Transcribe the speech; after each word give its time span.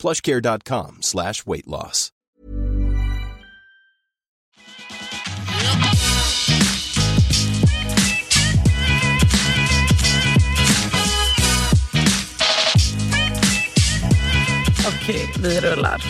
plushcare.com 0.00 0.98
slash 1.00 1.46
weight 1.46 1.66
loss. 1.66 2.10
Okej, 14.88 15.34
vi 15.42 15.60
rullar. 15.60 16.02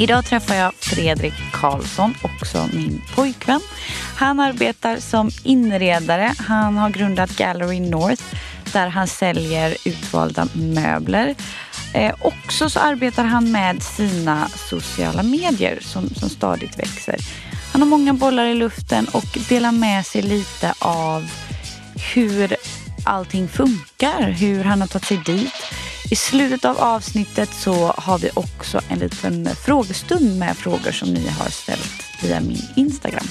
Idag 0.00 0.24
träffar 0.24 0.54
jag 0.54 0.74
Fredrik 0.74 1.34
Karlsson, 1.52 2.14
också 2.22 2.68
min 2.72 3.02
pojkvän. 3.14 3.60
Han 4.16 4.40
arbetar 4.40 4.96
som 4.96 5.30
inredare. 5.44 6.34
Han 6.38 6.76
har 6.76 6.90
grundat 6.90 7.36
Gallery 7.36 7.80
North 7.80 8.22
där 8.72 8.88
han 8.88 9.06
säljer 9.06 9.76
utvalda 9.84 10.48
möbler. 10.52 11.34
Eh, 11.94 12.14
också 12.20 12.70
så 12.70 12.80
arbetar 12.80 13.24
han 13.24 13.52
med 13.52 13.82
sina 13.82 14.48
sociala 14.48 15.22
medier 15.22 15.78
som, 15.80 16.08
som 16.14 16.28
stadigt 16.28 16.78
växer. 16.78 17.16
Han 17.72 17.82
har 17.82 17.88
många 17.88 18.12
bollar 18.14 18.44
i 18.44 18.54
luften 18.54 19.06
och 19.12 19.38
delar 19.48 19.72
med 19.72 20.06
sig 20.06 20.22
lite 20.22 20.74
av 20.78 21.30
hur 22.14 22.56
allting 23.04 23.48
funkar, 23.48 24.30
hur 24.30 24.64
han 24.64 24.80
har 24.80 24.88
tagit 24.88 25.04
sig 25.04 25.20
dit. 25.26 25.52
I 26.10 26.16
slutet 26.16 26.64
av 26.64 26.78
avsnittet 26.78 27.50
så 27.54 27.94
har 27.96 28.18
vi 28.18 28.30
också 28.34 28.80
en 28.88 28.98
liten 28.98 29.48
frågestund 29.64 30.38
med 30.38 30.56
frågor 30.56 30.92
som 30.92 31.08
ni 31.14 31.28
har 31.28 31.50
ställt 31.50 32.22
via 32.22 32.40
min 32.40 32.68
Instagram. 32.76 33.26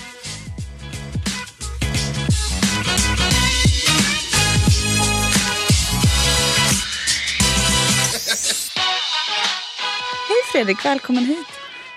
Fredrik, 10.59 10.85
välkommen 10.85 11.25
hit. 11.25 11.47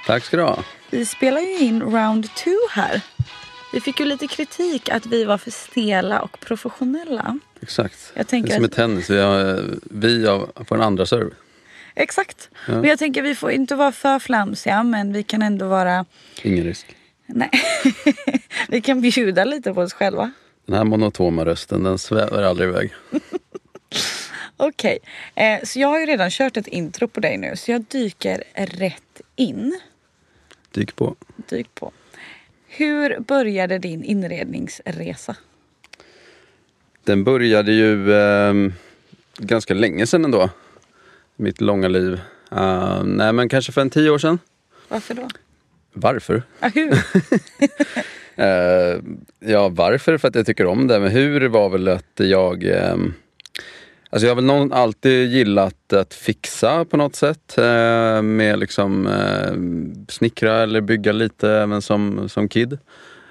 Tack 0.06 0.24
ska 0.24 0.36
du 0.36 0.42
ha. 0.42 0.64
Vi 0.90 1.06
spelar 1.06 1.40
ju 1.40 1.58
in 1.58 1.82
round 1.82 2.34
two 2.34 2.50
här. 2.70 3.00
Vi 3.72 3.80
fick 3.80 4.00
ju 4.00 4.06
lite 4.06 4.26
kritik 4.26 4.88
att 4.88 5.06
vi 5.06 5.24
var 5.24 5.38
för 5.38 5.50
stela 5.50 6.20
och 6.20 6.40
professionella. 6.40 7.38
Exakt. 7.60 8.12
Jag 8.14 8.28
tänker 8.28 8.48
det 8.48 8.54
är 8.54 8.56
som 8.56 8.64
i 8.64 8.66
att- 8.66 8.72
tennis, 8.72 9.10
vi, 9.10 9.18
har, 9.20 9.64
vi 9.90 10.26
har- 10.26 10.64
får 10.64 10.76
en 10.76 10.82
andra 10.82 11.06
serve. 11.06 11.30
Exakt. 11.94 12.48
Men 12.66 12.84
jag 12.84 12.98
tänker 12.98 13.22
vi 13.22 13.34
får 13.34 13.50
inte 13.50 13.74
vara 13.74 13.92
för 13.92 14.18
flamsiga 14.18 14.82
men 14.82 15.12
vi 15.12 15.22
kan 15.22 15.42
ändå 15.42 15.68
vara... 15.68 16.04
Ingen 16.42 16.64
risk. 16.64 16.96
Nej. 17.26 17.50
vi 18.68 18.80
kan 18.80 19.00
bjuda 19.00 19.44
lite 19.44 19.74
på 19.74 19.80
oss 19.80 19.92
själva. 19.92 20.32
Den 20.66 20.76
här 20.76 20.84
monotoma 20.84 21.44
rösten, 21.44 21.82
den 21.82 21.98
svävar 21.98 22.42
aldrig 22.42 22.68
iväg. 22.68 22.92
Okej. 24.64 24.98
Eh, 25.34 25.62
så 25.64 25.80
jag 25.80 25.88
har 25.88 26.00
ju 26.00 26.06
redan 26.06 26.30
kört 26.30 26.56
ett 26.56 26.66
intro 26.66 27.08
på 27.08 27.20
dig 27.20 27.36
nu 27.36 27.56
så 27.56 27.70
jag 27.70 27.84
dyker 27.88 28.44
rätt 28.54 29.20
in. 29.36 29.80
Dyk 30.70 30.96
på. 30.96 31.16
Dyk 31.36 31.74
på. 31.74 31.92
Hur 32.66 33.20
började 33.20 33.78
din 33.78 34.04
inredningsresa? 34.04 35.36
Den 37.04 37.24
började 37.24 37.72
ju 37.72 38.14
eh, 38.14 38.54
ganska 39.38 39.74
länge 39.74 40.06
sedan 40.06 40.24
ändå. 40.24 40.50
Mitt 41.36 41.60
långa 41.60 41.88
liv. 41.88 42.20
Eh, 42.52 43.02
nej 43.04 43.32
men 43.32 43.48
kanske 43.48 43.72
för 43.72 43.80
en 43.80 43.90
tio 43.90 44.10
år 44.10 44.18
sedan. 44.18 44.38
Varför 44.88 45.14
då? 45.14 45.28
Varför? 45.92 46.42
Ja, 46.60 46.68
hur? 46.68 46.98
Eh, 48.36 49.00
ja, 49.40 49.68
varför? 49.68 50.18
För 50.18 50.28
att 50.28 50.34
jag 50.34 50.46
tycker 50.46 50.66
om 50.66 50.86
det. 50.86 51.00
Men 51.00 51.10
hur 51.10 51.48
var 51.48 51.68
väl 51.68 51.88
att 51.88 52.12
jag... 52.16 52.64
Eh, 52.64 52.96
alltså 54.12 54.26
jag 54.26 54.30
har 54.30 54.36
väl 54.36 54.44
någon, 54.44 54.72
alltid 54.72 55.30
gillat 55.30 55.92
att 55.92 56.14
fixa 56.14 56.84
på 56.84 56.96
något 56.96 57.16
sätt. 57.16 57.58
Eh, 57.58 58.22
med 58.22 58.58
liksom 58.58 59.06
eh, 59.06 59.52
snickra 60.08 60.62
eller 60.62 60.80
bygga 60.80 61.12
lite 61.12 61.50
även 61.50 61.82
som, 61.82 62.28
som 62.28 62.48
kid. 62.48 62.78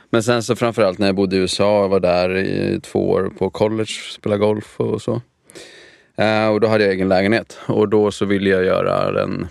Men 0.10 0.24
sen 0.24 0.44
så 0.44 0.56
framförallt 0.56 1.00
när 1.00 1.08
jag 1.08 1.16
bodde 1.16 1.36
i 1.36 1.40
USA, 1.40 1.82
jag 1.82 1.90
var 1.90 2.00
där 2.00 2.38
i 2.38 2.80
två 2.84 3.10
år 3.10 3.32
på 3.38 3.50
college, 3.50 3.92
spelade 4.12 4.40
golf 4.40 4.80
och 4.80 5.02
så. 5.02 5.22
Eh, 6.16 6.48
och 6.48 6.60
då 6.60 6.68
hade 6.68 6.84
jag 6.84 6.94
egen 6.94 7.10
lägenhet 7.10 7.60
och 7.66 7.90
då 7.90 8.12
så 8.12 8.26
ville 8.26 8.50
jag 8.50 8.66
göra 8.66 9.12
den 9.12 9.48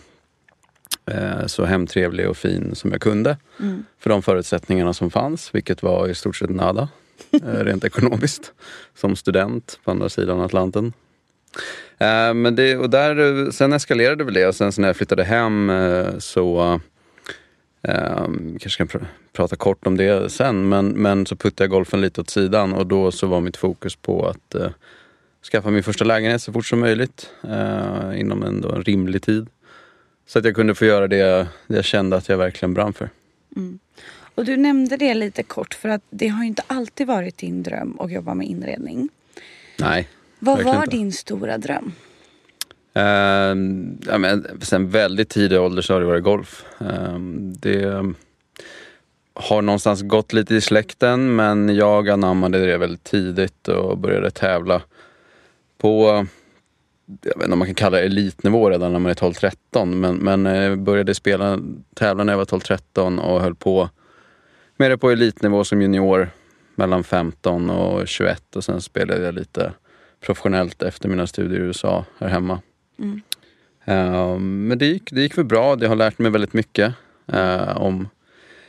eh, 1.06 1.46
så 1.46 1.64
hemtrevlig 1.64 2.28
och 2.28 2.36
fin 2.36 2.74
som 2.74 2.90
jag 2.92 3.00
kunde. 3.00 3.36
För 3.98 4.10
de 4.10 4.22
förutsättningarna 4.22 4.92
som 4.92 5.10
fanns, 5.10 5.54
vilket 5.54 5.82
var 5.82 6.08
i 6.08 6.14
stort 6.14 6.36
sett 6.36 6.50
nada. 6.50 6.88
eh, 7.32 7.64
rent 7.64 7.84
ekonomiskt. 7.84 8.52
Som 8.94 9.16
student 9.16 9.80
på 9.84 9.90
andra 9.90 10.08
sidan 10.08 10.40
Atlanten. 10.40 10.92
Eh, 11.98 12.34
men 12.34 12.56
det, 12.56 12.76
och 12.76 12.90
där, 12.90 13.50
sen 13.50 13.72
eskalerade 13.72 14.24
väl 14.24 14.34
det 14.34 14.46
och 14.46 14.54
sen 14.54 14.72
så 14.72 14.80
när 14.80 14.88
jag 14.88 14.96
flyttade 14.96 15.24
hem 15.24 15.70
eh, 15.70 16.18
så 16.18 16.80
eh, 17.82 18.26
kanske 18.60 18.76
kan 18.76 18.88
pr- 18.88 19.06
prata 19.32 19.56
kort 19.56 19.86
om 19.86 19.96
det 19.96 20.32
sen 20.32 20.68
men, 20.68 20.88
men 20.88 21.26
så 21.26 21.36
puttade 21.36 21.64
jag 21.64 21.70
golfen 21.70 22.00
lite 22.00 22.20
åt 22.20 22.30
sidan 22.30 22.72
och 22.72 22.86
då 22.86 23.10
så 23.10 23.26
var 23.26 23.40
mitt 23.40 23.56
fokus 23.56 23.96
på 23.96 24.28
att 24.28 24.54
eh, 24.54 24.70
skaffa 25.52 25.70
min 25.70 25.82
första 25.82 26.04
lägenhet 26.04 26.42
så 26.42 26.52
fort 26.52 26.66
som 26.66 26.80
möjligt 26.80 27.30
eh, 27.44 28.20
inom 28.20 28.42
en, 28.42 28.64
en 28.64 28.82
rimlig 28.82 29.22
tid. 29.22 29.48
Så 30.26 30.38
att 30.38 30.44
jag 30.44 30.54
kunde 30.54 30.74
få 30.74 30.84
göra 30.84 31.08
det, 31.08 31.46
det 31.66 31.76
jag 31.76 31.84
kände 31.84 32.16
att 32.16 32.28
jag 32.28 32.38
verkligen 32.38 32.74
brann 32.74 32.92
för. 32.92 33.10
Och 34.34 34.44
du 34.44 34.56
nämnde 34.56 34.96
det 34.96 35.14
lite 35.14 35.42
kort 35.42 35.74
för 35.74 35.88
att 35.88 36.02
det 36.10 36.28
har 36.28 36.42
ju 36.42 36.48
inte 36.48 36.62
alltid 36.66 37.06
varit 37.06 37.38
din 37.38 37.62
dröm 37.62 38.00
att 38.00 38.12
jobba 38.12 38.34
med 38.34 38.46
inredning. 38.46 39.08
Nej. 39.78 40.08
Vad 40.40 40.56
verkligen 40.56 40.76
var 40.76 40.84
inte. 40.84 40.96
din 40.96 41.12
stora 41.12 41.58
dröm? 41.58 41.92
Ehm, 42.94 43.98
ja, 44.06 44.18
men 44.18 44.46
sen 44.60 44.90
väldigt 44.90 45.28
tidig 45.28 45.60
ålder 45.60 45.82
så 45.82 45.92
har 45.92 46.00
det 46.00 46.06
varit 46.06 46.24
golf. 46.24 46.64
Ehm, 46.78 47.52
det 47.52 48.04
har 49.34 49.62
någonstans 49.62 50.02
gått 50.02 50.32
lite 50.32 50.54
i 50.54 50.60
släkten 50.60 51.36
men 51.36 51.74
jag 51.74 52.08
anammade 52.08 52.66
det 52.66 52.78
väldigt 52.78 53.04
tidigt 53.04 53.68
och 53.68 53.98
började 53.98 54.30
tävla 54.30 54.82
på, 55.78 56.26
jag 57.06 57.34
vet 57.36 57.42
inte 57.42 57.52
om 57.52 57.58
man 57.58 57.68
kan 57.68 57.74
kalla 57.74 57.96
det 57.96 58.02
elitnivå 58.02 58.70
redan 58.70 58.92
när 58.92 58.98
man 58.98 59.10
är 59.10 59.14
12-13 59.14 59.84
men, 59.84 60.16
men 60.16 60.46
eh, 60.46 60.76
började 60.76 61.14
spela, 61.14 61.58
tävla 61.94 62.24
när 62.24 62.32
jag 62.32 62.38
var 62.38 62.44
12-13 62.44 63.20
och 63.20 63.40
höll 63.40 63.54
på 63.54 63.88
med 64.76 64.90
det 64.90 64.98
på 64.98 65.10
elitnivå 65.10 65.64
som 65.64 65.82
junior 65.82 66.30
mellan 66.74 67.04
15 67.04 67.70
och 67.70 68.08
21 68.08 68.56
och 68.56 68.64
sen 68.64 68.80
spelade 68.80 69.24
jag 69.24 69.34
lite 69.34 69.72
professionellt 70.20 70.82
efter 70.82 71.08
mina 71.08 71.26
studier 71.26 71.60
i 71.60 71.62
USA 71.62 72.04
här 72.18 72.28
hemma. 72.28 72.60
Eh, 73.84 74.38
men 74.38 74.78
det 74.78 74.86
gick, 74.86 75.12
det 75.12 75.20
gick 75.20 75.34
för 75.34 75.42
bra. 75.42 75.76
Det 75.76 75.86
har 75.88 75.96
lärt 75.96 76.18
mig 76.18 76.30
väldigt 76.30 76.52
mycket 76.52 76.94
eh, 77.32 77.76
om 77.76 78.08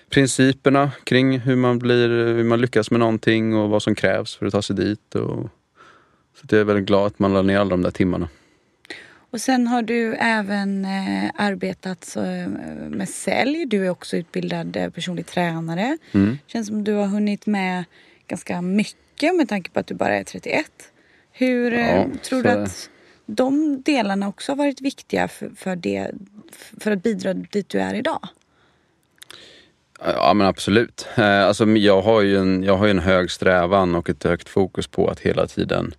principerna 0.10 0.92
kring 1.04 1.40
hur 1.40 1.56
man, 1.56 1.80
blir, 1.80 2.10
hur 2.10 2.44
man 2.44 2.62
lyckas 2.62 2.92
med 2.92 3.00
någonting 3.00 3.56
och 3.56 3.70
vad 3.70 3.84
som 3.84 3.96
krävs 3.96 4.36
för 4.36 4.46
att 4.46 4.52
ta 4.52 4.62
sig 4.62 4.76
dit. 4.76 5.16
Och, 5.16 5.50
så 6.36 6.48
jag 6.50 6.60
är 6.60 6.64
väldigt 6.64 6.86
glad 6.86 7.08
att 7.08 7.20
man 7.20 7.34
la 7.34 7.42
ner 7.42 7.60
alla 7.60 7.70
de 7.70 7.82
där 7.82 7.92
timmarna. 7.92 8.30
Och 9.32 9.42
sen 9.42 9.68
har 9.68 9.82
du 9.82 10.16
även 10.16 10.86
eh, 10.86 11.32
arbetat 11.36 12.16
eh, 12.16 12.48
med 12.90 13.10
sälj. 13.10 13.66
Du 13.66 13.86
är 13.86 13.90
också 13.90 14.18
utbildad 14.18 14.78
eh, 14.78 14.90
personlig 14.90 15.26
tränare. 15.26 15.98
Mm. 16.12 16.38
Känns 16.48 16.68
som 16.68 16.84
du 16.84 16.94
har 16.94 17.08
hunnit 17.08 17.46
med 17.46 17.84
ganska 18.28 18.62
mycket 18.62 19.36
med 19.36 19.50
tanke 19.50 19.72
på 19.72 19.80
att 19.80 19.88
du 19.88 19.94
bara 19.94 20.18
är 20.18 20.24
31. 20.24 20.66
Hur 21.32 21.74
eh, 21.74 21.96
Ja, 21.96 22.06
tror 22.24 22.44
du 22.44 22.50
att 22.50 22.90
de 23.26 23.82
delarna 23.82 24.28
också 24.28 24.52
har 24.52 24.58
varit 24.58 24.82
viktiga 24.82 25.28
för, 25.28 25.50
för, 25.56 25.76
det, 25.76 26.12
för 26.80 26.92
att 26.92 27.04
bidra 27.04 27.34
dit 27.34 27.70
du 27.70 27.80
är 27.80 27.94
idag? 27.94 28.28
Ja 30.06 30.34
men 30.34 30.48
absolut. 30.48 31.08
Eh, 31.16 31.44
alltså, 31.44 31.66
jag, 31.66 32.02
har 32.02 32.22
ju 32.22 32.38
en, 32.38 32.64
jag 32.64 32.78
har 32.78 32.88
en 32.88 33.00
hög 33.00 33.32
strävan 33.32 33.96
och 33.96 34.10
ett 34.10 34.24
högt 34.24 34.50
fokus 34.50 34.88
på 34.88 35.08
att 35.08 35.20
hela 35.20 35.48
tiden 35.48 35.94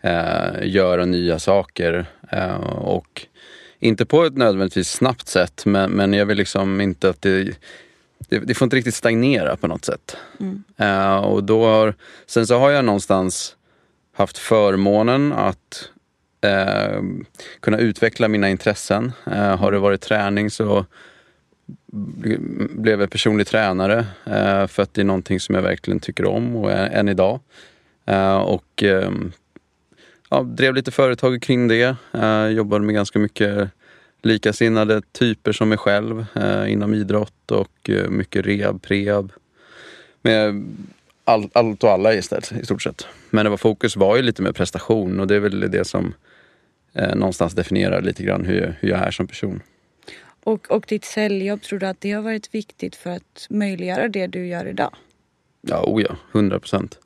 eh, 0.00 0.62
göra 0.62 1.04
nya 1.04 1.38
saker. 1.38 2.06
Eh, 2.30 2.66
och 2.66 3.26
inte 3.78 4.06
på 4.06 4.24
ett 4.24 4.36
nödvändigtvis 4.36 4.88
snabbt 4.88 5.28
sätt 5.28 5.62
men, 5.66 5.90
men 5.90 6.12
jag 6.12 6.26
vill 6.26 6.36
liksom 6.36 6.80
inte 6.80 7.08
att 7.08 7.22
det, 7.22 7.44
det, 8.18 8.38
det 8.38 8.54
får 8.54 8.66
inte 8.66 8.76
riktigt 8.76 8.94
stagnera 8.94 9.56
på 9.56 9.66
något 9.66 9.84
sätt. 9.84 10.16
Eh, 10.76 11.16
och 11.16 11.44
då 11.44 11.64
har, 11.64 11.94
sen 12.26 12.46
så 12.46 12.58
har 12.58 12.70
jag 12.70 12.84
någonstans 12.84 13.56
haft 14.12 14.38
förmånen 14.38 15.32
att 15.32 15.90
eh, 16.40 17.02
kunna 17.60 17.78
utveckla 17.78 18.28
mina 18.28 18.50
intressen. 18.50 19.12
Eh, 19.26 19.56
har 19.56 19.72
det 19.72 19.78
varit 19.78 20.00
träning 20.00 20.50
så 20.50 20.86
blev 22.70 23.00
jag 23.00 23.10
personlig 23.10 23.46
tränare 23.46 24.06
eh, 24.24 24.66
för 24.66 24.82
att 24.82 24.94
det 24.94 25.00
är 25.00 25.04
någonting 25.04 25.40
som 25.40 25.54
jag 25.54 25.62
verkligen 25.62 26.00
tycker 26.00 26.24
om 26.24 26.56
och 26.56 26.72
är, 26.72 26.90
än 26.90 27.08
idag. 27.08 27.40
Eh, 28.06 28.36
och 28.36 28.82
ehm, 28.82 29.32
ja, 30.30 30.42
drev 30.42 30.74
lite 30.74 30.90
företag 30.90 31.42
kring 31.42 31.68
det. 31.68 31.96
Eh, 32.12 32.46
jobbade 32.46 32.84
med 32.84 32.94
ganska 32.94 33.18
mycket 33.18 33.70
likasinnade 34.22 35.02
typer 35.12 35.52
som 35.52 35.68
mig 35.68 35.78
själv 35.78 36.26
eh, 36.34 36.72
inom 36.72 36.94
idrott 36.94 37.50
och 37.50 37.90
eh, 37.90 38.08
mycket 38.08 38.46
rehab, 38.46 38.82
prehab. 38.82 39.32
Med 40.22 40.64
all, 41.24 41.50
allt 41.52 41.84
och 41.84 41.90
alla 41.90 42.14
istället, 42.14 42.52
i 42.52 42.64
stort 42.64 42.82
sett. 42.82 43.06
Men 43.30 43.44
det 43.44 43.50
var, 43.50 43.56
fokus 43.56 43.96
var 43.96 44.16
ju 44.16 44.22
lite 44.22 44.42
mer 44.42 44.52
prestation 44.52 45.20
och 45.20 45.26
det 45.26 45.36
är 45.36 45.40
väl 45.40 45.70
det 45.70 45.84
som 45.84 46.14
eh, 46.92 47.14
någonstans 47.14 47.52
definierar 47.52 48.02
lite 48.02 48.22
grann 48.22 48.44
hur 48.44 48.60
jag, 48.60 48.72
hur 48.80 48.88
jag 48.88 48.98
är 48.98 49.10
som 49.10 49.26
person. 49.26 49.60
Och, 50.44 50.70
och 50.70 50.84
ditt 50.88 51.04
säljjobb, 51.04 51.62
tror 51.62 51.78
du 51.78 51.86
att 51.86 52.00
det 52.00 52.12
har 52.12 52.22
varit 52.22 52.54
viktigt 52.54 52.96
för 52.96 53.10
att 53.10 53.46
möjliggöra 53.50 54.08
det 54.08 54.26
du 54.26 54.46
gör 54.46 54.66
idag? 54.66 54.94
Ja, 55.60 55.82
oh 55.86 56.02
ja, 56.02 56.16
hundra 56.32 56.60
procent. 56.60 56.98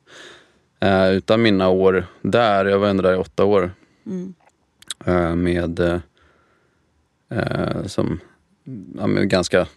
Eh, 0.79 1.11
utan 1.11 1.41
mina 1.41 1.69
år 1.69 2.05
där, 2.21 2.65
jag 2.65 2.79
var 2.79 2.87
ändå 2.87 3.03
där 3.03 3.13
i 3.13 3.17
åtta 3.17 3.45
år, 3.45 3.71
mm. 4.05 4.33
eh, 5.05 5.35
med, 5.35 5.79
eh, 5.79 5.99
eh 7.29 7.85
som, 7.85 8.19
ja, 8.97 9.07
med 9.07 9.29
ganska 9.29 9.67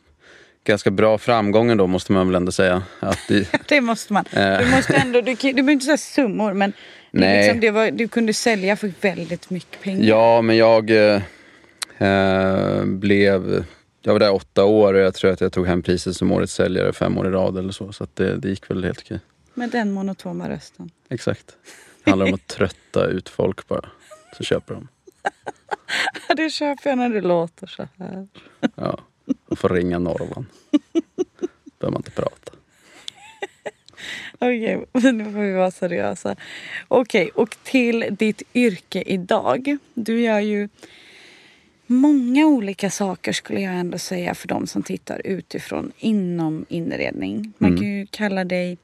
ganska 0.64 0.90
bra 0.90 1.18
framgång 1.18 1.70
ändå 1.70 1.86
måste 1.86 2.12
man 2.12 2.26
väl 2.26 2.34
ändå 2.34 2.52
säga. 2.52 2.82
Att 3.00 3.18
det, 3.28 3.48
det 3.68 3.80
måste 3.80 4.12
man. 4.12 4.24
Eh. 4.32 4.58
Du 4.58 4.70
måste 4.70 4.94
ändå, 4.94 5.20
du, 5.20 5.34
du 5.34 5.52
behöver 5.52 5.72
inte 5.72 5.84
säga 5.84 5.96
summor 5.96 6.52
men 6.52 6.72
det 7.12 7.42
liksom, 7.42 7.60
det 7.60 7.70
var, 7.70 7.90
du 7.90 8.08
kunde 8.08 8.34
sälja 8.34 8.76
för 8.76 8.92
väldigt 9.00 9.50
mycket 9.50 9.80
pengar. 9.80 10.04
Ja 10.04 10.42
men 10.42 10.56
jag 10.56 10.90
eh, 10.90 11.22
eh, 11.98 12.84
blev, 12.84 13.64
jag 14.02 14.12
var 14.12 14.20
där 14.20 14.34
åtta 14.34 14.64
år 14.64 14.94
och 14.94 15.00
jag 15.00 15.14
tror 15.14 15.30
att 15.30 15.40
jag 15.40 15.52
tog 15.52 15.66
hem 15.66 15.82
priset 15.82 16.16
som 16.16 16.32
årets 16.32 16.54
säljare 16.54 16.92
fem 16.92 17.18
år 17.18 17.26
i 17.26 17.30
rad 17.30 17.58
eller 17.58 17.72
så. 17.72 17.92
Så 17.92 18.06
det, 18.14 18.36
det 18.36 18.48
gick 18.48 18.70
väl 18.70 18.84
helt 18.84 19.00
okej. 19.00 19.20
Med 19.54 19.70
den 19.70 19.92
monotona 19.92 20.50
rösten. 20.50 20.90
Exakt. 21.08 21.46
Det 22.04 22.10
handlar 22.10 22.26
om 22.26 22.34
att 22.34 22.46
trötta 22.56 23.06
ut 23.06 23.28
folk 23.28 23.68
bara. 23.68 23.88
Så 24.36 24.44
köper 24.44 24.74
de. 24.74 24.88
det 26.36 26.50
köper 26.50 26.90
jag 26.90 26.98
när 26.98 27.08
det 27.08 27.20
låter 27.20 27.66
så 27.66 27.88
här. 27.98 28.28
ja, 28.74 28.98
och 29.48 29.58
får 29.58 29.68
ringa 29.68 29.98
Norrland. 29.98 30.46
behöver 31.80 31.92
man 31.92 31.96
inte 31.96 32.10
prata. 32.10 32.52
Okej, 34.34 34.76
okay, 34.92 35.12
nu 35.12 35.24
får 35.24 35.40
vi 35.40 35.52
vara 35.52 35.70
seriösa. 35.70 36.36
Okej, 36.88 37.30
okay, 37.34 37.42
och 37.42 37.56
till 37.62 38.06
ditt 38.10 38.42
yrke 38.54 39.02
idag. 39.06 39.76
Du 39.94 40.20
gör 40.20 40.40
ju 40.40 40.68
många 41.86 42.46
olika 42.46 42.90
saker 42.90 43.32
skulle 43.32 43.60
jag 43.60 43.74
ändå 43.74 43.98
säga 43.98 44.34
för 44.34 44.48
de 44.48 44.66
som 44.66 44.82
tittar 44.82 45.26
utifrån 45.26 45.92
inom 45.98 46.66
inredning. 46.68 47.52
Man 47.58 47.70
mm. 47.70 47.80
kan 47.80 47.90
ju 47.98 48.06
kalla 48.06 48.44
dig 48.44 48.78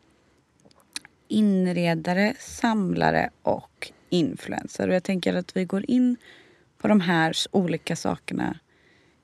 inredare, 1.29 2.35
samlare 2.39 3.31
och 3.43 3.93
influencer. 4.11 4.89
Och 4.89 4.95
jag 4.95 5.03
tänker 5.03 5.35
att 5.35 5.57
vi 5.57 5.65
går 5.65 5.91
in 5.91 6.17
på 6.79 6.89
de 6.89 7.01
här 7.01 7.37
olika 7.51 7.97
sakerna 7.97 8.59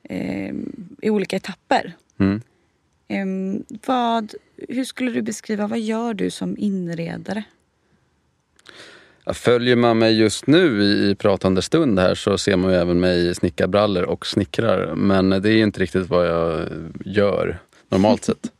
eh, 0.04 0.54
i 1.02 1.10
olika 1.10 1.36
etapper. 1.36 1.92
Mm. 2.18 2.40
Eh, 3.08 3.60
vad, 3.86 4.34
hur 4.68 4.84
skulle 4.84 5.10
du 5.10 5.22
beskriva, 5.22 5.66
vad 5.66 5.80
gör 5.80 6.14
du 6.14 6.30
som 6.30 6.56
inredare? 6.58 7.44
Följer 9.26 9.76
man 9.76 9.98
mig 9.98 10.18
just 10.18 10.46
nu 10.46 10.82
i 10.82 11.14
pratande 11.14 11.62
stund 11.62 11.98
här 11.98 12.14
så 12.14 12.38
ser 12.38 12.56
man 12.56 12.70
ju 12.70 12.76
även 12.76 13.00
mig 13.00 13.28
i 13.28 13.34
snickarbrallor 13.34 14.02
och 14.02 14.26
snickrar. 14.26 14.94
Men 14.94 15.30
det 15.30 15.50
är 15.50 15.56
inte 15.56 15.80
riktigt 15.80 16.08
vad 16.08 16.26
jag 16.26 16.68
gör 17.04 17.58
normalt 17.88 18.24
sett. 18.24 18.52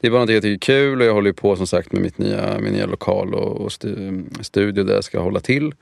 Det 0.00 0.06
är 0.06 0.10
bara 0.10 0.20
något 0.20 0.30
jag 0.30 0.42
tycker 0.42 0.74
är 0.74 0.80
kul 0.80 1.00
och 1.00 1.06
jag 1.06 1.14
håller 1.14 1.32
på 1.32 1.56
som 1.56 1.66
sagt 1.66 1.92
med 1.92 2.02
mitt 2.02 2.18
nya, 2.18 2.58
min 2.58 2.72
nya 2.72 2.86
lokal 2.86 3.34
och, 3.34 3.60
och 3.60 3.72
studio 4.40 4.84
där 4.84 4.94
jag 4.94 5.04
ska 5.04 5.20
hålla 5.20 5.40
till. 5.40 5.74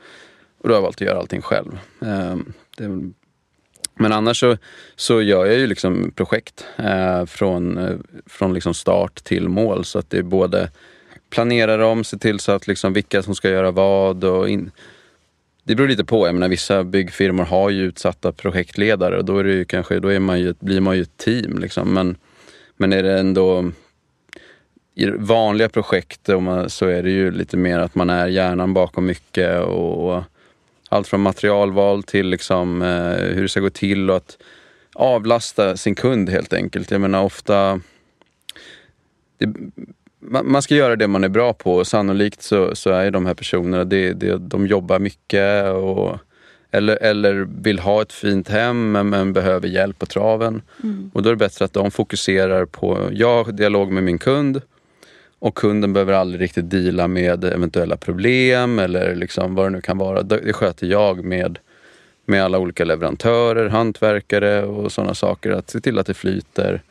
Och 0.59 0.69
då 0.69 0.75
har 0.75 0.75
jag 0.75 0.83
valt 0.83 0.97
att 0.97 1.07
göra 1.07 1.19
allting 1.19 1.43
själv. 1.43 1.79
Ehm, 2.01 2.53
det, 2.77 3.13
men 3.99 4.13
annars 4.13 4.41
så, 4.41 4.57
så 4.97 5.23
gör 5.23 5.47
jag 5.47 5.59
ju 5.59 5.67
liksom 5.67 6.13
projekt 6.17 6.67
eh, 6.77 7.25
från, 7.25 7.79
eh, 7.79 7.97
från 8.27 8.55
liksom 8.55 8.75
start 8.75 9.25
till 9.25 9.49
mål. 9.49 9.85
Så 9.85 9.99
att 9.99 10.11
det 10.11 10.19
är 10.19 10.23
både 10.23 10.71
planera 11.31 11.77
dem, 11.77 12.05
se 12.05 12.19
till 12.19 12.41
så 12.41 12.53
att 12.53 12.67
liksom 12.67 12.93
vilka 12.93 13.23
som 13.23 13.35
ska 13.35 13.51
göra 13.51 13.71
vad. 13.71 14.25
Och 14.25 14.49
in... 14.49 14.71
Det 15.65 15.75
beror 15.75 15.89
lite 15.89 16.05
på. 16.05 16.27
Jag 16.27 16.35
menar, 16.35 16.49
vissa 16.49 16.85
byggfirmor 16.85 17.45
har 17.45 17.71
ju 17.71 17.83
utsatta 17.83 18.33
projektledare 18.33 19.19
och 19.19 19.25
då, 19.25 19.39
är 19.39 19.45
det 19.45 19.53
ju 19.53 19.65
kanske, 19.65 20.01
då 20.01 20.09
är 20.09 20.19
man 20.19 20.41
ju, 20.41 20.55
blir 20.61 20.81
man 20.81 20.97
ju 20.97 21.03
ett 21.03 21.17
team. 21.17 21.59
Liksom. 21.59 21.95
Men, 21.95 22.17
men 22.77 22.93
är 22.93 23.03
det 23.03 23.19
ändå 23.19 23.73
i 24.95 25.07
vanliga 25.11 25.69
projekt 25.69 26.29
så 26.67 26.87
är 26.87 27.03
det 27.03 27.11
ju 27.11 27.31
lite 27.31 27.57
mer 27.57 27.79
att 27.79 27.95
man 27.95 28.11
är 28.11 28.27
hjärnan 28.27 28.75
bakom 28.75 29.07
mycket. 29.07 29.61
och 29.61 30.23
allt 30.89 31.09
från 31.09 31.21
materialval 31.21 32.03
till 32.03 32.27
liksom, 32.27 32.83
eh, 32.83 33.35
hur 33.35 33.43
det 33.43 33.49
ska 33.49 33.61
gå 33.61 33.71
till 33.71 34.11
och 34.11 34.17
att 34.17 34.39
avlasta 34.95 35.77
sin 35.77 35.95
kund 35.95 36.31
helt 36.31 36.53
enkelt. 36.53 36.91
Jag 36.91 37.01
menar 37.01 37.23
ofta... 37.23 37.81
Det, 39.39 39.49
man 40.21 40.63
ska 40.63 40.75
göra 40.75 40.97
det 40.97 41.09
man 41.09 41.25
är 41.25 41.29
bra 41.29 41.53
på 41.53 41.75
och 41.75 41.87
sannolikt 41.87 42.43
så, 42.43 42.77
så 42.77 42.91
är 42.91 43.11
de 43.11 43.27
här 43.27 43.35
personerna, 43.35 43.85
det, 43.85 44.13
det, 44.13 44.39
de 44.39 44.67
jobbar 44.67 44.99
mycket 44.99 45.73
och, 45.73 46.19
eller, 46.71 46.97
eller 47.03 47.49
vill 47.63 47.79
ha 47.79 48.03
ett 48.03 48.13
fint 48.13 48.49
hem 48.49 48.93
men, 48.93 49.09
men 49.09 49.33
behöver 49.33 49.69
hjälp 49.69 49.99
på 49.99 50.07
traven. 50.07 50.63
Mm. 50.83 51.11
Och 51.15 51.23
då 51.23 51.29
är 51.29 51.33
det 51.33 51.37
bättre 51.37 51.65
att 51.65 51.73
de 51.73 51.91
fokuserar 51.91 52.65
på, 52.65 53.09
jag 53.13 53.45
har 53.45 53.53
dialog 53.53 53.93
med 53.93 54.03
min 54.03 54.19
kund 54.19 54.63
och 55.39 55.55
kunden 55.55 55.93
behöver 55.93 56.13
aldrig 56.13 56.41
riktigt 56.41 56.71
dela 56.71 57.09
med 57.09 57.45
eventuella 57.45 57.97
problem 57.97 58.79
eller 58.79 59.15
liksom 59.15 59.55
vad 59.55 59.67
det 59.67 59.71
nu 59.71 59.81
kan 59.81 59.99
vara. 59.99 60.23
Det 60.23 60.53
sköter 60.53 60.87
jag 60.87 61.25
med, 61.25 61.59
med 62.25 62.45
alla 62.45 62.59
olika 62.59 62.85
leverantörer, 62.85 63.69
hantverkare 63.69 64.65
och 64.65 64.93
sådana 64.93 65.15
saker. 65.15 65.51
Att 65.51 65.71
se 65.71 65.81
till 65.81 65.99
att 65.99 66.07
det 66.07 66.15
flyter. 66.15 66.83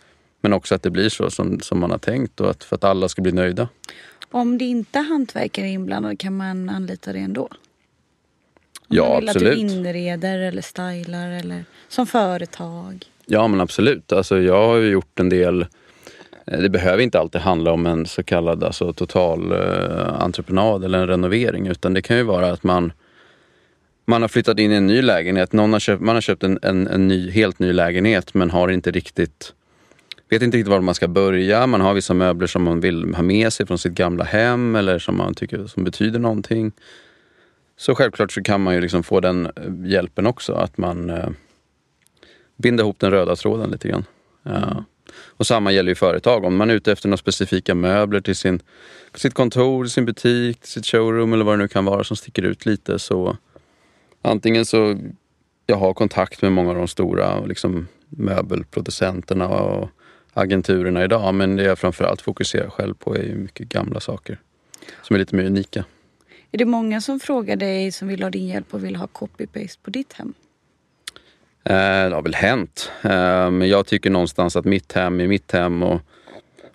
Men 0.42 0.54
också 0.54 0.76
att 0.76 0.84
det 0.84 0.90
blir 0.90 1.10
så 1.10 1.30
som, 1.30 1.60
som 1.60 1.80
man 1.80 1.92
har 1.92 1.98
tänkt 1.98 2.42
och 2.42 2.50
att, 2.50 2.64
för 2.64 2.76
att 2.76 2.84
alla 2.84 3.10
ska 3.10 3.22
bli 3.22 3.32
nöjda. 3.32 3.68
Om 4.32 4.58
det 4.58 4.66
inte 4.66 5.00
är 5.00 5.04
hantverkare 5.04 5.68
inblandade, 5.68 6.16
kan 6.16 6.38
man 6.38 6.70
anlita 6.70 7.14
det 7.14 7.20
ändå? 7.20 7.42
Om 8.90 8.98
ja, 8.98 9.10
man 9.10 9.20
vill 9.20 9.30
absolut. 9.30 9.52
att 9.52 9.56
du 9.56 9.62
inreder 9.62 10.40
eller 10.40 10.62
stylar 10.62 11.32
eller 11.32 11.66
som 11.88 12.08
företag? 12.08 13.06
Ja, 13.26 13.48
men 13.48 13.62
absolut. 13.62 14.12
Alltså, 14.12 14.42
jag 14.42 14.68
har 14.68 14.78
ju 14.78 14.90
gjort 14.90 15.20
en 15.20 15.30
del 15.30 15.66
Eh, 16.48 16.60
det 16.60 16.70
behöver 16.70 17.04
inte 17.04 17.20
alltid 17.20 17.42
handla 17.42 17.72
om 17.72 17.86
en 17.86 18.06
så 18.06 18.24
kallad 18.24 18.64
alltså, 18.64 18.94
total 18.94 19.52
eh, 19.52 20.24
entreprenad 20.24 20.84
eller 20.84 21.00
en 21.00 21.08
renovering 21.08 21.68
utan 21.68 21.94
det 21.94 22.02
kan 22.02 22.18
ju 22.18 22.24
vara 22.24 22.52
att 22.52 22.64
man 22.64 22.92
man 24.10 24.22
har 24.22 24.30
flyttat 24.30 24.60
in 24.60 24.72
i 24.72 24.76
en 24.76 24.88
ny 24.88 25.02
lägenhet. 25.02 25.54
Någon 25.54 25.74
har 25.74 25.80
köpt, 25.80 26.02
man 26.02 26.16
har 26.16 26.22
köpt 26.22 26.44
en, 26.44 26.60
en, 26.62 26.88
en 26.88 27.08
ny, 27.08 27.32
helt 27.32 27.60
ny 27.60 27.74
lägenhet 27.74 28.34
men 28.34 28.50
har 28.50 28.70
inte 28.70 28.92
riktigt 28.92 29.54
vet 30.30 30.42
inte 30.42 30.58
riktigt 30.58 30.72
var 30.72 30.82
man 30.82 30.96
ska 30.96 31.08
börja. 31.08 31.68
Man 31.68 31.82
har 31.82 31.94
vissa 31.94 32.14
möbler 32.14 32.48
som 32.48 32.64
man 32.64 32.80
vill 32.80 33.16
ha 33.16 33.24
med 33.24 33.54
sig 33.54 33.68
från 33.68 33.78
sitt 33.78 33.94
gamla 33.94 34.24
hem 34.24 34.76
eller 34.76 35.00
som 35.00 35.18
man 35.18 35.34
tycker 35.34 35.68
som 35.68 35.84
betyder 35.84 36.20
någonting. 36.20 36.72
Så 37.78 37.96
självklart 37.96 38.32
så 38.32 38.44
kan 38.44 38.62
man 38.62 38.74
ju 38.74 38.82
liksom 38.82 39.04
få 39.04 39.20
den 39.20 39.46
eh, 39.46 39.52
hjälpen 39.86 40.28
också. 40.28 40.54
Att 40.54 40.78
man 40.78 41.10
eh, 41.10 41.30
binder 42.58 42.84
ihop 42.84 43.00
den 43.00 43.12
röda 43.12 43.36
tråden 43.36 43.70
lite 43.70 43.88
grann. 43.88 44.06
Ja. 44.44 44.84
Och 45.18 45.48
samma 45.48 45.72
gäller 45.72 45.90
ju 45.92 45.96
företag. 45.96 46.46
Om 46.46 46.58
man 46.58 46.70
är 46.70 46.74
ute 46.74 46.92
efter 46.92 47.10
några 47.10 47.18
specifika 47.18 47.76
möbler 47.76 48.22
till 48.22 48.36
sin, 48.36 48.60
sitt 49.16 49.34
kontor, 49.34 49.86
sin 49.86 50.06
butik, 50.06 50.66
sitt 50.66 50.86
showroom 50.86 51.34
eller 51.34 51.46
vad 51.46 51.54
det 51.54 51.64
nu 51.64 51.68
kan 51.68 51.86
vara 51.86 52.04
som 52.04 52.18
sticker 52.18 52.44
ut 52.44 52.66
lite 52.66 53.00
så 53.00 53.38
antingen 54.22 54.66
så 54.66 54.98
jag 55.66 55.78
har 55.78 55.94
kontakt 55.94 56.42
med 56.42 56.52
många 56.52 56.70
av 56.70 56.76
de 56.76 56.88
stora 56.88 57.46
liksom, 57.46 57.88
möbelproducenterna 58.10 59.48
och 59.48 59.90
agenturerna 60.34 61.04
idag. 61.04 61.34
Men 61.34 61.56
det 61.56 61.64
jag 61.64 61.80
framförallt 61.80 62.22
fokuserar 62.22 62.70
själv 62.70 62.94
på 62.94 63.18
är 63.18 63.36
mycket 63.36 63.70
gamla 63.70 64.00
saker 64.00 64.40
som 65.04 65.14
är 65.16 65.20
lite 65.20 65.36
mer 65.36 65.46
unika. 65.46 65.86
Är 66.52 66.58
det 66.58 66.66
många 66.66 67.02
som 67.02 67.20
frågar 67.20 67.56
dig 67.56 67.92
som 67.92 68.08
vill 68.08 68.24
ha 68.24 68.30
din 68.30 68.48
hjälp 68.48 68.74
och 68.74 68.84
vill 68.84 68.96
ha 68.96 69.08
copy-paste 69.08 69.80
på 69.84 69.90
ditt 69.90 70.14
hem? 70.14 70.34
Eh, 71.70 72.10
det 72.10 72.16
har 72.16 72.22
väl 72.22 72.36
hänt. 72.36 72.92
Eh, 73.02 73.52
men 73.52 73.70
jag 73.70 73.86
tycker 73.86 74.10
någonstans 74.10 74.56
att 74.56 74.66
mitt 74.66 74.94
hem 74.94 75.20
är 75.20 75.28
mitt 75.28 75.52
hem 75.52 75.84
och, 75.84 76.02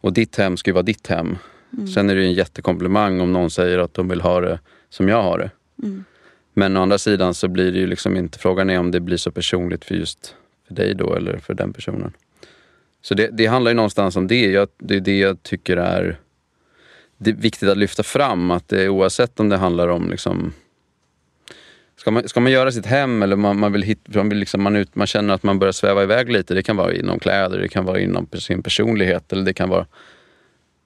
och 0.00 0.12
ditt 0.12 0.36
hem 0.36 0.56
ska 0.56 0.70
ju 0.70 0.74
vara 0.74 0.82
ditt 0.82 1.06
hem. 1.06 1.38
Mm. 1.72 1.88
Sen 1.88 2.10
är 2.10 2.16
det 2.16 2.24
en 2.24 2.32
jättekomplimang 2.32 3.20
om 3.20 3.32
någon 3.32 3.50
säger 3.50 3.78
att 3.78 3.94
de 3.94 4.08
vill 4.08 4.20
ha 4.20 4.40
det 4.40 4.58
som 4.90 5.08
jag 5.08 5.22
har 5.22 5.38
det. 5.38 5.50
Mm. 5.82 6.04
Men 6.54 6.76
å 6.76 6.82
andra 6.82 6.98
sidan 6.98 7.34
så 7.34 7.48
blir 7.48 7.72
det 7.72 7.78
ju 7.78 7.86
liksom 7.86 8.16
inte, 8.16 8.38
frågan 8.38 8.70
är 8.70 8.78
om 8.78 8.90
det 8.90 9.00
blir 9.00 9.16
så 9.16 9.30
personligt 9.30 9.84
för 9.84 9.94
just 9.94 10.34
för 10.68 10.74
dig 10.74 10.94
då 10.94 11.14
eller 11.14 11.36
för 11.36 11.54
den 11.54 11.72
personen. 11.72 12.12
Så 13.02 13.14
det, 13.14 13.28
det 13.32 13.46
handlar 13.46 13.70
ju 13.70 13.74
någonstans 13.74 14.16
om 14.16 14.26
det. 14.26 14.50
Jag, 14.50 14.68
det 14.78 14.96
är 14.96 15.00
det 15.00 15.18
jag 15.18 15.42
tycker 15.42 15.76
är 15.76 16.18
det 17.18 17.30
är 17.30 17.34
viktigt 17.34 17.68
att 17.68 17.78
lyfta 17.78 18.02
fram. 18.02 18.50
Att 18.50 18.68
det, 18.68 18.88
oavsett 18.88 19.40
om 19.40 19.48
det 19.48 19.56
handlar 19.56 19.88
om 19.88 20.10
liksom 20.10 20.52
Ska 21.96 22.10
man, 22.10 22.28
ska 22.28 22.40
man 22.40 22.52
göra 22.52 22.72
sitt 22.72 22.86
hem 22.86 23.22
eller 23.22 23.36
man, 23.36 23.58
man 23.58 23.72
vill 23.72 23.82
hit, 23.82 24.14
man, 24.14 24.28
vill 24.28 24.38
liksom, 24.38 24.62
man, 24.62 24.76
ut, 24.76 24.94
man 24.94 25.06
känner 25.06 25.34
att 25.34 25.42
man 25.42 25.58
börjar 25.58 25.72
sväva 25.72 26.02
iväg 26.02 26.32
lite. 26.32 26.54
Det 26.54 26.62
kan 26.62 26.76
vara 26.76 26.94
inom 26.94 27.18
kläder, 27.18 27.58
det 27.58 27.68
kan 27.68 27.84
vara 27.84 28.00
inom 28.00 28.28
sin 28.38 28.62
personlighet 28.62 29.32
eller 29.32 29.44
det 29.44 29.54
kan 29.54 29.68
vara... 29.68 29.86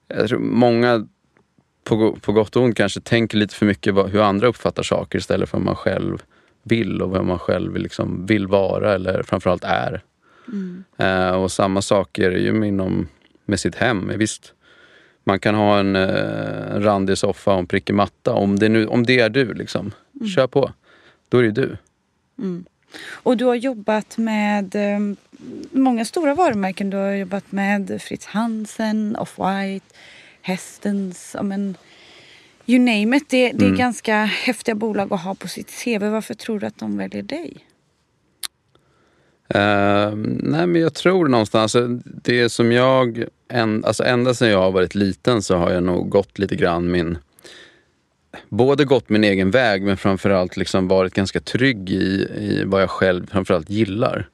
Jag 0.09 0.29
tror 0.29 0.39
många 0.39 1.07
på, 1.85 2.17
på 2.21 2.33
gott 2.33 2.57
och 2.57 2.63
ont 2.63 2.77
kanske 2.77 3.01
tänker 3.01 3.39
lite 3.39 3.55
för 3.55 3.67
mycket 3.67 3.95
vad, 3.95 4.11
hur 4.11 4.21
andra 4.21 4.47
uppfattar 4.47 4.83
saker 4.83 5.19
istället 5.19 5.49
för 5.49 5.59
vad 5.59 5.65
man 5.65 5.77
själv 5.77 6.23
vill 6.63 7.03
och 7.03 7.11
vad 7.11 7.25
man 7.25 7.39
själv 7.39 7.77
liksom 7.77 8.27
vill 8.27 8.47
vara 8.47 8.95
eller 8.95 9.23
framförallt 9.23 9.65
är. 9.65 10.03
Mm. 10.49 10.85
Eh, 10.97 11.31
och 11.31 11.53
samma 11.53 11.83
sak 11.83 12.19
är 12.19 12.31
det 12.31 12.39
ju 12.39 12.67
inom, 12.67 13.09
med 13.45 13.61
sitt 13.61 13.75
hem. 13.75 14.13
Visst, 14.17 14.53
man 15.25 15.41
kan 15.41 15.55
ha 15.55 15.79
en, 15.79 15.97
eh, 15.97 16.81
randig 16.81 17.19
soffa 17.19 17.53
och 17.53 17.59
en 17.59 17.67
prickig 17.67 17.95
matta. 17.95 18.33
Om 18.33 18.59
det, 18.59 18.69
nu, 18.69 18.87
om 18.87 19.07
det 19.07 19.21
är 19.21 19.29
du, 19.29 19.55
liksom, 19.55 19.93
mm. 20.15 20.29
kör 20.29 20.47
på. 20.47 20.73
Då 21.29 21.39
är 21.39 21.43
det 21.43 21.51
du. 21.51 21.77
Mm. 22.39 22.65
Och 23.13 23.37
du 23.37 23.45
har 23.45 23.55
jobbat 23.55 24.19
med 24.19 24.75
eh, 24.75 24.99
många 25.71 26.05
stora 26.05 26.35
varumärken. 26.35 26.91
Du 26.91 26.97
har 26.97 27.13
jobbat 27.13 27.53
med 27.53 28.03
Fritz 28.03 28.27
Hansen, 28.27 29.17
Off-White, 29.17 29.95
Hästens, 30.43 31.37
men, 31.43 31.77
you 32.67 32.79
name 32.79 33.17
it. 33.17 33.29
Det, 33.29 33.53
det 33.53 33.65
är 33.65 33.69
mm. 33.69 33.79
ganska 33.79 34.25
häftiga 34.25 34.75
bolag 34.75 35.13
att 35.13 35.23
ha 35.23 35.35
på 35.35 35.49
sitt 35.49 35.85
CV. 35.85 36.05
Varför 36.05 36.35
tror 36.35 36.61
du 36.61 36.67
att 36.67 36.79
de 36.79 36.97
väljer 36.97 37.23
dig? 37.23 37.67
Uh, 39.55 40.17
nej 40.43 40.67
men 40.67 40.81
jag 40.81 40.95
tror 40.95 41.29
någonstans, 41.29 41.77
det 42.05 42.49
som 42.49 42.73
jag, 42.73 43.25
en, 43.49 43.85
alltså 43.85 44.05
ända 44.05 44.35
sedan 44.35 44.49
jag 44.49 44.59
har 44.59 44.71
varit 44.71 44.95
liten 44.95 45.43
så 45.43 45.57
har 45.57 45.71
jag 45.71 45.83
nog 45.83 46.09
gått 46.09 46.39
lite 46.39 46.57
grann 46.57 46.91
min, 46.91 47.19
både 48.49 48.85
gått 48.85 49.09
min 49.09 49.25
egen 49.25 49.51
väg 49.51 49.83
men 49.83 49.97
framförallt 49.97 50.57
liksom 50.57 50.89
varit 50.89 51.15
ganska 51.15 51.41
trygg 51.41 51.91
i, 51.91 52.29
i 52.39 52.63
vad 52.67 52.83
jag 52.83 52.91
själv 52.91 53.27
framförallt 53.31 53.71
gillar. 53.71 54.29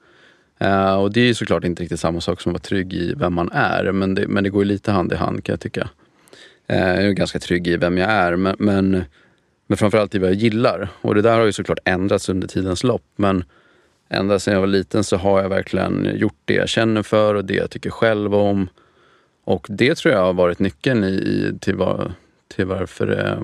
Uh, 0.64 0.94
och 0.94 1.12
det 1.12 1.20
är 1.20 1.24
ju 1.24 1.34
såklart 1.34 1.64
inte 1.64 1.82
riktigt 1.82 2.00
samma 2.00 2.20
sak 2.20 2.40
som 2.40 2.50
att 2.50 2.54
vara 2.54 2.68
trygg 2.68 2.92
i 2.92 3.14
vem 3.16 3.34
man 3.34 3.52
är 3.52 3.92
men 3.92 4.14
det, 4.14 4.28
men 4.28 4.44
det 4.44 4.50
går 4.50 4.62
ju 4.62 4.68
lite 4.68 4.92
hand 4.92 5.12
i 5.12 5.16
hand 5.16 5.44
kan 5.44 5.52
jag 5.52 5.60
tycka. 5.60 5.88
Uh, 6.70 6.76
jag 6.76 7.04
är 7.04 7.12
ganska 7.12 7.38
trygg 7.38 7.68
i 7.68 7.76
vem 7.76 7.98
jag 7.98 8.10
är 8.10 8.36
men, 8.36 8.56
men, 8.58 9.04
men 9.66 9.78
framförallt 9.78 10.14
i 10.14 10.18
vad 10.18 10.30
jag 10.30 10.36
gillar. 10.36 10.88
Och 11.00 11.14
det 11.14 11.22
där 11.22 11.38
har 11.38 11.44
ju 11.44 11.52
såklart 11.52 11.78
ändrats 11.84 12.28
under 12.28 12.48
tidens 12.48 12.84
lopp 12.84 13.04
men 13.16 13.44
ända 14.08 14.38
sedan 14.38 14.54
jag 14.54 14.60
var 14.60 14.66
liten 14.66 15.04
så 15.04 15.16
har 15.16 15.42
jag 15.42 15.48
verkligen 15.48 16.08
gjort 16.14 16.38
det 16.44 16.54
jag 16.54 16.68
känner 16.68 17.02
för 17.02 17.34
och 17.34 17.44
det 17.44 17.54
jag 17.54 17.70
tycker 17.70 17.90
själv 17.90 18.34
om. 18.34 18.68
Och 19.44 19.66
det 19.70 19.94
tror 19.94 20.14
jag 20.14 20.20
har 20.20 20.32
varit 20.32 20.58
nyckeln 20.58 21.04
i, 21.04 21.52
till, 21.60 21.76
var, 21.76 22.12
till 22.54 22.66
varför 22.66 23.26
eh, 23.26 23.40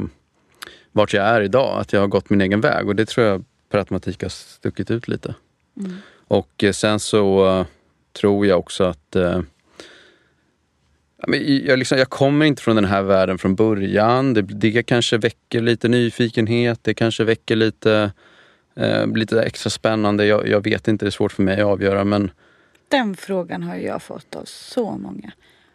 vart 0.98 1.12
jag 1.12 1.26
är 1.26 1.40
idag. 1.40 1.80
Att 1.80 1.92
jag 1.92 2.00
har 2.00 2.06
gått 2.06 2.30
min 2.30 2.40
egen 2.40 2.60
väg 2.60 2.88
och 2.88 2.96
det 2.96 3.06
tror 3.06 3.26
jag 3.26 3.44
per 3.68 3.78
automatik 3.78 4.22
har 4.22 4.28
stuckit 4.28 4.90
ut 4.90 5.08
lite. 5.08 5.34
Mm. 5.80 5.96
Och 6.28 6.64
eh, 6.64 6.72
sen 6.72 7.00
så 7.00 7.58
uh, 7.58 7.66
tror 8.12 8.46
jag 8.46 8.58
också 8.58 8.84
att 8.84 9.16
uh, 9.16 9.40
jag, 11.66 11.78
liksom, 11.78 11.98
jag 11.98 12.10
kommer 12.10 12.46
inte 12.46 12.62
från 12.62 12.76
den 12.76 12.84
här 12.84 13.02
världen 13.02 13.38
från 13.38 13.54
början. 13.54 14.34
Det, 14.34 14.42
det 14.42 14.82
kanske 14.82 15.18
väcker 15.18 15.60
lite 15.60 15.88
nyfikenhet, 15.88 16.78
det 16.82 16.94
kanske 16.94 17.24
väcker 17.24 17.56
lite 17.56 18.10
eh, 18.76 19.06
lite 19.06 19.42
extra 19.42 19.70
spännande. 19.70 20.26
Jag, 20.26 20.48
jag, 20.48 20.64
vet 20.64 20.88
inte, 20.88 21.04
det 21.04 21.08
är 21.08 21.10
svårt 21.10 21.32
för 21.32 21.42
mig 21.42 21.60
att 21.60 21.66
avgöra 21.66 22.04
men... 22.04 22.30
Den 22.88 23.16
frågan 23.16 23.62
har 23.62 23.76
jag 23.76 24.02
fått 24.02 24.36
av 24.36 24.44
så 24.44 24.90
många. 24.90 25.32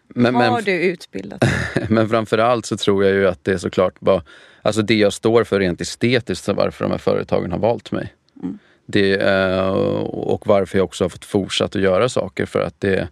Men, 0.07 0.35
har 0.35 0.51
men, 0.51 0.63
du 0.63 0.71
utbildat 0.71 1.41
dig? 1.41 1.51
men 1.89 2.09
framförallt 2.09 2.65
så 2.65 2.77
tror 2.77 3.05
jag 3.05 3.13
ju 3.13 3.27
att 3.27 3.43
det 3.43 3.51
är 3.51 3.57
såklart 3.57 3.99
bara, 3.99 4.23
alltså 4.63 4.81
det 4.81 4.95
jag 4.95 5.13
står 5.13 5.43
för 5.43 5.59
rent 5.59 5.81
estetiskt, 5.81 6.47
varför 6.47 6.85
de 6.85 6.91
här 6.91 6.97
företagen 6.97 7.51
har 7.51 7.59
valt 7.59 7.91
mig. 7.91 8.13
Mm. 8.43 8.59
Det, 8.85 9.15
eh, 9.15 9.69
och 10.07 10.47
varför 10.47 10.77
jag 10.77 10.85
också 10.85 11.03
har 11.03 11.09
fått 11.09 11.25
fortsätta 11.25 11.79
att 11.79 11.83
göra 11.83 12.09
saker 12.09 12.45
för 12.45 12.61
att 12.61 12.81
det, 12.81 13.07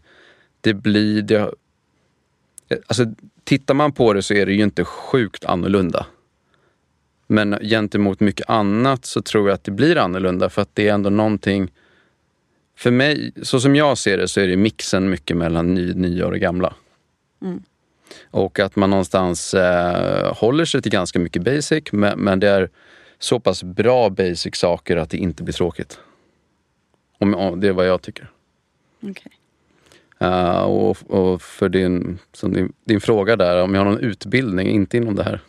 det 0.62 0.74
blir... 0.74 1.22
Det, 1.22 1.52
alltså, 2.88 3.06
tittar 3.44 3.74
man 3.74 3.92
på 3.92 4.14
det 4.14 4.22
så 4.22 4.34
är 4.34 4.46
det 4.46 4.54
ju 4.54 4.64
inte 4.64 4.84
sjukt 4.84 5.46
annorlunda. 5.46 6.06
Men 7.28 7.58
gentemot 7.62 8.20
mycket 8.20 8.50
annat 8.50 9.06
så 9.06 9.22
tror 9.22 9.48
jag 9.48 9.56
att 9.56 9.64
det 9.64 9.72
blir 9.72 9.98
annorlunda 9.98 10.50
för 10.50 10.62
att 10.62 10.76
det 10.76 10.88
är 10.88 10.94
ändå 10.94 11.10
någonting... 11.10 11.72
För 12.76 12.92
mig, 12.92 13.34
så 13.42 13.60
som 13.60 13.76
jag 13.76 13.98
ser 13.98 14.18
det, 14.18 14.28
så 14.28 14.40
är 14.40 14.48
det 14.48 14.58
mixen 14.58 15.10
mycket 15.10 15.38
mellan 15.38 15.74
ny, 15.74 15.94
nya 15.94 16.26
och 16.26 16.32
det 16.32 16.40
gamla. 16.40 16.74
Mm. 17.42 17.64
Och 18.32 18.60
att 18.60 18.76
man 18.76 18.90
någonstans 18.90 19.54
eh, 19.54 20.34
håller 20.34 20.66
sig 20.66 20.82
till 20.82 20.92
ganska 20.92 21.20
mycket 21.20 21.42
basic, 21.42 21.84
men, 21.92 22.20
men, 22.20 22.40
det 22.40 22.50
är 22.50 22.70
så 23.20 23.40
pass 23.40 23.64
bra 23.64 24.10
basic 24.10 24.56
saker 24.56 24.98
att 24.98 25.10
det 25.10 25.18
inte 25.18 25.44
blir 25.44 25.54
tråkigt. 25.54 26.00
Om, 27.20 27.60
det 27.62 27.68
är 27.68 27.72
vad 27.72 27.88
jag 27.88 28.02
tycker. 28.02 28.32
Okay. 29.02 29.32
Uh, 30.22 30.28
eh, 30.28 30.62
och, 30.62 30.98
och, 31.08 31.42
för 31.42 31.70
din, 31.70 32.20
din, 32.42 32.74
din, 32.86 33.02
fråga 33.02 33.36
där, 33.36 33.64
om 33.64 33.76
jag 33.76 33.82
har 33.82 33.92
någon 33.92 34.00
utbildning, 34.00 34.68
inte 34.68 34.98
inom 34.98 35.16
det 35.16 35.24
här. 35.24 35.40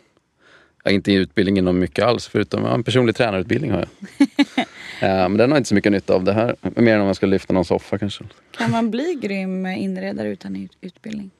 Jag 0.83 0.91
har 0.91 0.95
inte 0.95 1.13
utbildning 1.13 1.57
inom 1.57 1.79
mycket 1.79 2.05
alls 2.05 2.27
förutom 2.27 2.65
en 2.65 2.83
personlig 2.83 3.15
tränarutbildning 3.15 3.71
har 3.71 3.79
jag. 3.79 4.27
uh, 4.27 5.29
men 5.29 5.37
den 5.37 5.51
har 5.51 5.57
inte 5.57 5.69
så 5.69 5.75
mycket 5.75 5.91
nytta 5.91 6.13
av 6.13 6.23
det 6.23 6.33
här. 6.33 6.55
Mer 6.61 6.93
än 6.93 6.99
om 6.99 7.05
man 7.05 7.15
ska 7.15 7.25
lyfta 7.25 7.53
någon 7.53 7.65
soffa 7.65 7.97
kanske. 7.97 8.23
Kan 8.51 8.71
man 8.71 8.91
bli 8.91 9.19
grym 9.21 9.65
inredare 9.65 10.29
utan 10.29 10.69
utbildning? 10.81 11.31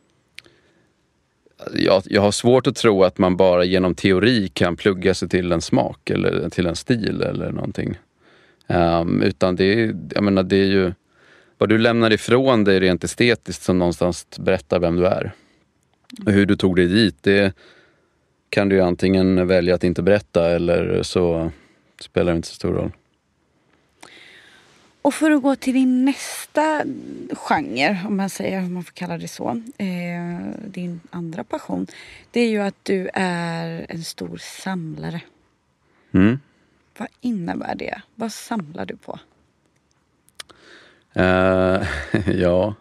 Jag, 1.73 2.03
jag 2.05 2.21
har 2.21 2.31
svårt 2.31 2.67
att 2.67 2.75
tro 2.75 3.03
att 3.03 3.17
man 3.17 3.37
bara 3.37 3.63
genom 3.63 3.95
teori 3.95 4.47
kan 4.47 4.75
plugga 4.75 5.13
sig 5.13 5.29
till 5.29 5.51
en 5.51 5.61
smak 5.61 6.09
eller 6.09 6.49
till 6.49 6.67
en 6.67 6.75
stil 6.75 7.21
eller 7.21 7.51
någonting. 7.51 7.97
Um, 8.67 9.21
utan 9.21 9.55
det 9.55 9.65
är, 9.65 9.95
jag 10.15 10.23
menar, 10.23 10.43
det 10.43 10.55
är 10.55 10.65
ju 10.65 10.93
vad 11.57 11.69
du 11.69 11.77
lämnar 11.77 12.13
ifrån 12.13 12.63
dig 12.63 12.79
rent 12.79 13.03
estetiskt 13.03 13.63
som 13.63 13.79
någonstans 13.79 14.27
berättar 14.39 14.79
vem 14.79 14.95
du 14.95 15.05
är. 15.05 15.31
Och 16.25 16.31
hur 16.31 16.45
du 16.45 16.55
tog 16.55 16.75
dig 16.75 16.87
dit, 16.87 17.17
det, 17.21 17.53
kan 18.49 18.69
du 18.69 18.81
antingen 18.81 19.47
välja 19.47 19.75
att 19.75 19.83
inte 19.83 20.01
berätta 20.01 20.49
eller 20.49 21.03
så 21.03 21.51
spelar 22.01 22.31
det 22.31 22.35
inte 22.35 22.47
så 22.47 22.55
stor 22.55 22.73
roll. 22.73 22.91
Och 25.03 25.13
för 25.13 25.31
att 25.31 25.41
gå 25.41 25.55
till 25.55 25.73
din 25.73 26.05
nästa 26.05 26.83
genre, 27.31 27.99
om 28.07 28.17
man 28.17 28.29
säger, 28.29 28.59
om 28.59 28.73
man 28.73 28.83
får 28.83 28.93
kalla 28.93 29.17
det 29.17 29.27
så, 29.27 29.49
eh, 29.77 29.87
din 30.67 30.99
andra 31.09 31.43
passion. 31.43 31.87
Det 32.31 32.39
är 32.39 32.49
ju 32.49 32.61
att 32.61 32.75
du 32.83 33.09
är 33.13 33.85
en 33.89 34.03
stor 34.03 34.37
samlare. 34.37 35.21
Mm. 36.11 36.39
Vad 36.97 37.07
innebär 37.21 37.75
det? 37.75 38.01
Vad 38.15 38.31
samlar 38.31 38.85
du 38.85 38.95
på? 38.95 39.19
Uh, 41.19 41.87
ja, 42.41 42.75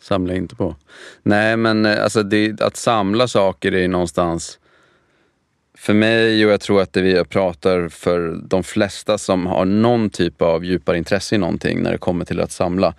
samlar 0.00 0.34
inte 0.34 0.54
på. 0.54 0.76
Nej 1.22 1.56
men 1.56 1.86
eh, 1.86 2.02
alltså 2.02 2.22
det, 2.22 2.60
att 2.60 2.76
samla 2.76 3.28
saker 3.28 3.74
är 3.74 3.88
någonstans 3.88 4.58
för 5.82 5.94
mig 5.94 6.46
och 6.46 6.52
jag 6.52 6.60
tror 6.60 6.82
att 6.82 6.92
det 6.92 7.02
vi 7.02 7.24
pratar 7.24 7.88
för 7.88 8.40
de 8.44 8.62
flesta 8.62 9.18
som 9.18 9.46
har 9.46 9.64
någon 9.64 10.10
typ 10.10 10.42
av 10.42 10.64
djupare 10.64 10.98
intresse 10.98 11.34
i 11.34 11.38
någonting 11.38 11.82
när 11.82 11.92
det 11.92 11.98
kommer 11.98 12.24
till 12.24 12.40
att 12.40 12.52
samla 12.52 12.94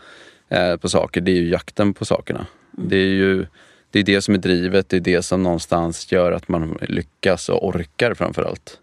eh, 0.50 0.78
på 0.78 0.90
saker, 0.90 1.22
det 1.22 1.32
är 1.32 1.36
ju 1.36 1.50
jakten 1.50 1.94
på 1.94 2.06
sakerna. 2.06 2.48
Mm. 2.78 2.90
Det 2.90 2.98
är 2.98 3.10
ju 3.10 3.46
det, 3.92 4.00
är 4.00 4.04
det 4.04 4.22
som 4.22 4.34
är 4.34 4.38
drivet, 4.38 4.90
det 4.90 4.98
är 4.98 5.02
det 5.02 5.22
som 5.22 5.44
någonstans 5.44 6.12
gör 6.12 6.32
att 6.32 6.48
man 6.48 6.78
lyckas 6.82 7.50
och 7.50 7.68
orkar 7.68 8.14
framförallt. 8.14 8.80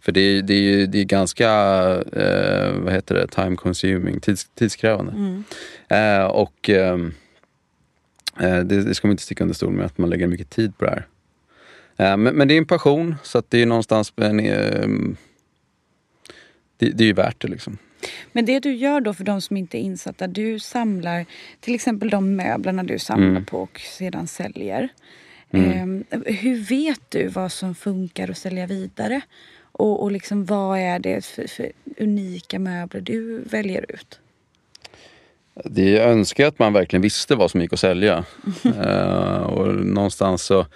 För 0.00 0.12
det 0.12 0.20
är, 0.20 0.42
det 0.42 0.54
är, 0.54 0.86
det 0.86 0.98
är 0.98 1.04
ganska, 1.04 1.50
eh, 2.12 2.72
vad 2.72 2.92
heter 2.92 3.14
det, 3.14 3.26
time 3.26 3.56
consuming, 3.56 4.20
tids, 4.20 4.48
tidskrävande. 4.54 5.12
Mm. 5.12 5.44
Eh, 5.88 6.26
och 6.26 6.68
ehm, 6.68 7.14
eh, 8.40 8.58
det, 8.58 8.82
det, 8.82 8.94
ska 8.94 9.08
man 9.08 9.12
inte 9.12 9.22
sticka 9.22 9.44
under 9.44 9.54
stol 9.54 9.72
med 9.72 9.86
att 9.86 9.98
man 9.98 10.10
lägger 10.10 10.26
mycket 10.26 10.50
tid 10.50 10.78
på 10.78 10.84
det 10.84 10.90
här. 10.90 11.06
Eh, 11.98 12.16
men, 12.16 12.34
men, 12.34 12.48
det 12.48 12.54
är 12.54 12.58
en 12.58 12.66
passion 12.66 13.14
så 13.22 13.38
att 13.38 13.50
det 13.50 13.62
är 13.62 13.66
någonstans 13.66 14.12
en, 14.16 14.40
ehm, 14.40 15.16
det, 16.76 16.90
det 16.90 17.04
är 17.04 17.06
ju 17.06 17.12
värt 17.12 17.42
det 17.42 17.48
liksom. 17.48 17.78
Men 18.32 18.44
det 18.44 18.60
du 18.60 18.74
gör 18.74 19.00
då 19.00 19.14
för 19.14 19.24
de 19.24 19.40
som 19.40 19.56
inte 19.56 19.78
är 19.78 19.80
insatta, 19.80 20.26
du 20.26 20.58
samlar 20.58 21.26
till 21.60 21.74
exempel 21.74 22.10
de 22.10 22.36
möblerna 22.36 22.82
du 22.82 22.98
samlar 22.98 23.28
mm. 23.28 23.44
på 23.44 23.62
och 23.62 23.80
sedan 23.80 24.26
säljer. 24.26 24.88
Mm. 25.50 26.04
Eh, 26.10 26.20
hur 26.34 26.56
vet 26.56 27.00
du 27.08 27.28
vad 27.28 27.52
som 27.52 27.74
funkar 27.74 28.30
att 28.30 28.38
sälja 28.38 28.66
vidare? 28.66 29.20
Och, 29.72 30.02
och 30.02 30.12
liksom, 30.12 30.44
vad 30.44 30.78
är 30.78 30.98
det 30.98 31.24
för, 31.24 31.46
för, 31.46 31.72
unika 31.96 32.58
möbler 32.58 33.00
du 33.00 33.38
väljer 33.38 33.84
ut? 33.88 34.20
Det 35.64 35.90
jag 35.90 36.10
önskar 36.10 36.46
att 36.46 36.58
man 36.58 36.72
verkligen 36.72 37.02
visste 37.02 37.34
vad 37.34 37.50
som 37.50 37.60
gick 37.60 37.72
att 37.72 37.80
sälja. 37.80 38.24
uh, 38.66 39.36
och 39.46 39.74
någonstans 39.74 40.42
så 40.42 40.66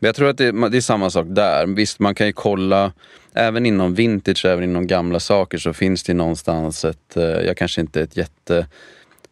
men 0.00 0.08
jag 0.08 0.14
tror 0.14 0.28
att 0.28 0.38
det, 0.38 0.68
det, 0.68 0.76
är 0.76 0.80
samma 0.80 1.10
sak 1.10 1.26
där. 1.28 1.66
Visst, 1.66 1.98
man 1.98 2.14
kan 2.14 2.26
ju 2.26 2.32
kolla, 2.32 2.92
även 3.32 3.66
inom 3.66 3.94
vintage, 3.94 4.44
även 4.44 4.64
inom 4.64 4.86
gamla 4.86 5.20
saker 5.20 5.58
så 5.58 5.72
finns 5.72 6.02
det 6.02 6.14
någonstans 6.14 6.84
ett, 6.84 7.16
eh, 7.16 7.22
jag 7.24 7.56
kanske 7.56 7.80
inte 7.80 8.00
är 8.00 8.04
ett 8.04 8.16
jätte 8.16 8.66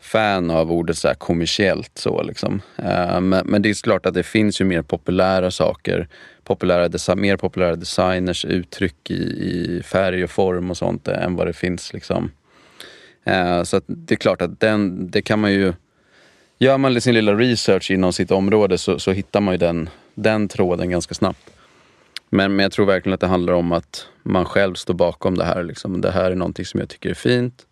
fan 0.00 0.50
av 0.50 0.72
ordet 0.72 0.98
så 0.98 1.08
här 1.08 1.14
kommersiellt. 1.14 1.90
Så 1.94 2.22
liksom. 2.22 2.60
Eh, 2.76 3.20
men, 3.20 3.46
men, 3.46 3.62
det 3.62 3.70
är 3.70 3.82
klart 3.82 4.06
att 4.06 4.14
det 4.14 4.22
finns 4.22 4.60
ju 4.60 4.64
mer 4.64 4.82
populära 4.82 5.50
saker. 5.50 6.08
Populära 6.44 7.14
mer 7.16 7.36
populära 7.36 7.76
designers 7.76 8.44
uttryck 8.44 9.10
i, 9.10 9.14
i, 9.14 9.82
färg 9.84 10.24
och 10.24 10.30
form 10.30 10.70
och 10.70 10.76
sånt 10.76 11.08
eh, 11.08 11.24
än 11.24 11.36
vad 11.36 11.46
det 11.46 11.52
finns. 11.52 11.92
Liksom. 11.92 12.30
Så 13.64 13.80
det 13.86 14.14
är 14.14 14.16
klart 14.16 14.42
att 14.42 14.60
den, 14.60 15.10
det 15.10 15.22
kan 15.22 15.38
man 15.38 15.52
ju... 15.52 15.72
Gör 16.58 16.78
man 16.78 17.00
sin 17.00 17.14
lilla 17.14 17.34
research 17.34 17.90
inom 17.90 18.12
sitt 18.12 18.30
område 18.30 18.78
så, 18.78 18.98
så 18.98 19.12
hittar 19.12 19.40
man 19.40 19.54
ju 19.54 19.58
den, 19.58 19.88
den 20.22 20.48
tråden 20.48 20.90
ganska 20.90 21.14
snabbt. 21.14 21.50
Men, 22.28 22.56
men 22.56 22.62
jag 22.62 22.72
tror 22.72 22.86
verkligen 22.86 23.14
att 23.14 23.20
det 23.20 23.26
handlar 23.26 23.52
om 23.52 23.72
att 23.72 24.06
man 24.22 24.44
själv 24.44 24.74
står 24.74 24.94
bakom 24.94 25.38
det 25.38 25.44
här. 25.44 25.62
Liksom. 25.62 26.00
Det 26.00 26.10
här 26.10 26.30
är 26.30 26.34
någonting 26.34 26.64
som 26.64 26.80
jag 26.80 26.88
tycker 26.88 27.10
är 27.10 27.14
fint. 27.14 27.66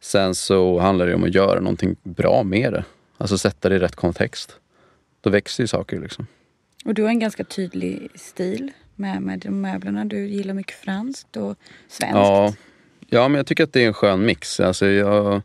Sen 0.00 0.34
så 0.34 0.78
handlar 0.78 1.06
det 1.06 1.14
om 1.14 1.24
att 1.24 1.34
göra 1.34 1.60
någonting 1.60 1.96
bra 2.02 2.42
med 2.42 2.72
det. 2.72 2.84
Alltså 3.18 3.38
sätta 3.38 3.68
det 3.68 3.74
i 3.74 3.78
rätt 3.78 3.96
kontext. 3.96 4.56
Då 5.20 5.30
växer 5.30 5.62
ju 5.62 5.66
saker 5.66 6.00
liksom. 6.00 6.26
Och 6.84 6.94
du 6.94 7.02
har 7.02 7.08
en 7.08 7.18
ganska 7.18 7.44
tydlig 7.44 8.08
stil 8.14 8.72
med, 8.96 9.22
med 9.22 9.38
de 9.38 9.50
möblerna. 9.50 10.04
Du 10.04 10.26
gillar 10.26 10.54
mycket 10.54 10.76
franskt 10.76 11.36
och 11.36 11.56
svenskt. 11.88 12.14
Ja, 12.14 12.54
ja 13.08 13.28
men 13.28 13.36
jag 13.36 13.46
tycker 13.46 13.64
att 13.64 13.72
det 13.72 13.82
är 13.82 13.86
en 13.86 13.94
skön 13.94 14.26
mix. 14.26 14.60
Alltså 14.60 14.86
jag, 14.86 15.42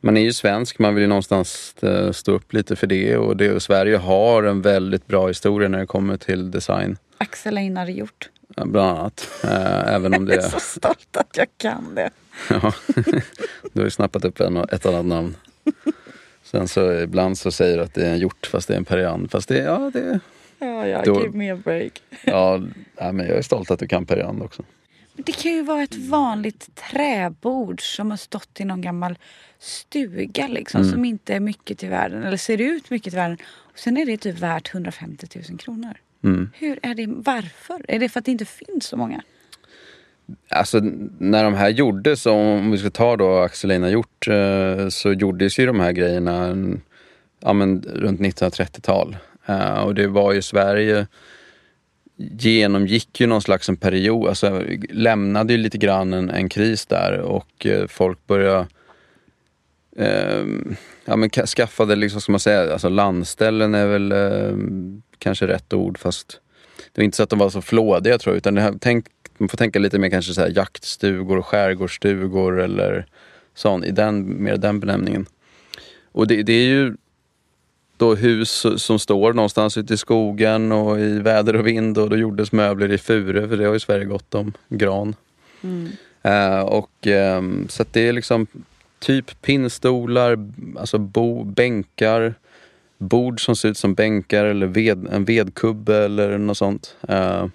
man 0.00 0.16
är 0.16 0.20
ju 0.20 0.32
svensk, 0.32 0.78
man 0.78 0.94
vill 0.94 1.02
ju 1.02 1.08
någonstans 1.08 1.74
eh, 1.82 2.12
stå 2.12 2.32
upp 2.32 2.52
lite 2.52 2.76
för 2.76 2.86
det. 2.86 3.16
Och, 3.16 3.36
det, 3.36 3.52
och 3.52 3.62
Sverige 3.62 3.96
har 3.96 4.42
en 4.42 4.62
väldigt 4.62 5.06
bra 5.06 5.28
historia 5.28 5.68
när 5.68 5.78
det 5.78 5.86
kommer 5.86 6.16
till 6.16 6.50
design. 6.50 6.96
Axel 7.18 7.58
Einar 7.58 7.86
gjort. 7.86 8.30
Ja, 8.56 8.64
bland 8.64 8.98
annat. 8.98 9.28
Äh, 9.44 9.94
även 9.94 10.14
om 10.14 10.24
det... 10.24 10.34
Jag 10.34 10.44
är 10.44 10.48
så 10.48 10.60
stolt 10.60 11.16
att 11.16 11.36
jag 11.36 11.46
kan 11.56 11.94
det. 11.94 12.10
ja, 12.48 12.72
du 13.72 13.80
har 13.80 13.84
ju 13.84 13.90
snappat 13.90 14.24
upp 14.24 14.40
en, 14.40 14.56
ett 14.56 14.86
annat 14.86 15.06
namn. 15.06 15.36
Sen 16.42 16.68
så 16.68 16.92
ibland 16.92 17.38
så 17.38 17.50
säger 17.50 17.76
du 17.76 17.82
att 17.82 17.94
det 17.94 18.06
är 18.06 18.12
en 18.12 18.18
hjort 18.18 18.46
fast 18.46 18.68
det 18.68 18.74
är 18.74 18.78
en 18.78 18.84
periand. 18.84 19.30
Fast 19.30 19.48
det, 19.48 19.58
ja, 19.58 19.90
det... 19.94 20.20
Ja, 20.58 20.86
ja, 20.86 21.02
då, 21.04 21.22
give 21.22 21.38
me 21.38 21.50
a 21.52 21.58
break. 21.64 22.02
ja, 22.24 22.60
nej, 23.00 23.12
men 23.12 23.26
jag 23.26 23.36
är 23.36 23.42
stolt 23.42 23.70
att 23.70 23.78
du 23.78 23.86
kan 23.86 24.06
periand 24.06 24.42
också. 24.42 24.62
Det 25.24 25.32
kan 25.32 25.52
ju 25.52 25.62
vara 25.62 25.82
ett 25.82 25.96
vanligt 25.96 26.68
träbord 26.90 27.96
som 27.96 28.10
har 28.10 28.16
stått 28.18 28.60
i 28.60 28.64
någon 28.64 28.80
gammal 28.80 29.18
stuga 29.58 30.48
liksom, 30.48 30.80
mm. 30.80 30.92
som 30.92 31.04
inte 31.04 31.34
är 31.34 31.40
mycket 31.40 31.78
till 31.78 31.88
världen 31.88 32.22
eller 32.22 32.36
ser 32.36 32.60
ut 32.60 32.90
mycket 32.90 33.12
till 33.12 33.18
världen. 33.18 33.38
Och 33.46 33.78
sen 33.78 33.96
är 33.96 34.06
det 34.06 34.16
typ 34.16 34.38
värt 34.38 34.74
150 34.74 35.26
000 35.48 35.58
kronor. 35.58 35.96
Mm. 36.24 36.50
Hur 36.54 36.78
är 36.82 36.94
det, 36.94 37.06
varför? 37.06 37.84
Är 37.88 37.98
det 37.98 38.08
för 38.08 38.18
att 38.18 38.24
det 38.24 38.32
inte 38.32 38.44
finns 38.44 38.84
så 38.84 38.96
många? 38.96 39.22
Alltså 40.48 40.80
när 41.18 41.44
de 41.44 41.54
här 41.54 41.68
gjordes, 41.68 42.26
om 42.26 42.70
vi 42.70 42.78
ska 42.78 42.90
ta 42.90 43.16
då 43.16 43.38
Axel 43.38 43.70
Einar 43.70 43.88
gjort, 43.88 44.28
eh, 44.28 44.88
så 44.88 45.12
gjordes 45.12 45.58
ju 45.58 45.66
de 45.66 45.80
här 45.80 45.92
grejerna 45.92 46.56
ja, 47.40 47.52
men, 47.52 47.82
runt 47.82 48.20
1930-tal. 48.20 49.16
Eh, 49.46 49.80
och 49.80 49.94
det 49.94 50.06
var 50.06 50.32
ju 50.32 50.42
Sverige 50.42 51.06
genomgick 52.20 53.20
ju 53.20 53.26
någon 53.26 53.42
slags 53.42 53.68
en 53.68 53.76
period, 53.76 54.28
alltså 54.28 54.62
lämnade 54.90 55.52
ju 55.52 55.58
lite 55.58 55.78
grann 55.78 56.12
en, 56.12 56.30
en 56.30 56.48
kris 56.48 56.86
där 56.86 57.20
och 57.20 57.66
eh, 57.66 57.86
folk 57.86 58.26
började 58.26 58.66
eh, 59.96 60.44
ja, 61.04 61.16
men 61.16 61.30
skaffade 61.30 61.96
liksom, 61.96 62.20
ska 62.20 62.32
man 62.32 62.40
säga, 62.40 62.72
alltså 62.72 62.88
landställen 62.88 63.74
är 63.74 63.86
väl 63.86 64.12
eh, 64.12 64.56
kanske 65.18 65.46
rätt 65.46 65.72
ord 65.72 65.98
fast 65.98 66.40
det 66.92 67.00
var 67.00 67.04
inte 67.04 67.16
så 67.16 67.22
att 67.22 67.30
de 67.30 67.38
var 67.38 67.50
så 67.50 67.62
flådiga 67.62 68.18
tror 68.18 68.34
jag 68.34 68.38
utan 68.38 68.54
det 68.54 68.60
här, 68.60 68.74
tänk, 68.80 69.06
man 69.38 69.48
får 69.48 69.58
tänka 69.58 69.78
lite 69.78 69.98
mer 69.98 70.10
kanske 70.10 70.34
så 70.34 70.40
här 70.40 70.52
jaktstugor 70.56 71.38
och 71.38 71.46
skärgårdsstugor 71.46 72.60
eller 72.60 73.06
sån, 73.54 73.84
i 73.84 73.90
den, 73.90 74.42
mer 74.42 74.56
den 74.56 74.80
benämningen. 74.80 75.26
Och 76.12 76.26
det, 76.26 76.42
det 76.42 76.52
är 76.52 76.66
ju 76.66 76.94
då 78.00 78.14
hus 78.14 78.66
som 78.76 78.98
står 78.98 79.32
någonstans 79.32 79.76
ute 79.76 79.94
i 79.94 79.96
skogen 79.96 80.72
och 80.72 81.00
i 81.00 81.18
väder 81.18 81.56
och 81.56 81.66
vind 81.66 81.98
och 81.98 82.10
då 82.10 82.16
gjordes 82.16 82.52
möbler 82.52 82.92
i 82.92 82.98
furu 82.98 83.48
för 83.48 83.56
det 83.56 83.64
har 83.64 83.72
ju 83.72 83.80
Sverige 83.80 84.04
gott 84.04 84.34
om, 84.34 84.52
gran. 84.68 85.14
Mm. 85.62 85.88
Uh, 86.26 86.60
och 86.60 87.06
um, 87.06 87.66
Så 87.68 87.84
det 87.92 88.08
är 88.08 88.12
liksom 88.12 88.46
typ 88.98 89.42
pinnstolar, 89.42 90.38
alltså 90.78 90.98
bo, 90.98 91.44
bänkar, 91.44 92.34
bord 92.98 93.44
som 93.44 93.56
ser 93.56 93.68
ut 93.68 93.78
som 93.78 93.94
bänkar 93.94 94.44
eller 94.44 94.66
ved, 94.66 95.08
en 95.12 95.24
vedkubbe 95.24 95.96
eller 95.96 96.38
något 96.38 96.58
sånt. 96.58 96.96
Uh, 97.10 97.46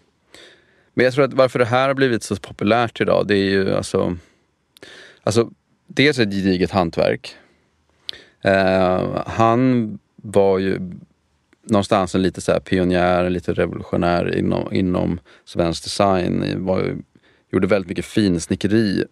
men 0.94 1.06
jag 1.06 1.14
tror 1.14 1.26
att 1.26 1.34
varför 1.34 1.60
det 1.60 1.66
här 1.66 1.88
har 1.88 1.96
blivit 1.96 2.24
så 2.24 2.36
populärt 2.36 3.02
idag, 3.02 3.28
det 3.28 3.36
är 3.36 3.50
ju 3.50 3.76
alltså... 3.76 4.18
Alltså, 5.24 5.50
dels 5.88 6.20
ett 6.20 6.34
gediget 6.34 6.72
hantverk. 6.72 7.36
Uh, 8.46 9.22
han 9.26 10.00
var 10.26 10.60
ju 10.60 10.80
någonstans 11.64 12.16
en 12.16 12.22
lite 12.22 12.42
så 12.42 12.60
pionjär, 12.60 13.30
lite 13.30 13.54
revolutionär 13.54 14.38
inom, 14.38 14.74
inom 14.74 15.20
svensk 15.46 15.84
design. 15.84 16.66
Var, 16.66 16.96
gjorde 17.52 17.68
väldigt 17.68 17.90
mycket 17.90 18.06
finsnickeri. 18.06 19.06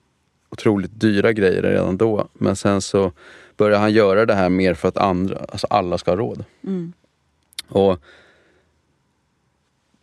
Otroligt 0.49 0.99
dyra 0.99 1.33
grejer 1.33 1.61
redan 1.61 1.97
då. 1.97 2.27
Men 2.33 2.55
sen 2.55 2.81
så 2.81 3.11
började 3.57 3.81
han 3.81 3.91
göra 3.91 4.25
det 4.25 4.33
här 4.33 4.49
mer 4.49 4.73
för 4.73 4.87
att 4.87 4.97
andra, 4.97 5.37
alltså 5.37 5.67
alla 5.69 5.97
ska 5.97 6.11
ha 6.11 6.17
råd. 6.17 6.45
Mm. 6.63 6.93
Och 7.67 7.99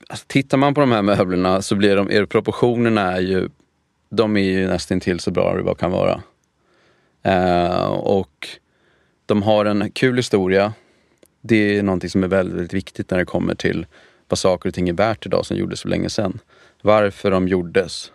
alltså, 0.08 0.24
Tittar 0.26 0.58
man 0.58 0.74
på 0.74 0.80
de 0.80 0.92
här 0.92 1.02
möblerna 1.02 1.62
så 1.62 1.76
blir 1.76 1.96
de, 1.96 2.10
er 2.10 2.24
proportionerna 2.24 3.12
är 3.12 3.20
ju, 3.20 3.48
de 4.10 4.36
är 4.36 4.40
ju 4.40 4.66
nästan 4.66 5.00
till 5.00 5.20
så 5.20 5.30
bra 5.30 5.54
det 5.56 5.62
bara 5.62 5.74
kan 5.74 5.90
vara. 5.90 6.22
Uh, 7.26 7.90
och 7.90 8.48
de 9.26 9.42
har 9.42 9.64
en 9.64 9.90
kul 9.90 10.16
historia 10.16 10.72
det 11.40 11.78
är 11.78 11.82
någonting 11.82 12.10
som 12.10 12.24
är 12.24 12.28
väldigt, 12.28 12.54
väldigt 12.54 12.74
viktigt 12.74 13.10
när 13.10 13.18
det 13.18 13.24
kommer 13.24 13.54
till 13.54 13.86
vad 14.28 14.38
saker 14.38 14.68
och 14.68 14.74
ting 14.74 14.88
är 14.88 14.92
värt 14.92 15.26
idag 15.26 15.46
som 15.46 15.56
gjordes 15.56 15.82
för 15.82 15.88
länge 15.88 16.10
sedan. 16.10 16.38
Varför 16.82 17.30
de 17.30 17.48
gjordes 17.48 18.12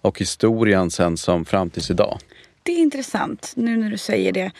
och 0.00 0.20
historien 0.20 0.90
sen 0.90 1.16
som 1.16 1.44
fram 1.44 1.70
tills 1.70 1.90
idag. 1.90 2.18
Det 2.62 2.72
är 2.72 2.78
intressant 2.78 3.52
nu 3.56 3.76
när 3.76 3.90
du 3.90 3.98
säger 3.98 4.32
det. 4.32 4.50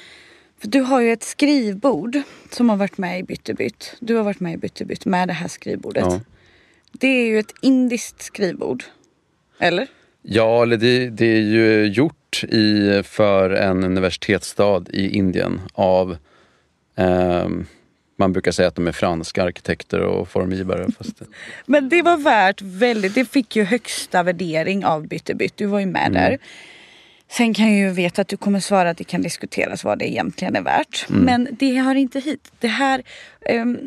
För 0.61 0.69
du 0.69 0.81
har 0.81 1.01
ju 1.01 1.13
ett 1.13 1.23
skrivbord 1.23 2.19
som 2.51 2.69
har 2.69 2.77
varit 2.77 2.99
med 2.99 3.21
i 3.21 3.23
Byttebytt. 3.23 3.97
Du 4.01 4.15
har 4.15 4.23
varit 4.23 4.41
med 4.41 4.55
i 4.55 4.57
Byttebytt 4.57 5.05
med 5.05 5.29
det 5.29 5.35
här 5.35 5.49
skrivbordet. 5.49 6.05
Ja. 6.07 6.21
Det 6.93 7.09
är 7.09 7.27
ju 7.27 7.39
ett 7.39 7.55
indiskt 7.63 8.23
skrivbord. 8.23 8.85
Eller? 9.59 9.87
Ja, 10.23 10.63
eller 10.63 10.77
det, 10.77 11.11
det 11.11 11.27
är 11.27 11.41
ju 11.41 11.87
gjort 11.87 12.45
i, 12.45 13.03
för 13.05 13.51
en 13.51 13.85
universitetsstad 13.85 14.85
i 14.91 15.09
Indien 15.09 15.61
av 15.75 16.17
um, 16.97 17.67
man 18.19 18.33
brukar 18.33 18.53
säga 18.53 18.69
att 18.69 18.75
de 18.75 18.87
är 18.87 18.93
franska 18.93 19.43
arkitekter 19.43 20.01
och 20.01 20.29
formgivare. 20.29 20.87
Fast... 20.99 21.23
Men 21.67 21.89
det 21.89 22.03
var 22.03 22.17
värt 22.17 22.63
väldigt, 22.63 23.15
det 23.15 23.25
fick 23.25 23.57
ju 23.57 23.65
högsta 23.65 24.23
värdering 24.23 24.85
av 24.85 25.07
Byttebytt. 25.07 25.57
Du 25.57 25.67
var 25.67 25.81
ju 25.81 25.87
med 25.87 26.07
mm. 26.07 26.13
där. 26.13 26.39
Sen 27.31 27.55
kan 27.55 27.67
jag 27.67 27.89
ju 27.89 27.95
veta 27.95 28.23
att 28.23 28.29
du 28.29 28.37
kommer 28.37 28.61
svara 28.61 28.91
att 28.91 28.99
det 28.99 29.05
kan 29.05 29.23
diskuteras 29.23 29.85
vad 29.85 29.99
det 29.99 30.11
egentligen 30.11 30.57
är 30.57 30.63
värt. 30.63 31.07
Mm. 31.11 31.23
Men 31.23 31.49
det 31.59 31.75
hör 31.75 31.95
inte 31.95 32.21
hit. 32.21 32.53
Det 32.61 32.69
här 32.69 33.03
um, 33.51 33.79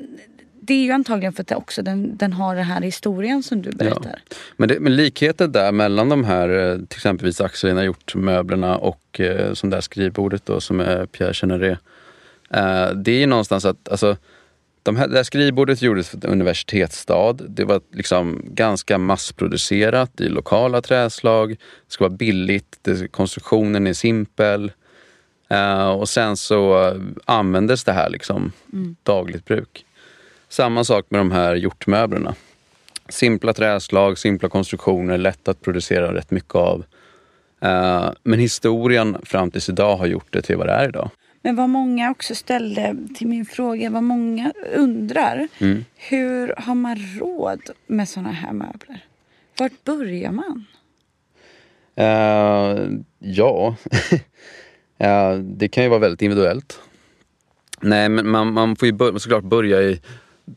det 0.63 0.73
är 0.73 0.83
ju 0.83 0.91
antagligen 0.91 1.33
för 1.33 1.41
att 1.41 1.51
också 1.51 1.81
den, 1.81 2.17
den 2.17 2.33
har 2.33 2.55
den 2.55 2.65
här 2.65 2.81
historien 2.81 3.43
som 3.43 3.61
du 3.61 3.71
berättar. 3.71 4.19
Ja. 4.29 4.35
Men, 4.57 4.69
det, 4.69 4.79
men 4.79 4.95
likheten 4.95 5.51
där 5.51 5.71
mellan 5.71 6.09
de 6.09 6.23
här, 6.23 6.49
eh, 6.49 6.75
till 6.75 6.97
exempelvis 6.97 7.41
Axel 7.41 7.77
har 7.77 7.83
gjort 7.83 8.15
möblerna 8.15 8.77
och 8.77 9.19
eh, 9.19 9.53
som 9.53 9.69
där 9.69 9.81
skrivbordet 9.81 10.45
då 10.45 10.61
som 10.61 10.79
är 10.79 11.05
Pierre 11.05 11.33
Cheneré 11.33 11.77
Eh, 12.53 12.89
det 12.89 13.11
är 13.11 13.19
ju 13.19 13.25
någonstans 13.25 13.65
att, 13.65 13.89
alltså, 13.89 14.17
de 14.83 14.95
här, 14.95 15.07
det 15.07 15.15
här 15.15 15.23
skrivbordet 15.23 15.81
gjordes 15.81 16.09
för 16.09 16.17
en 16.17 16.31
universitetsstad. 16.31 17.33
Det 17.33 17.63
var 17.63 17.81
liksom 17.91 18.41
ganska 18.45 18.97
massproducerat 18.97 20.21
i 20.21 20.29
lokala 20.29 20.81
träslag. 20.81 21.49
Det 21.49 21.57
ska 21.87 22.03
vara 22.03 22.13
billigt, 22.13 22.79
det, 22.81 23.11
konstruktionen 23.11 23.87
är 23.87 23.93
simpel. 23.93 24.71
Uh, 25.53 25.89
och 25.89 26.09
sen 26.09 26.37
så 26.37 26.89
uh, 26.89 27.01
användes 27.25 27.83
det 27.83 27.91
här 27.91 28.09
liksom 28.09 28.51
mm. 28.73 28.95
dagligt 29.03 29.45
bruk. 29.45 29.85
Samma 30.49 30.83
sak 30.83 31.05
med 31.09 31.19
de 31.19 31.31
här 31.31 31.55
hjortmöblerna. 31.55 32.35
Simpla 33.09 33.53
träslag, 33.53 34.17
simpla 34.17 34.49
konstruktioner, 34.49 35.17
lätt 35.17 35.47
att 35.47 35.61
producera 35.61 36.13
rätt 36.13 36.31
mycket 36.31 36.55
av. 36.55 36.83
Uh, 37.65 38.11
men 38.23 38.39
historien 38.39 39.17
fram 39.23 39.51
tills 39.51 39.69
idag 39.69 39.97
har 39.97 40.05
gjort 40.05 40.33
det 40.33 40.41
till 40.41 40.57
vad 40.57 40.67
det 40.67 40.73
är 40.73 40.89
idag. 40.89 41.09
Men 41.41 41.55
vad 41.55 41.69
många 41.69 42.11
också 42.11 42.35
ställde 42.35 42.95
till 43.15 43.27
min 43.27 43.45
fråga, 43.45 43.89
vad 43.89 44.03
många 44.03 44.53
undrar. 44.75 45.47
Mm. 45.59 45.85
Hur 45.95 46.53
har 46.57 46.75
man 46.75 46.97
råd 47.19 47.61
med 47.87 48.09
såna 48.09 48.31
här 48.31 48.53
möbler? 48.53 49.05
Vart 49.57 49.83
börjar 49.83 50.31
man? 50.31 50.65
Uh, 51.99 52.99
ja, 53.19 53.75
uh, 54.99 55.39
det 55.43 55.67
kan 55.67 55.83
ju 55.83 55.89
vara 55.89 55.99
väldigt 55.99 56.21
individuellt. 56.21 56.79
Nej, 57.81 58.09
men 58.09 58.29
man, 58.29 58.53
man 58.53 58.75
får 58.75 58.85
ju 58.85 58.91
bör, 58.91 59.17
såklart 59.17 59.43
börja 59.43 59.81
i 59.81 60.01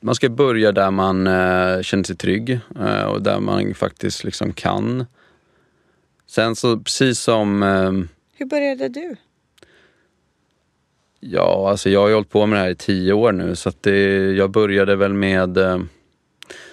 man 0.01 0.15
ska 0.15 0.29
börja 0.29 0.73
där 0.73 0.91
man 0.91 1.27
uh, 1.27 1.83
känner 1.83 2.05
sig 2.05 2.17
trygg 2.17 2.61
och 3.07 3.23
där 3.23 3.41
man 3.41 3.75
faktiskt 3.75 4.25
liksom 4.25 4.53
kan. 4.53 5.07
Sen 6.27 6.57
så 6.57 6.79
precis 6.79 7.21
som... 7.21 7.63
Hur 8.37 8.47
började 8.47 8.89
du? 8.89 9.17
Ja, 11.31 11.71
alltså 11.71 11.91
jag 11.91 12.01
har 12.01 12.09
ju 12.09 12.15
hållit 12.15 12.31
på 12.31 12.47
med 12.47 12.59
det 12.59 12.63
här 12.63 12.71
i 12.71 12.75
tio 12.75 13.13
år 13.13 13.33
nu 13.33 13.57
så 13.57 13.69
att 13.69 13.83
det, 13.83 14.33
jag 14.33 14.51
började 14.51 14.97
väl 14.97 15.13
med 15.13 15.57
eh, 15.57 15.79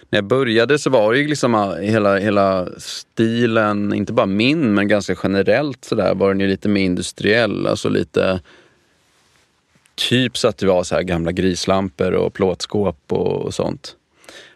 när 0.10 0.18
jag 0.18 0.24
började 0.24 0.80
så 0.80 0.90
var 0.90 1.14
det 1.14 1.20
ju 1.20 1.28
liksom 1.28 1.56
ah, 1.56 1.76
hela, 1.76 2.18
hela 2.18 2.68
stilen, 2.78 3.94
inte 3.94 4.14
bara 4.14 4.26
min 4.26 4.74
men 4.74 4.88
ganska 4.88 5.16
generellt 5.24 5.86
sådär 5.86 6.16
var 6.16 6.30
den 6.30 6.40
ju 6.40 6.48
lite 6.48 6.70
mer 6.70 6.82
industriell. 6.82 7.68
Alltså 7.68 7.90
lite 7.90 8.40
typ 9.96 10.38
så 10.38 10.48
att 10.48 10.58
det 10.58 10.68
var 10.68 10.84
så 10.84 10.96
här 10.96 11.04
gamla 11.04 11.32
grislampor 11.32 12.12
och 12.12 12.34
plåtskåp 12.34 12.98
och, 13.08 13.42
och 13.42 13.54
sånt. 13.54 13.96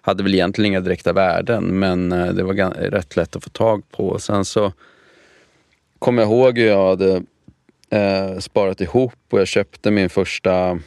Hade 0.01 0.23
väl 0.23 0.34
egentligen 0.34 0.71
inga 0.71 0.79
direkta 0.79 1.13
värden 1.13 1.79
men 1.79 2.12
eh, 2.12 2.27
det 2.27 2.43
var 2.43 2.53
rätt 2.91 3.15
lätt 3.15 3.36
att 3.36 3.43
få 3.43 3.49
tag 3.49 3.84
på. 3.91 4.19
Sen 4.19 4.45
så 4.45 4.73
kommer 5.99 6.21
jag 6.21 6.31
ihåg 6.31 6.58
hur 6.58 6.67
jag 6.67 6.88
hade 6.88 7.23
eh, 7.89 8.37
sparat 8.39 8.81
ihop 8.81 9.13
och 9.29 9.39
jag 9.39 9.47
köpte 9.47 9.91
min 9.91 10.09
första 10.09 10.79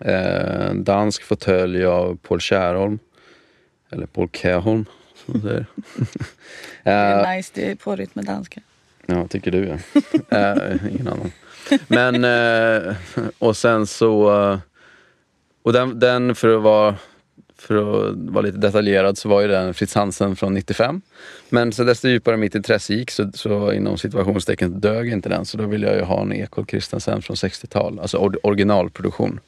eh, 0.00 0.74
dansk 0.74 1.22
fåtölj 1.22 1.84
av 1.84 2.16
Paul 2.16 2.40
Kärholm. 2.40 2.98
Eller 3.92 4.06
Paul 4.06 4.28
Kärholm, 4.32 4.84
som 5.24 5.32
man 5.34 5.42
säger. 5.42 5.66
Det 6.84 6.90
Eh, 6.90 6.94
är 6.94 7.36
nice, 7.36 7.50
det 7.54 7.70
är 7.70 7.74
porrigt 7.74 8.14
med 8.14 8.24
danska. 8.24 8.60
Ja, 9.06 9.26
tycker 9.28 9.50
du 9.50 9.66
ja. 9.68 9.76
eh, 10.38 10.76
ingen 10.90 11.08
annan. 11.08 11.32
Men, 11.88 12.24
eh, 12.24 12.94
och 13.38 13.56
sen 13.56 13.86
så... 13.86 14.42
eh, 14.52 14.58
Och 15.62 15.72
den, 15.72 16.00
den 16.00 16.34
för 16.34 16.56
att 16.56 16.62
vara 16.62 16.96
för 17.64 17.76
att 18.08 18.16
vara 18.16 18.42
lite 18.42 18.58
detaljerad 18.58 19.18
så 19.18 19.28
var 19.28 19.40
ju 19.40 19.48
den 19.48 19.74
Fritz 19.74 19.94
Hansen 19.94 20.36
från 20.36 20.54
95. 20.54 21.00
Men 21.48 21.72
så 21.72 21.84
desto 21.84 22.08
djupare 22.08 22.36
mitt 22.36 22.54
intresse 22.54 22.94
gick 22.94 23.10
så, 23.10 23.30
så 23.34 23.72
inom 23.72 23.98
situationstecken 23.98 24.80
dög 24.80 25.12
inte 25.12 25.28
den. 25.28 25.44
Så 25.44 25.56
då 25.56 25.66
ville 25.66 25.86
jag 25.86 25.96
ju 25.96 26.02
ha 26.02 26.22
en 26.22 26.32
Ekol 26.32 26.66
Christensen 26.66 27.22
från 27.22 27.36
60-tal, 27.36 27.98
alltså 28.00 28.16
or, 28.16 28.38
originalproduktion. 28.42 29.40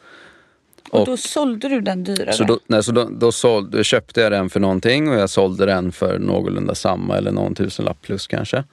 Och, 0.90 1.00
Och- 1.00 1.06
då 1.06 1.16
sålde 1.16 1.68
du 1.68 1.80
den 1.80 2.04
dyrare? 2.04 2.32
Så, 2.32 2.44
då, 2.44 2.58
nej, 2.66 2.82
så 2.82 2.92
då, 2.92 3.08
då 3.10 3.32
sålde, 3.32 3.84
köpte 3.84 4.20
jag 4.20 4.32
den 4.32 4.50
för 4.50 4.60
någonting 4.60 5.08
och 5.08 5.14
jag 5.14 5.30
sålde 5.30 5.66
den 5.66 5.92
för 5.92 6.18
någorlunda 6.18 6.74
samma 6.74 7.16
eller 7.16 7.32
någon 7.32 7.54
tusenlapp 7.54 8.02
plus 8.02 8.26
kanske. 8.26 8.64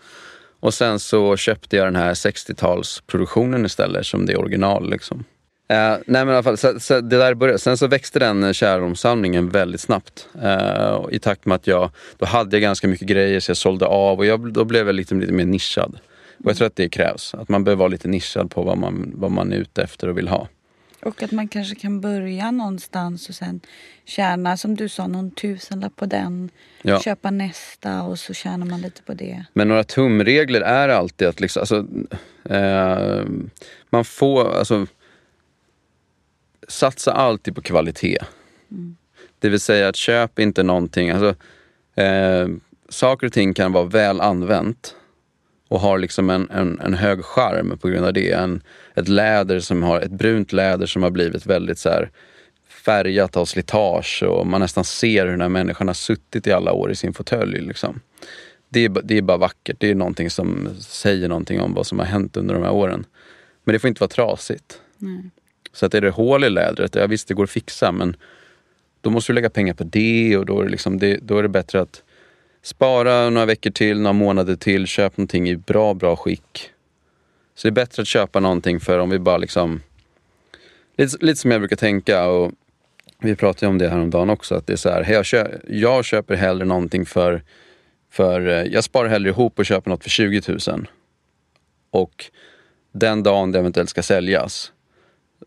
Och 0.59 0.73
sen 0.73 0.99
så 0.99 1.37
köpte 1.37 1.75
jag 1.75 1.87
den 1.87 1.95
här 1.95 2.13
60-talsproduktionen 2.13 3.65
istället 3.65 4.05
som 4.05 4.25
det 4.25 4.33
är 4.33 4.39
original. 4.39 4.89
Liksom. 4.89 5.23
Eh, 5.73 5.97
nej 6.05 6.25
men 6.25 6.29
i 6.29 6.31
alla 6.31 6.43
fall, 6.43 6.57
så, 6.57 6.79
så 6.79 6.93
det 6.93 7.17
där 7.17 7.33
började. 7.33 7.59
Sen 7.59 7.77
så 7.77 7.87
växte 7.87 8.19
den 8.19 8.53
Kärholmssamlingen 8.53 9.49
väldigt 9.49 9.81
snabbt. 9.81 10.27
Och 10.97 11.11
I 11.11 11.19
takt 11.19 11.45
med 11.45 11.55
att 11.55 11.67
jag, 11.67 11.89
då 12.17 12.25
hade 12.25 12.55
jag 12.55 12.61
ganska 12.61 12.87
mycket 12.87 13.07
grejer 13.07 13.39
så 13.39 13.49
jag 13.49 13.57
sålde 13.57 13.85
av 13.85 14.17
och 14.17 14.25
jag, 14.25 14.53
då 14.53 14.65
blev 14.65 14.85
jag 14.85 14.95
lite, 14.95 15.15
lite 15.15 15.33
mer 15.33 15.45
nischad. 15.45 15.99
Och 16.43 16.49
jag 16.49 16.57
tror 16.57 16.67
att 16.67 16.75
det 16.75 16.89
krävs, 16.89 17.33
att 17.33 17.49
man 17.49 17.63
behöver 17.63 17.79
vara 17.79 17.87
lite 17.87 18.07
nischad 18.07 18.51
på 18.51 18.63
vad 18.63 18.77
man, 18.77 19.11
vad 19.15 19.31
man 19.31 19.53
är 19.53 19.57
ute 19.57 19.83
efter 19.83 20.07
och 20.07 20.17
vill 20.17 20.27
ha. 20.27 20.47
Och 21.01 21.23
att 21.23 21.31
man 21.31 21.47
kanske 21.47 21.75
kan 21.75 22.01
börja 22.01 22.51
någonstans 22.51 23.29
och 23.29 23.35
sen 23.35 23.61
tjäna, 24.05 24.57
som 24.57 24.75
du 24.75 24.89
sa, 24.89 25.07
någon 25.07 25.31
tusenlapp 25.31 25.95
på 25.95 26.05
den. 26.05 26.49
Ja. 26.81 27.01
Köpa 27.01 27.31
nästa 27.31 28.03
och 28.03 28.19
så 28.19 28.33
tjänar 28.33 28.65
man 28.65 28.81
lite 28.81 29.01
på 29.01 29.13
det. 29.13 29.45
Men 29.53 29.67
några 29.67 29.83
tumregler 29.83 30.61
är 30.61 30.89
alltid 30.89 31.27
att 31.27 31.39
liksom, 31.39 31.59
alltså, 31.59 31.85
eh, 32.53 33.25
man 33.89 34.05
får, 34.05 34.57
alltså, 34.57 34.87
satsa 36.67 37.11
alltid 37.11 37.55
på 37.55 37.61
kvalitet. 37.61 38.17
Det 39.39 39.49
vill 39.49 39.59
säga 39.59 39.87
att 39.87 39.95
köp 39.95 40.39
inte 40.39 40.63
någonting, 40.63 41.09
alltså, 41.09 41.35
eh, 42.01 42.47
saker 42.89 43.27
och 43.27 43.33
ting 43.33 43.53
kan 43.53 43.71
vara 43.71 43.83
väl 43.83 44.21
använt 44.21 44.95
och 45.67 45.79
har 45.79 45.97
liksom 45.97 46.29
en, 46.29 46.49
en, 46.49 46.79
en 46.79 46.93
hög 46.93 47.25
charm 47.25 47.77
på 47.77 47.87
grund 47.87 48.05
av 48.05 48.13
det. 48.13 48.31
En, 48.31 48.61
ett 48.95 49.07
läder 49.07 49.59
som 49.59 49.83
har, 49.83 50.01
ett 50.01 50.11
brunt 50.11 50.53
läder 50.53 50.85
som 50.85 51.03
har 51.03 51.09
blivit 51.09 51.45
väldigt 51.45 51.79
så 51.79 51.89
här 51.89 52.11
färgat 52.85 53.37
av 53.37 53.45
slitage 53.45 54.23
och 54.23 54.47
man 54.47 54.61
nästan 54.61 54.83
ser 54.83 55.25
hur 55.25 55.31
den 55.31 55.41
här 55.41 55.49
människan 55.49 55.87
har 55.87 55.93
suttit 55.93 56.47
i 56.47 56.51
alla 56.51 56.71
år 56.71 56.91
i 56.91 56.95
sin 56.95 57.13
fåtölj. 57.13 57.61
Liksom. 57.61 57.99
Det, 58.69 58.85
är, 58.85 58.89
det 59.03 59.17
är 59.17 59.21
bara 59.21 59.37
vackert, 59.37 59.75
det 59.79 59.89
är 59.89 59.95
någonting 59.95 60.29
som 60.29 60.69
säger 60.79 61.27
någonting 61.27 61.61
om 61.61 61.73
vad 61.73 61.87
som 61.87 61.99
har 61.99 62.05
hänt 62.05 62.37
under 62.37 62.53
de 62.53 62.63
här 62.63 62.73
åren. 62.73 63.05
Men 63.63 63.73
det 63.73 63.79
får 63.79 63.87
inte 63.87 63.99
vara 63.99 64.09
trasigt. 64.09 64.79
Nej. 64.97 65.29
Så 65.73 65.85
att 65.85 65.93
är 65.93 66.01
det 66.01 66.09
hål 66.09 66.43
i 66.43 66.49
lädret, 66.49 66.95
ja 66.95 67.07
visst 67.07 67.27
det 67.27 67.33
går 67.33 67.43
att 67.43 67.49
fixa 67.49 67.91
men 67.91 68.15
då 69.01 69.09
måste 69.09 69.31
du 69.31 69.35
lägga 69.35 69.49
pengar 69.49 69.73
på 69.73 69.83
det 69.83 70.37
och 70.37 70.45
då 70.45 70.61
är 70.61 70.65
det, 70.65 70.71
liksom, 70.71 70.99
det, 70.99 71.17
då 71.21 71.37
är 71.37 71.43
det 71.43 71.49
bättre 71.49 71.81
att 71.81 72.03
spara 72.61 73.29
några 73.29 73.45
veckor 73.45 73.71
till, 73.71 74.01
några 74.01 74.13
månader 74.13 74.55
till, 74.55 74.87
köp 74.87 75.17
någonting 75.17 75.49
i 75.49 75.55
bra, 75.55 75.93
bra 75.93 76.15
skick. 76.15 76.69
Så 77.55 77.67
det 77.67 77.69
är 77.69 77.85
bättre 77.85 78.01
att 78.01 78.07
köpa 78.07 78.39
någonting 78.39 78.79
för 78.79 78.99
om 78.99 79.09
vi 79.09 79.19
bara 79.19 79.37
liksom... 79.37 79.81
Lite, 80.97 81.25
lite 81.25 81.39
som 81.39 81.51
jag 81.51 81.61
brukar 81.61 81.75
tänka 81.75 82.27
och 82.27 82.51
vi 83.19 83.35
pratade 83.35 83.65
ju 83.65 83.69
om 83.69 83.77
det 83.77 83.89
häromdagen 83.89 84.29
också, 84.29 84.55
att 84.55 84.67
det 84.67 84.73
är 84.73 84.77
så 84.77 84.89
här, 84.89 85.11
jag, 85.11 85.25
kö, 85.25 85.47
jag 85.67 86.05
köper 86.05 86.35
hellre 86.35 86.65
någonting 86.65 87.05
för, 87.05 87.43
för... 88.11 88.47
Eh, 88.47 88.63
jag 88.63 88.83
sparar 88.83 89.09
hellre 89.09 89.29
ihop 89.29 89.59
och 89.59 89.65
köper 89.65 89.89
något 89.89 90.03
för 90.03 90.09
20 90.09 90.41
000. 90.67 90.87
Och 91.91 92.25
den 92.91 93.23
dagen 93.23 93.51
det 93.51 93.59
eventuellt 93.59 93.89
ska 93.89 94.03
säljas 94.03 94.72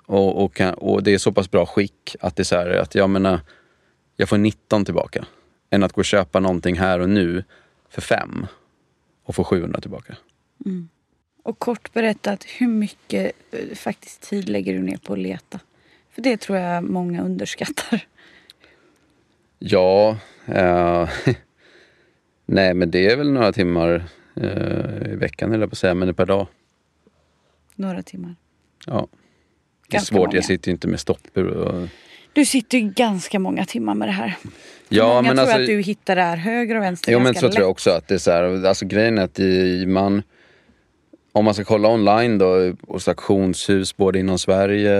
och, 0.07 0.45
och, 0.45 0.61
och 0.77 1.03
det 1.03 1.15
är 1.15 1.19
så 1.19 1.33
pass 1.33 1.51
bra 1.51 1.67
skick 1.67 2.17
att 2.21 2.37
det 2.37 2.43
är 2.43 2.45
så 2.45 2.57
här, 2.57 2.71
att 2.71 2.95
jag 2.95 3.11
menar, 3.11 3.41
jag 4.17 4.29
får 4.29 4.39
19 4.39 4.85
tillbaka. 4.85 5.27
Än 5.71 5.83
att 5.83 5.93
gå 5.93 6.01
och 6.01 6.05
köpa 6.05 6.41
någonting 6.41 6.79
här 6.79 6.99
och 6.99 7.09
nu 7.09 7.45
för 7.89 8.03
5 8.03 8.47
och 9.25 9.35
få 9.35 9.45
700 9.45 9.81
tillbaka. 9.81 10.17
Och 11.43 11.59
kort 11.59 11.93
berättat, 11.93 12.45
hur 12.45 12.69
mycket 12.69 13.33
eh, 13.51 13.75
faktiskt 13.75 14.23
tid 14.23 14.49
lägger 14.49 14.73
du 14.73 14.83
ner 14.83 14.97
på 14.97 15.13
att 15.13 15.19
leta? 15.19 15.61
För 16.11 16.23
det 16.23 16.37
tror 16.37 16.59
jag 16.59 16.85
många 16.85 17.23
underskattar. 17.23 18.07
Ja, 19.59 20.19
eh, 20.47 21.09
nej 22.47 22.75
men 22.75 22.91
det 22.91 23.13
är 23.13 23.17
väl 23.17 23.33
några 23.33 23.53
timmar 23.53 24.09
eh, 24.37 25.13
i 25.13 25.17
veckan 25.17 25.53
eller 25.53 25.67
på 25.67 25.73
att 25.73 25.79
säga, 25.79 25.95
men 25.95 26.15
per 26.15 26.27
dag. 26.27 26.47
Några 27.75 28.03
timmar. 28.03 28.35
Ja. 28.87 29.09
Det 29.88 29.96
är 29.96 30.01
svårt, 30.01 30.18
många. 30.18 30.35
jag 30.35 30.44
sitter 30.44 30.68
ju 30.68 30.72
inte 30.72 30.88
med 30.88 31.01
stoppur. 31.01 31.46
Och, 31.46 31.88
Du 32.33 32.44
sitter 32.46 32.79
ju 32.79 32.88
ganska 32.88 33.38
många 33.38 33.64
timmar 33.64 33.94
med 33.94 34.09
det 34.09 34.12
här. 34.12 34.37
Ja, 34.88 35.07
många 35.09 35.22
men 35.22 35.37
tror 35.37 35.40
alltså, 35.40 35.59
att 35.61 35.66
du 35.66 35.81
hittar 35.81 36.16
det 36.16 36.22
här 36.22 36.37
höger 36.37 36.75
och 36.77 36.83
vänster 36.83 37.12
Jo 37.12 37.18
men 37.18 37.35
så 37.35 37.40
tror 37.40 37.53
jag 37.53 37.59
lätt. 37.61 37.66
också 37.66 37.90
att 37.90 38.09
det 38.09 38.14
är 38.14 38.18
så 38.18 38.31
här, 38.31 38.66
alltså 38.66 38.87
grejen 38.87 39.18
är 39.18 39.22
att 39.22 39.38
i, 39.38 39.87
man 39.87 40.22
om 41.33 41.44
man 41.44 41.55
ska 41.55 41.64
kolla 41.64 41.88
online 41.88 42.38
då 42.38 42.72
hos 42.88 43.09
auktionshus 43.09 43.96
både 43.96 44.18
inom 44.18 44.38
Sverige, 44.38 44.90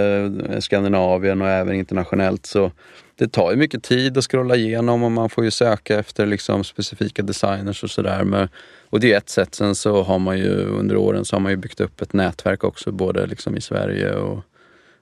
Skandinavien 0.61 1.43
och 1.43 1.49
även 1.49 1.75
internationellt 1.75 2.47
så 2.47 2.73
det 3.19 3.29
tar 3.29 3.51
ju 3.51 3.57
mycket 3.57 3.83
tid 3.83 4.19
att 4.19 4.25
scrolla 4.25 4.57
igenom 4.57 5.03
och 5.03 5.13
man 5.13 5.31
får 5.31 5.45
ju 5.45 5.51
söka 5.51 5.99
efter 5.99 6.27
liksom 6.27 6.65
specifika 6.65 7.23
designers 7.23 7.85
och 7.85 7.91
sådär. 7.91 8.49
Och 8.91 9.01
det 9.01 9.13
är 9.13 9.19
ett 9.19 9.29
sätt. 9.29 9.55
Sen 9.55 9.75
så 9.75 10.03
har 10.03 10.19
man 10.19 10.39
ju 10.39 10.51
under 10.65 10.97
åren 10.97 11.25
så 11.25 11.37
har 11.37 11.41
man 11.41 11.53
ju 11.53 11.57
byggt 11.57 11.81
upp 11.81 12.01
ett 12.01 12.13
nätverk 12.13 12.65
också 12.65 12.93
både 12.93 13.27
liksom 13.27 13.57
i 13.57 13.61
Sverige 13.61 14.15
och, 14.15 14.39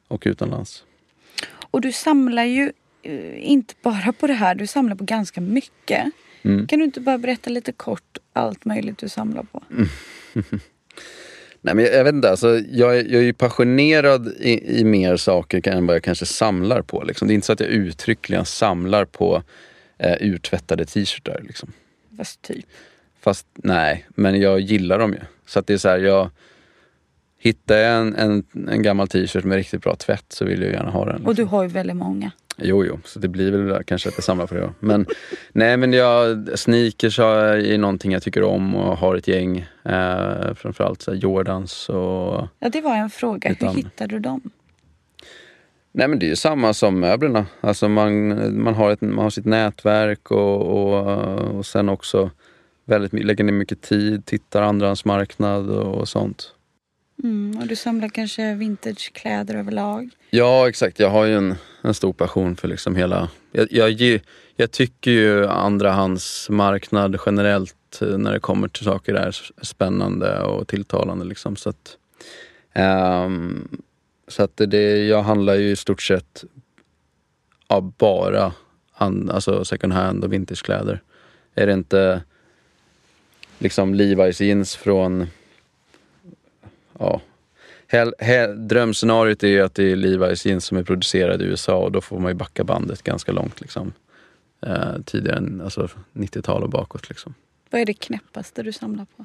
och 0.08 0.22
utomlands. 0.26 0.84
Och 1.70 1.80
du 1.80 1.92
samlar 1.92 2.44
ju 2.44 2.72
eh, 3.02 3.50
inte 3.50 3.74
bara 3.82 4.12
på 4.12 4.26
det 4.26 4.32
här, 4.32 4.54
du 4.54 4.66
samlar 4.66 4.96
på 4.96 5.04
ganska 5.04 5.40
mycket. 5.40 6.04
Mm. 6.42 6.66
Kan 6.66 6.78
du 6.78 6.84
inte 6.84 7.00
bara 7.00 7.18
berätta 7.18 7.50
lite 7.50 7.72
kort 7.72 8.18
allt 8.32 8.64
möjligt 8.64 8.98
du 8.98 9.08
samlar 9.08 9.42
på? 9.42 9.62
Nej, 11.60 11.74
men 11.74 11.84
jag, 11.84 11.94
jag 11.94 12.04
vet 12.04 12.14
inte, 12.14 12.30
alltså, 12.30 12.58
jag, 12.70 12.98
är- 12.98 13.04
jag 13.04 13.14
är 13.20 13.24
ju 13.24 13.32
passionerad 13.32 14.28
i, 14.40 14.80
i 14.80 14.84
mer 14.84 15.16
saker 15.16 15.68
än 15.68 15.86
vad 15.86 15.96
jag 15.96 16.02
kanske 16.02 16.26
samlar 16.26 16.82
på. 16.82 17.02
Liksom. 17.02 17.28
Det 17.28 17.32
är 17.32 17.34
inte 17.34 17.46
så 17.46 17.52
att 17.52 17.60
jag 17.60 17.68
uttryckligen 17.68 18.44
samlar 18.44 19.04
på 19.04 19.42
eh, 19.98 20.16
urtvättade 20.20 20.84
t-shirtar. 20.84 21.40
Liksom. 21.46 21.72
Fast 22.16 22.42
typ. 22.42 22.66
Fast 23.20 23.46
nej, 23.54 24.06
men 24.08 24.40
jag 24.40 24.60
gillar 24.60 24.98
dem 24.98 25.12
ju. 25.12 25.20
Så 25.46 25.58
att 25.58 25.66
det 25.66 25.72
är 25.74 25.78
så 25.78 25.88
här, 25.88 25.98
jag 25.98 26.30
hittar 27.44 27.76
jag 27.76 28.00
en, 28.00 28.14
en, 28.14 28.44
en 28.68 28.82
gammal 28.82 29.08
t-shirt 29.08 29.44
med 29.44 29.56
riktigt 29.56 29.82
bra 29.82 29.96
tvätt 29.96 30.24
så 30.28 30.44
vill 30.44 30.62
jag 30.62 30.72
gärna 30.72 30.90
ha 30.90 31.04
den. 31.04 31.26
Och 31.26 31.34
du 31.34 31.42
liksom. 31.42 31.48
har 31.48 31.62
ju 31.62 31.68
väldigt 31.68 31.96
många. 31.96 32.30
Jo, 32.56 32.84
jo, 32.84 32.98
så 33.04 33.18
det 33.18 33.28
blir 33.28 33.50
väl 33.52 33.84
kanske 33.84 34.08
att 34.08 34.14
jag 34.16 34.24
samlar 34.24 34.46
på 34.46 34.54
det. 34.54 34.72
Men 34.80 35.06
nej, 35.52 35.76
men 35.76 35.92
jag, 35.92 36.48
sneakers 36.58 37.18
är 37.18 37.78
någonting 37.78 38.12
jag 38.12 38.22
tycker 38.22 38.42
om 38.42 38.74
och 38.74 38.96
har 38.98 39.16
ett 39.16 39.28
gäng. 39.28 39.58
Eh, 39.84 40.54
framförallt 40.54 41.02
så 41.02 41.14
Jordans 41.14 41.88
och 41.88 42.48
Ja, 42.58 42.68
det 42.72 42.80
var 42.80 42.96
en 42.96 43.10
fråga. 43.10 43.50
Utan- 43.50 43.68
Hur 43.68 43.76
hittar 43.76 44.06
du 44.06 44.18
dem? 44.18 44.40
Nej 45.92 46.08
men 46.08 46.18
det 46.18 46.26
är 46.26 46.28
ju 46.28 46.36
samma 46.36 46.74
som 46.74 47.00
möblerna. 47.00 47.46
Alltså 47.60 47.88
man, 47.88 48.28
man, 48.62 48.74
har, 48.74 48.90
ett, 48.90 49.00
man 49.00 49.18
har 49.24 49.30
sitt 49.30 49.44
nätverk 49.44 50.30
och, 50.30 50.60
och, 50.60 51.18
och 51.56 51.66
sen 51.66 51.88
också 51.88 52.30
väldigt, 52.84 53.12
lägger 53.12 53.44
ner 53.44 53.52
mycket 53.52 53.82
tid, 53.82 54.26
tittar 54.26 54.62
andrahandsmarknad 54.62 55.70
och, 55.70 55.94
och 55.94 56.08
sånt. 56.08 56.54
Mm, 57.22 57.58
och 57.60 57.66
du 57.66 57.76
samlar 57.76 58.08
kanske 58.08 58.54
vintagekläder 58.54 59.54
överlag? 59.54 60.10
Ja 60.30 60.68
exakt, 60.68 60.98
jag 60.98 61.10
har 61.10 61.24
ju 61.24 61.36
en, 61.36 61.54
en 61.82 61.94
stor 61.94 62.12
passion 62.12 62.56
för 62.56 62.68
liksom 62.68 62.96
hela... 62.96 63.28
Jag, 63.52 63.72
jag, 63.72 64.20
jag 64.56 64.70
tycker 64.70 65.10
ju 65.10 65.46
andrahandsmarknad 65.46 67.18
generellt 67.26 68.02
eh, 68.02 68.18
när 68.18 68.32
det 68.32 68.40
kommer 68.40 68.68
till 68.68 68.84
saker 68.84 69.14
är 69.14 69.36
spännande 69.62 70.40
och 70.40 70.68
tilltalande. 70.68 71.24
Liksom, 71.24 71.56
så 71.56 71.68
att, 71.68 71.96
um, 73.26 73.68
Så 74.28 74.42
att 74.42 74.56
det, 74.56 75.06
jag 75.06 75.22
handlar 75.22 75.54
ju 75.54 75.70
i 75.70 75.76
stort 75.76 76.02
sett 76.02 76.44
av 77.66 77.92
bara 77.98 78.52
hand, 78.92 79.30
alltså 79.30 79.64
second 79.64 79.92
hand 79.92 80.24
och 80.24 80.32
vintagekläder. 80.32 81.02
Är 81.54 81.66
det 81.66 81.72
inte 81.72 82.22
liksom 83.58 83.94
Levi's 83.94 84.42
jeans 84.42 84.76
från... 84.76 85.26
Ja. 86.98 87.20
Hel, 87.88 88.14
hel, 88.18 88.68
drömscenariot 88.68 89.42
är 89.42 89.62
att 89.62 89.74
det 89.74 89.92
är 89.92 89.96
Levi's 89.96 90.46
jeans 90.46 90.64
som 90.64 90.78
är 90.78 90.82
producerade 90.82 91.44
i 91.44 91.46
USA 91.46 91.76
och 91.76 91.92
då 91.92 92.00
får 92.00 92.18
man 92.18 92.30
ju 92.30 92.34
backa 92.34 92.64
bandet 92.64 93.02
ganska 93.02 93.32
långt. 93.32 93.60
Liksom. 93.60 93.92
Eh, 94.66 95.02
tidigare 95.04 95.36
än 95.36 95.60
alltså 95.60 95.88
90-tal 96.12 96.62
och 96.62 96.70
bakåt. 96.70 97.08
Liksom. 97.08 97.34
Vad 97.70 97.80
är 97.80 97.86
det 97.86 97.94
knäppaste 97.94 98.62
du 98.62 98.72
samlar 98.72 99.06
på? 99.16 99.24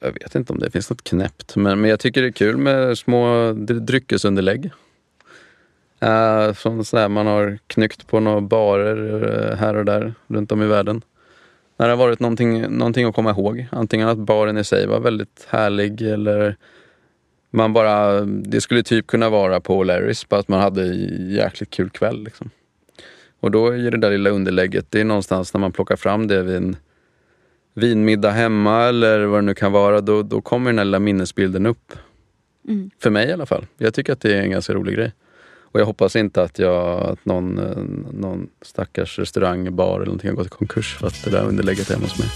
Jag 0.00 0.12
vet 0.12 0.34
inte 0.34 0.52
om 0.52 0.58
det 0.58 0.70
finns 0.70 0.90
något 0.90 1.04
knäppt, 1.04 1.56
men, 1.56 1.80
men 1.80 1.90
jag 1.90 2.00
tycker 2.00 2.22
det 2.22 2.28
är 2.28 2.32
kul 2.32 2.56
med 2.56 2.98
små 2.98 3.52
dryckesunderlägg. 3.52 4.70
Uh, 6.04 6.52
från 6.52 6.84
sådär 6.84 7.08
man 7.08 7.26
har 7.26 7.58
knyckt 7.66 8.06
på 8.06 8.20
några 8.20 8.40
barer 8.40 9.24
uh, 9.24 9.56
här 9.56 9.76
och 9.76 9.84
där 9.84 10.14
runt 10.26 10.52
om 10.52 10.62
i 10.62 10.66
världen. 10.66 11.02
När 11.76 11.86
det 11.86 11.92
har 11.92 11.98
varit 11.98 12.20
någonting, 12.20 12.62
någonting 12.62 13.06
att 13.06 13.14
komma 13.14 13.30
ihåg. 13.30 13.66
Antingen 13.70 14.08
att 14.08 14.18
baren 14.18 14.58
i 14.58 14.64
sig 14.64 14.86
var 14.86 15.00
väldigt 15.00 15.46
härlig 15.48 16.02
eller 16.02 16.56
man 17.50 17.72
bara, 17.72 18.20
det 18.20 18.60
skulle 18.60 18.82
typ 18.82 19.06
kunna 19.06 19.30
vara 19.30 19.60
på 19.60 19.84
Larrys, 19.84 20.28
bara 20.28 20.40
att 20.40 20.48
man 20.48 20.60
hade 20.60 20.86
jäkligt 21.28 21.70
kul 21.70 21.90
kväll. 21.90 22.24
Liksom. 22.24 22.50
Och 23.40 23.50
då 23.50 23.68
är 23.68 23.90
det 23.90 23.98
där 23.98 24.10
lilla 24.10 24.30
underlägget, 24.30 24.90
det 24.90 25.00
är 25.00 25.04
någonstans 25.04 25.54
när 25.54 25.60
man 25.60 25.72
plockar 25.72 25.96
fram 25.96 26.26
det 26.26 26.42
vid 26.42 26.56
en 26.56 26.76
vinmiddag 27.74 28.30
hemma 28.30 28.84
eller 28.84 29.24
vad 29.24 29.38
det 29.38 29.42
nu 29.46 29.54
kan 29.54 29.72
vara, 29.72 30.00
då, 30.00 30.22
då 30.22 30.40
kommer 30.40 30.70
den 30.70 30.78
här 30.78 30.84
lilla 30.84 30.98
minnesbilden 30.98 31.66
upp. 31.66 31.92
Mm. 32.68 32.90
För 32.98 33.10
mig 33.10 33.28
i 33.28 33.32
alla 33.32 33.46
fall. 33.46 33.66
Jag 33.78 33.94
tycker 33.94 34.12
att 34.12 34.20
det 34.20 34.34
är 34.34 34.42
en 34.42 34.50
ganska 34.50 34.74
rolig 34.74 34.94
grej. 34.94 35.12
Och 35.76 35.80
jag 35.80 35.86
hoppas 35.86 36.16
inte 36.16 36.42
att, 36.42 36.58
jag, 36.58 37.10
att 37.10 37.24
någon, 37.24 37.58
eh, 37.58 37.82
någon 38.12 38.48
stackars 38.62 39.18
restaurang, 39.18 39.76
bar 39.76 39.94
eller 39.94 40.06
någonting 40.06 40.30
har 40.30 40.36
gått 40.36 40.46
i 40.46 40.50
konkurs 40.50 40.96
för 40.98 41.06
att 41.06 41.24
det 41.24 41.30
där 41.30 41.44
underlägget 41.44 41.90
är 41.90 41.94
hemma 41.94 42.06
hos 42.06 42.18
mig. 42.18 42.28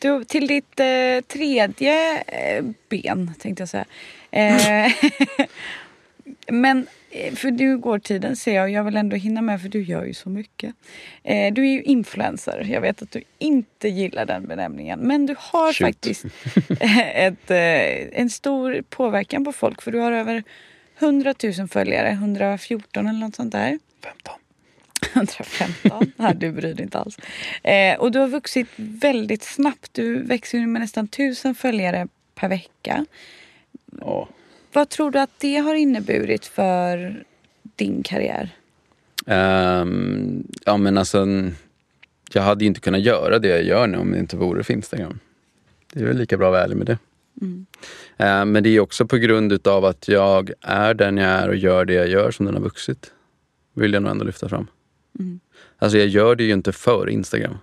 Du, 0.00 0.24
till 0.24 0.46
ditt 0.46 0.80
eh, 0.80 1.20
tredje 1.28 2.20
eh, 2.20 2.64
ben, 2.88 3.34
tänkte 3.38 3.62
jag 3.62 3.68
säga. 3.68 3.84
Eh, 4.30 4.92
men 6.52 6.86
för 7.34 7.50
nu 7.50 7.78
går 7.78 7.98
tiden 7.98 8.36
ser 8.36 8.54
jag 8.54 8.64
och 8.64 8.70
jag 8.70 8.84
vill 8.84 8.96
ändå 8.96 9.16
hinna 9.16 9.42
med 9.42 9.62
för 9.62 9.68
du 9.68 9.82
gör 9.82 10.04
ju 10.04 10.14
så 10.14 10.28
mycket. 10.28 10.74
Eh, 11.22 11.54
du 11.54 11.62
är 11.62 11.72
ju 11.72 11.82
influencer. 11.82 12.66
Jag 12.70 12.80
vet 12.80 13.02
att 13.02 13.10
du 13.10 13.22
inte 13.38 13.88
gillar 13.88 14.26
den 14.26 14.46
benämningen. 14.46 15.00
Men 15.00 15.26
du 15.26 15.34
har 15.38 15.72
Shoot. 15.72 15.86
faktiskt 15.86 16.24
ett, 17.14 17.50
eh, 17.50 18.20
en 18.20 18.30
stor 18.30 18.82
påverkan 18.88 19.44
på 19.44 19.52
folk. 19.52 19.82
För 19.82 19.92
du 19.92 19.98
har 19.98 20.12
över 20.12 20.42
100 20.98 21.34
000 21.58 21.68
följare. 21.68 22.08
114 22.10 23.06
eller 23.06 23.20
något 23.20 23.36
sånt 23.36 23.52
där. 23.52 23.78
15. 24.04 24.34
115. 25.12 26.12
Nej, 26.16 26.34
du 26.34 26.52
bryr 26.52 26.74
dig 26.74 26.82
inte 26.82 26.98
alls. 26.98 27.16
Eh, 27.62 27.96
och 27.98 28.12
du 28.12 28.18
har 28.18 28.28
vuxit 28.28 28.68
väldigt 28.76 29.42
snabbt. 29.42 29.88
Du 29.92 30.22
växer 30.22 30.66
med 30.66 30.80
nästan 30.82 31.04
1000 31.04 31.54
följare 31.54 32.08
per 32.34 32.48
vecka. 32.48 33.06
Ja. 34.00 34.28
Vad 34.72 34.88
tror 34.88 35.10
du 35.10 35.18
att 35.18 35.30
det 35.38 35.56
har 35.56 35.74
inneburit 35.74 36.46
för 36.46 37.24
din 37.76 38.02
karriär? 38.02 38.56
Um, 39.26 40.46
ja 40.64 40.76
men 40.76 40.98
alltså, 40.98 41.26
jag 42.32 42.42
hade 42.42 42.64
inte 42.64 42.80
kunnat 42.80 43.00
göra 43.00 43.38
det 43.38 43.48
jag 43.48 43.64
gör 43.64 43.86
nu 43.86 43.98
om 43.98 44.12
det 44.12 44.18
inte 44.18 44.36
vore 44.36 44.64
för 44.64 44.72
Instagram. 44.72 45.18
Det 45.92 46.00
är 46.00 46.04
väl 46.04 46.16
lika 46.16 46.36
bra 46.36 46.46
att 46.46 46.52
vara 46.52 46.64
ärlig 46.64 46.76
med 46.76 46.86
det. 46.86 46.98
Mm. 47.40 47.66
Uh, 48.20 48.44
men 48.44 48.62
det 48.62 48.68
är 48.68 48.80
också 48.80 49.06
på 49.06 49.16
grund 49.16 49.52
utav 49.52 49.84
att 49.84 50.08
jag 50.08 50.52
är 50.60 50.94
den 50.94 51.16
jag 51.16 51.30
är 51.30 51.48
och 51.48 51.56
gör 51.56 51.84
det 51.84 51.94
jag 51.94 52.08
gör 52.08 52.30
som 52.30 52.46
den 52.46 52.54
har 52.54 52.62
vuxit. 52.62 53.12
Vill 53.74 53.92
jag 53.92 54.02
nog 54.02 54.12
ändå 54.12 54.24
lyfta 54.24 54.48
fram. 54.48 54.66
Mm. 55.18 55.40
Alltså 55.78 55.98
jag 55.98 56.06
gör 56.06 56.34
det 56.34 56.44
ju 56.44 56.52
inte 56.52 56.72
för 56.72 57.08
Instagram. 57.08 57.58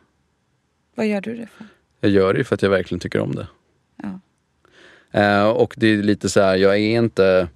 Vad 0.96 1.08
gör 1.08 1.22
du 1.22 1.36
det 1.36 1.48
för? 1.58 1.66
Jag 2.00 2.12
gör 2.12 2.34
det 2.34 2.44
för 2.44 2.56
att 2.56 2.62
jag 2.62 2.70
verkligen 2.70 3.00
tycker 3.00 3.20
om 3.20 3.36
det. 3.36 3.48
Eh, 5.12 5.50
och 5.50 5.74
det 5.78 5.88
är 5.88 5.98
lite 5.98 6.30
så 6.30 6.42
här, 6.42 6.56
jag 6.56 6.74
är 6.74 6.98
inte... 6.98 7.48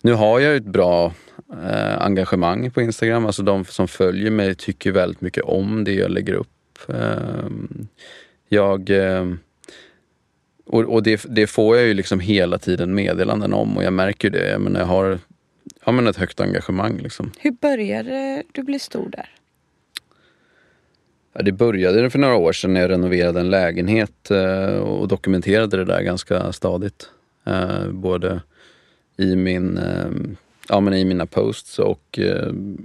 Nu 0.00 0.12
har 0.12 0.40
jag 0.40 0.56
ett 0.56 0.64
bra 0.64 1.14
eh, 1.52 2.02
engagemang 2.02 2.70
på 2.70 2.82
Instagram. 2.82 3.26
Alltså 3.26 3.42
de 3.42 3.64
som 3.64 3.88
följer 3.88 4.30
mig 4.30 4.54
tycker 4.54 4.92
väldigt 4.92 5.20
mycket 5.20 5.44
om 5.44 5.84
det 5.84 5.94
jag 5.94 6.10
lägger 6.10 6.34
upp. 6.34 6.88
Eh, 6.88 7.50
jag... 8.48 8.90
Eh, 8.90 9.24
och, 10.66 10.82
och 10.82 11.02
det, 11.02 11.24
det, 11.28 11.46
får 11.46 11.76
jag 11.76 11.86
ju 11.86 11.94
liksom 11.94 12.20
hela 12.20 12.58
tiden 12.58 12.94
meddelanden 12.94 13.52
om 13.52 13.76
och 13.76 13.84
jag 13.84 13.92
märker 13.92 14.30
det. 14.30 14.50
Jag, 14.50 14.60
menar, 14.60 14.80
jag 14.80 14.86
har 14.86 15.18
ja, 15.84 15.92
men 15.92 16.06
ett 16.06 16.16
högt 16.16 16.40
engagemang. 16.40 16.98
Liksom. 16.98 17.32
Hur 17.38 17.50
började 17.50 18.42
du 18.52 18.62
bli 18.62 18.78
stor 18.78 19.08
där? 19.08 19.30
Ja, 21.36 21.42
det 21.42 21.52
började 21.52 22.10
för 22.10 22.18
några 22.18 22.36
år 22.36 22.52
sedan 22.52 22.74
när 22.74 22.80
jag 22.80 22.90
renoverade 22.90 23.40
en 23.40 23.50
lägenhet 23.50 24.30
eh, 24.30 24.76
och 24.76 25.08
dokumenterade 25.08 25.76
det 25.76 25.84
där 25.84 26.02
ganska 26.02 26.52
stadigt. 26.52 27.10
Eh, 27.44 27.88
både 27.88 28.40
i, 29.16 29.36
min, 29.36 29.78
eh, 29.78 30.06
ja, 30.68 30.80
men 30.80 30.94
i 30.94 31.04
mina 31.04 31.26
posts 31.26 31.78
och, 31.78 32.18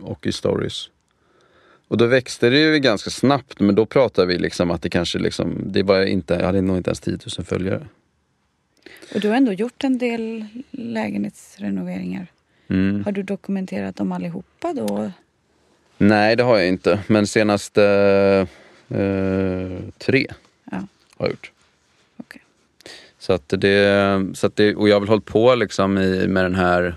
och 0.02 0.28
i 0.28 0.32
stories. 0.32 0.90
Och 1.88 1.98
då 1.98 2.06
växte 2.06 2.50
det 2.50 2.60
ju 2.60 2.80
ganska 2.80 3.10
snabbt 3.10 3.60
men 3.60 3.76
då 3.76 3.86
pratade 3.86 4.28
vi 4.28 4.38
liksom 4.38 4.72
att 4.72 4.82
det 4.82 4.90
kanske 4.90 5.20
liksom, 5.20 5.62
det 5.66 5.84
var 5.84 6.06
inte, 6.06 6.34
jag 6.34 6.46
hade 6.46 6.62
nog 6.62 6.78
inte 6.78 6.90
ens 6.90 7.00
10 7.00 7.18
000 7.38 7.46
följare. 7.46 7.88
Och 9.14 9.20
du 9.20 9.30
har 9.30 9.36
ändå 9.36 9.54
gjort 9.54 9.84
en 9.84 9.98
del 9.98 10.46
lägenhetsrenoveringar. 10.72 12.28
Mm. 12.68 13.04
Har 13.06 13.12
du 13.12 13.24
dokumenterat 13.24 13.96
dem 13.96 14.12
allihopa 14.12 14.74
då? 14.74 15.12
Nej, 16.04 16.36
det 16.36 16.44
har 16.44 16.58
jag 16.58 16.68
inte. 16.68 17.00
Men 17.08 17.28
senaste 17.28 17.84
eh, 18.90 19.90
tre 19.98 20.28
ja. 20.72 20.78
har 21.18 21.26
jag 21.26 21.30
gjort. 21.30 21.52
Okay. 22.18 22.42
Så 23.20 23.34
att 23.34 23.54
det, 23.58 24.28
så 24.34 24.48
att 24.48 24.56
det, 24.56 24.76
och 24.76 24.90
jag 24.90 24.96
har 24.96 25.00
väl 25.00 25.10
hållit 25.10 25.26
på 25.26 25.56
liksom 25.56 25.98
i, 25.98 26.28
med 26.28 26.46
den 26.46 26.56
här, 26.56 26.96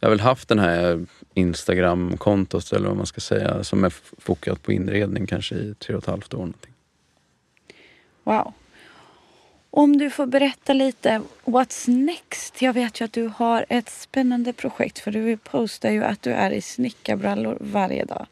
jag 0.00 0.08
har 0.08 0.10
väl 0.10 0.20
haft 0.20 0.48
den 0.48 0.58
här 0.58 1.06
Instagram-kontot 1.34 2.72
eller 2.72 2.88
vad 2.88 2.96
man 2.96 3.06
ska 3.06 3.20
säga 3.20 3.64
som 3.64 3.84
är 3.84 3.92
fokat 4.18 4.62
på 4.62 4.72
inredning 4.72 5.26
kanske 5.26 5.54
i 5.54 5.74
tre 5.78 5.94
och 5.94 6.02
ett 6.02 6.08
halvt 6.08 6.34
år. 6.34 6.38
Någonting. 6.38 6.72
Wow. 8.24 8.52
Om 9.70 9.98
du 9.98 10.10
får 10.10 10.26
berätta 10.26 10.72
lite, 10.72 11.22
what's 11.44 11.90
next? 11.90 12.62
Jag 12.62 12.72
vet 12.72 13.00
ju 13.00 13.04
att 13.04 13.12
du 13.12 13.30
har 13.36 13.66
ett 13.68 13.88
spännande 13.88 14.52
projekt 14.52 14.98
för 14.98 15.10
du 15.10 15.36
postar 15.36 15.90
ju 15.90 16.04
att 16.04 16.22
du 16.22 16.30
är 16.30 16.50
i 16.50 16.60
snickarbrallor 16.60 17.58
varje 17.60 18.04
dag. 18.04 18.26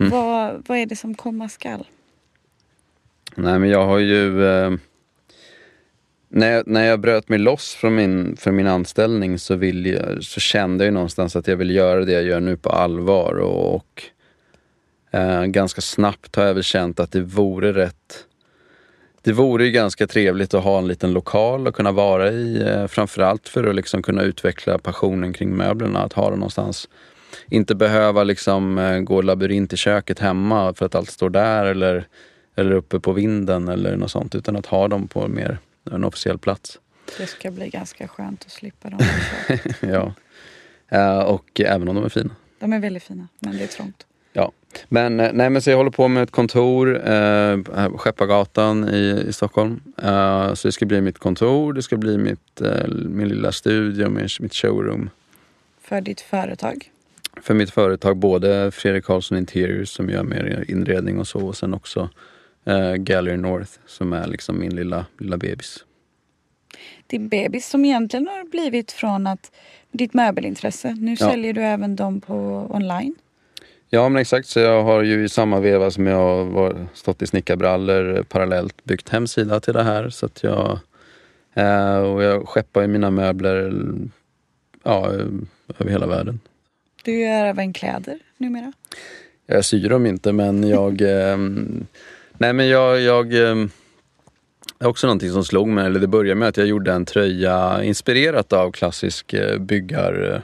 Mm. 0.00 0.10
Vad, 0.10 0.62
vad 0.66 0.78
är 0.78 0.86
det 0.86 0.96
som 0.96 1.14
komma 1.14 1.48
skall? 1.48 1.86
Nej 3.34 3.58
men 3.58 3.68
jag 3.68 3.86
har 3.86 3.98
ju... 3.98 4.46
Eh, 4.46 4.72
när, 6.28 6.52
jag, 6.52 6.66
när 6.66 6.84
jag 6.84 7.00
bröt 7.00 7.28
mig 7.28 7.38
loss 7.38 7.74
från 7.74 7.94
min, 7.94 8.36
från 8.36 8.56
min 8.56 8.66
anställning 8.66 9.38
så, 9.38 9.54
vill 9.54 9.86
jag, 9.86 10.24
så 10.24 10.40
kände 10.40 10.84
jag 10.84 10.94
någonstans 10.94 11.36
att 11.36 11.46
jag 11.46 11.56
vill 11.56 11.70
göra 11.70 12.04
det 12.04 12.12
jag 12.12 12.22
gör 12.22 12.40
nu 12.40 12.56
på 12.56 12.70
allvar. 12.70 13.34
Och, 13.34 13.74
och 13.74 14.02
eh, 15.10 15.44
ganska 15.44 15.80
snabbt 15.80 16.36
har 16.36 16.44
jag 16.44 16.54
väl 16.54 16.62
känt 16.62 17.00
att 17.00 17.12
det 17.12 17.20
vore 17.20 17.72
rätt 17.72 18.26
det 19.26 19.32
vore 19.32 19.64
ju 19.64 19.70
ganska 19.70 20.06
trevligt 20.06 20.54
att 20.54 20.64
ha 20.64 20.78
en 20.78 20.88
liten 20.88 21.12
lokal 21.12 21.66
att 21.66 21.74
kunna 21.74 21.92
vara 21.92 22.30
i. 22.30 22.62
Eh, 22.62 22.86
framförallt 22.86 23.48
för 23.48 23.64
att 23.64 23.74
liksom 23.74 24.02
kunna 24.02 24.22
utveckla 24.22 24.78
passionen 24.78 25.32
kring 25.32 25.56
möblerna. 25.56 26.02
Att 26.02 26.12
ha 26.12 26.30
det 26.30 26.36
någonstans. 26.36 26.88
Inte 27.48 27.74
behöva 27.74 28.24
liksom 28.24 28.78
eh, 28.78 28.98
gå 28.98 29.22
labyrint 29.22 29.72
i 29.72 29.76
köket 29.76 30.18
hemma 30.18 30.74
för 30.74 30.86
att 30.86 30.94
allt 30.94 31.10
står 31.10 31.30
där 31.30 31.64
eller, 31.64 32.06
eller 32.56 32.72
uppe 32.72 33.00
på 33.00 33.12
vinden 33.12 33.68
eller 33.68 33.96
något 33.96 34.10
sånt. 34.10 34.34
Utan 34.34 34.56
att 34.56 34.66
ha 34.66 34.88
dem 34.88 35.08
på 35.08 35.28
mer 35.28 35.58
en 35.90 36.04
officiell 36.04 36.38
plats. 36.38 36.78
Det 37.18 37.26
ska 37.26 37.50
bli 37.50 37.68
ganska 37.68 38.08
skönt 38.08 38.44
att 38.44 38.52
slippa 38.52 38.90
dem. 38.90 39.00
ja. 39.80 40.14
Uh, 40.92 41.24
och 41.24 41.60
även 41.60 41.88
om 41.88 41.94
de 41.94 42.04
är 42.04 42.08
fina. 42.08 42.34
De 42.58 42.72
är 42.72 42.78
väldigt 42.78 43.02
fina, 43.02 43.28
men 43.38 43.56
det 43.56 43.62
är 43.62 43.68
trångt. 43.68 44.06
Men, 44.88 45.20
eh, 45.20 45.30
nej, 45.32 45.50
men 45.50 45.62
så 45.62 45.70
jag 45.70 45.76
håller 45.76 45.90
på 45.90 46.08
med 46.08 46.22
ett 46.22 46.30
kontor, 46.30 47.08
eh, 47.08 47.58
Skeppargatan 47.96 48.88
i, 48.88 49.24
i 49.28 49.32
Stockholm. 49.32 49.80
Uh, 50.04 50.54
så 50.54 50.68
det 50.68 50.72
ska 50.72 50.86
bli 50.86 51.00
mitt 51.00 51.18
kontor, 51.18 51.72
det 51.72 51.82
ska 51.82 51.96
bli 51.96 52.18
mitt, 52.18 52.62
uh, 52.62 52.88
min 52.88 53.28
lilla 53.28 53.52
studio, 53.52 54.08
min, 54.08 54.28
mitt 54.40 54.54
showroom. 54.54 55.10
För 55.80 56.00
ditt 56.00 56.20
företag? 56.20 56.90
För 57.42 57.54
mitt 57.54 57.70
företag, 57.70 58.16
både 58.16 58.70
Fredrik 58.70 59.04
Karlsson 59.04 59.38
Interiors 59.38 59.88
som 59.88 60.10
gör 60.10 60.22
mer 60.22 60.64
inredning 60.68 61.18
och 61.18 61.28
så 61.28 61.46
och 61.46 61.56
sen 61.56 61.74
också 61.74 62.08
uh, 62.68 62.94
Gallery 62.94 63.36
North 63.36 63.72
som 63.86 64.12
är 64.12 64.26
liksom 64.26 64.58
min 64.58 64.76
lilla, 64.76 65.06
lilla 65.18 65.36
bebis. 65.36 65.84
Din 67.06 67.28
bebis 67.28 67.68
som 67.68 67.84
egentligen 67.84 68.26
har 68.26 68.50
blivit 68.50 68.92
från 68.92 69.26
att 69.26 69.52
ditt 69.92 70.14
möbelintresse. 70.14 70.96
Nu 71.00 71.10
ja. 71.10 71.30
säljer 71.30 71.52
du 71.52 71.62
även 71.62 71.96
dem 71.96 72.20
på 72.20 72.66
online. 72.70 73.14
Ja 73.96 74.08
men 74.08 74.20
exakt, 74.20 74.48
så 74.48 74.60
jag 74.60 74.82
har 74.82 75.02
ju 75.02 75.24
i 75.24 75.28
samma 75.28 75.60
veva 75.60 75.90
som 75.90 76.06
jag 76.06 76.44
har 76.44 76.86
stått 76.94 77.22
i 77.22 77.26
snickarbrallor 77.26 78.22
parallellt 78.22 78.84
byggt 78.84 79.08
hemsida 79.08 79.60
till 79.60 79.74
det 79.74 79.82
här. 79.82 80.10
Så 80.10 80.26
att 80.26 80.42
jag, 80.42 80.78
eh, 81.54 81.96
och 81.96 82.22
jag 82.22 82.48
skeppar 82.48 82.82
ju 82.82 82.86
mina 82.86 83.10
möbler 83.10 83.72
ja, 84.82 85.10
över 85.78 85.90
hela 85.90 86.06
världen. 86.06 86.40
Du 87.04 87.20
gör 87.20 87.44
även 87.44 87.72
kläder 87.72 88.18
numera? 88.36 88.72
Jag 89.46 89.64
syr 89.64 89.88
dem 89.88 90.06
inte 90.06 90.32
men 90.32 90.68
jag... 90.68 91.00
eh, 91.30 91.38
nej 92.38 92.52
men 92.52 92.68
jag... 92.68 93.00
jag 93.00 93.34
eh, 93.34 93.66
det 94.78 94.84
är 94.84 94.88
också 94.88 95.06
någonting 95.06 95.30
som 95.30 95.44
slog 95.44 95.68
mig, 95.68 95.86
eller 95.86 96.00
det 96.00 96.06
började 96.06 96.34
med 96.34 96.48
att 96.48 96.56
jag 96.56 96.66
gjorde 96.66 96.92
en 96.92 97.04
tröja 97.04 97.82
inspirerat 97.82 98.52
av 98.52 98.70
klassisk 98.72 99.32
eh, 99.32 99.58
byggar... 99.58 100.42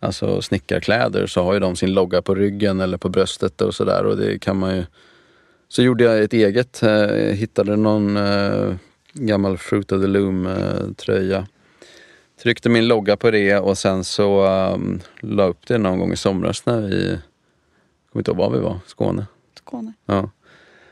Alltså 0.00 0.42
snickarkläder 0.42 1.26
så 1.26 1.42
har 1.42 1.54
ju 1.54 1.60
de 1.60 1.76
sin 1.76 1.94
logga 1.94 2.22
på 2.22 2.34
ryggen 2.34 2.80
eller 2.80 2.98
på 2.98 3.08
bröstet 3.08 3.60
och 3.60 3.74
sådär 3.74 4.04
och 4.06 4.16
det 4.16 4.38
kan 4.38 4.58
man 4.58 4.76
ju... 4.76 4.84
Så 5.68 5.82
gjorde 5.82 6.04
jag 6.04 6.22
ett 6.22 6.32
eget, 6.32 6.82
eh, 6.82 7.06
hittade 7.14 7.76
någon 7.76 8.16
eh, 8.16 8.74
gammal 9.12 9.58
Fruit 9.58 9.92
of 9.92 10.02
the 10.02 10.06
Loom 10.06 10.46
eh, 10.46 10.92
tröja. 10.96 11.46
Tryckte 12.42 12.68
min 12.68 12.88
logga 12.88 13.16
på 13.16 13.30
det 13.30 13.58
och 13.58 13.78
sen 13.78 14.04
så 14.04 14.46
um, 14.74 15.00
la 15.20 15.44
upp 15.44 15.66
det 15.66 15.78
någon 15.78 15.98
gång 15.98 16.12
i 16.12 16.16
somras 16.16 16.66
när 16.66 16.80
vi, 16.80 17.08
jag 17.08 17.20
kommer 18.12 18.20
inte 18.20 18.30
ihåg 18.30 18.38
var 18.38 18.50
vi 18.50 18.58
var, 18.58 18.78
Skåne. 18.86 19.26
Skåne. 19.58 19.92
Ja. 20.06 20.30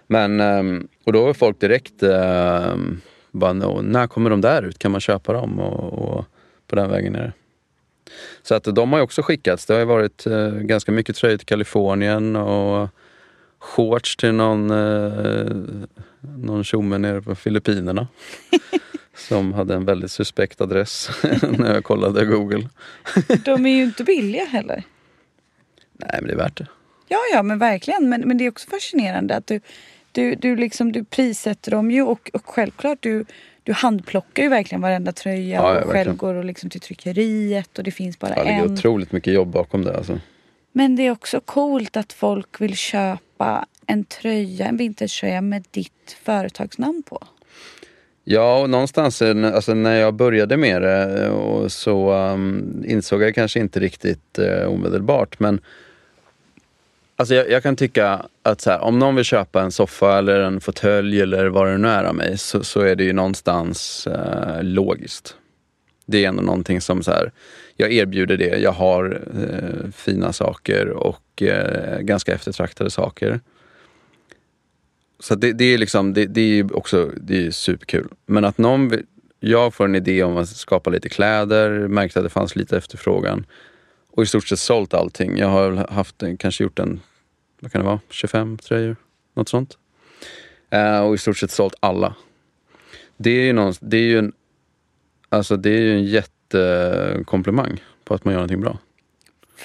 Men, 0.06 0.40
ehm, 0.40 0.88
och 1.04 1.12
då 1.12 1.24
var 1.24 1.34
folk 1.34 1.60
direkt 1.60 2.02
um, 2.02 3.00
bara, 3.30 3.52
"Nå, 3.52 3.80
när 3.82 4.06
kommer 4.06 4.30
de 4.30 4.40
där 4.40 4.62
ut? 4.62 4.78
Kan 4.78 4.90
man 4.90 5.00
köpa 5.00 5.32
dem? 5.32 5.60
Och, 5.60 5.92
och 5.92 6.24
på 6.66 6.76
den 6.76 6.90
vägen 6.90 7.14
är 7.14 7.22
det. 7.22 7.32
Så 8.42 8.54
att 8.54 8.64
de 8.64 8.92
har 8.92 8.98
ju 8.98 9.02
också 9.02 9.22
skickats. 9.22 9.66
Det 9.66 9.72
har 9.74 9.80
ju 9.80 9.86
varit 9.86 10.26
eh, 10.26 10.50
ganska 10.50 10.92
mycket 10.92 11.16
tröjor 11.16 11.36
till 11.36 11.46
Kalifornien 11.46 12.36
och 12.36 12.88
shorts 13.58 14.16
till 14.16 14.32
någon, 14.32 14.70
uh, 14.70 15.86
någon 16.20 16.64
tjomme 16.64 16.98
nere 16.98 17.22
på 17.22 17.34
Filippinerna. 17.34 18.08
som 19.16 19.52
hade 19.52 19.74
en 19.74 19.84
väldigt 19.84 20.10
suspekt 20.10 20.60
adress 20.60 21.10
när 21.58 21.74
jag 21.74 21.84
kollade 21.84 22.24
Google. 22.24 22.68
De 23.44 23.66
är 23.66 23.70
ju 23.70 23.84
inte 23.84 24.04
billiga 24.04 24.44
heller. 24.44 24.82
Nej 25.92 26.18
men 26.20 26.26
det 26.26 26.32
är 26.32 26.36
värt 26.36 26.56
det. 26.56 26.66
Ja, 27.08 27.18
ja, 27.32 27.42
men 27.42 27.58
verkligen. 27.58 28.08
Men, 28.08 28.20
men 28.20 28.38
det 28.38 28.44
är 28.44 28.48
också 28.48 28.68
fascinerande 28.70 29.36
att 29.36 29.46
du, 29.46 29.60
du, 30.12 30.34
du, 30.34 30.56
liksom, 30.56 30.92
du 30.92 31.04
prissätter 31.04 31.70
dem 31.70 31.90
ju 31.90 32.02
och, 32.02 32.30
och 32.32 32.46
självklart 32.46 32.98
du, 33.00 33.24
du 33.66 33.72
handplockar 33.72 34.42
ju 34.42 34.48
verkligen 34.48 34.82
varenda 34.82 35.12
tröja 35.12 35.56
Ja, 35.56 35.74
ja, 35.74 35.84
och 35.84 35.90
själv 35.90 36.16
går 36.16 36.34
och 36.34 36.44
liksom 36.44 36.70
till 36.70 36.80
tryckeriet 36.80 37.78
och 37.78 37.84
det 37.84 37.90
finns 37.90 38.18
bara 38.18 38.30
Ja, 38.36 38.44
det 38.44 38.50
ligger 38.50 38.64
en. 38.64 38.72
otroligt 38.72 39.12
mycket 39.12 39.32
jobb 39.32 39.48
bakom 39.48 39.84
det 39.84 39.96
alltså. 39.96 40.20
Men 40.72 40.96
det 40.96 41.06
är 41.06 41.10
också 41.10 41.40
coolt 41.40 41.96
att 41.96 42.12
folk 42.12 42.60
vill 42.60 42.76
köpa 42.76 43.66
en 43.86 44.04
tröja, 44.04 44.66
en 44.66 44.76
vintertröja 44.76 45.40
med 45.40 45.64
ditt 45.70 46.16
företagsnamn 46.22 47.02
på. 47.02 47.26
Ja, 48.24 48.60
och 48.60 48.70
någonstans 48.70 49.22
eh, 49.22 49.54
alltså, 49.54 49.74
när 49.74 49.96
jag 49.96 50.14
började 50.14 50.56
med 50.56 50.82
det 50.82 51.26
eh, 51.26 51.68
så 51.68 52.12
um, 52.12 52.84
insåg 52.86 53.22
jag 53.22 53.34
kanske 53.34 53.60
inte 53.60 53.80
riktigt 53.80 54.38
uh, 54.38 54.68
omedelbart 54.68 55.40
men 55.40 55.60
Alltså 57.18 57.34
jag, 57.34 57.50
jag 57.50 57.62
kan 57.62 57.76
tycka 57.76 58.26
att 58.42 58.60
så 58.60 58.70
här, 58.70 58.80
om 58.80 58.98
någon 58.98 59.14
vill 59.14 59.24
köpa 59.24 59.62
en 59.62 59.72
soffa 59.72 60.18
eller 60.18 60.40
en 60.40 60.60
fåtölj 60.60 61.20
eller 61.20 61.46
vad 61.46 61.66
det 61.68 61.78
nu 61.78 61.88
är 61.88 62.04
av 62.04 62.14
mig 62.14 62.38
så, 62.38 62.64
så 62.64 62.80
är 62.80 62.96
det 62.96 63.04
ju 63.04 63.12
någonstans 63.12 64.06
eh, 64.06 64.62
logiskt. 64.62 65.36
Det 66.06 66.24
är 66.24 66.28
ändå 66.28 66.42
någonting 66.42 66.80
som 66.80 67.02
så 67.02 67.10
här, 67.10 67.32
jag 67.76 67.92
erbjuder 67.92 68.36
det, 68.36 68.58
jag 68.58 68.72
har 68.72 69.20
eh, 69.40 69.90
fina 69.90 70.32
saker 70.32 70.88
och 70.88 71.42
eh, 71.42 71.98
ganska 72.00 72.34
eftertraktade 72.34 72.90
saker. 72.90 73.40
Så 75.20 75.34
det, 75.34 75.52
det 75.52 75.64
är 75.64 75.78
liksom, 75.78 76.14
det, 76.14 76.26
det 76.26 76.40
är 76.40 76.54
ju 76.54 76.68
också 76.72 77.10
det 77.20 77.46
är 77.46 77.50
superkul. 77.50 78.08
Men 78.26 78.44
att 78.44 78.58
någon, 78.58 78.88
vill- 78.88 79.06
jag 79.40 79.74
får 79.74 79.84
en 79.84 79.94
idé 79.94 80.22
om 80.22 80.36
att 80.36 80.48
skapa 80.48 80.90
lite 80.90 81.08
kläder, 81.08 81.88
märkte 81.88 82.18
att 82.18 82.24
det 82.24 82.30
fanns 82.30 82.56
lite 82.56 82.76
efterfrågan 82.76 83.46
och 84.16 84.22
i 84.22 84.26
stort 84.26 84.46
sett 84.48 84.58
sålt 84.58 84.94
allting. 84.94 85.38
Jag 85.38 85.48
har 85.48 85.92
haft, 85.92 86.22
en- 86.22 86.36
kanske 86.36 86.64
gjort 86.64 86.78
en, 86.78 87.00
vad 87.60 87.72
kan 87.72 87.80
det 87.80 87.86
vara, 87.86 88.00
25 88.10 88.58
tröjor? 88.58 88.96
Något 89.34 89.48
sånt. 89.48 89.78
Eh, 90.70 91.00
och 91.00 91.14
i 91.14 91.18
stort 91.18 91.38
sett 91.38 91.50
sålt 91.50 91.74
alla. 91.80 92.14
Det 93.16 93.30
är 93.30 93.44
ju, 93.44 93.52
någon, 93.52 93.74
det 93.80 93.96
är 93.96 94.02
ju 94.02 94.18
en, 94.18 94.32
alltså 95.28 95.56
det 95.56 95.70
är 95.70 95.80
ju 95.80 95.92
en 95.92 96.04
jättekomplimang 96.04 97.82
på 98.04 98.14
att 98.14 98.24
man 98.24 98.32
gör 98.34 98.38
någonting 98.38 98.60
bra. 98.60 98.78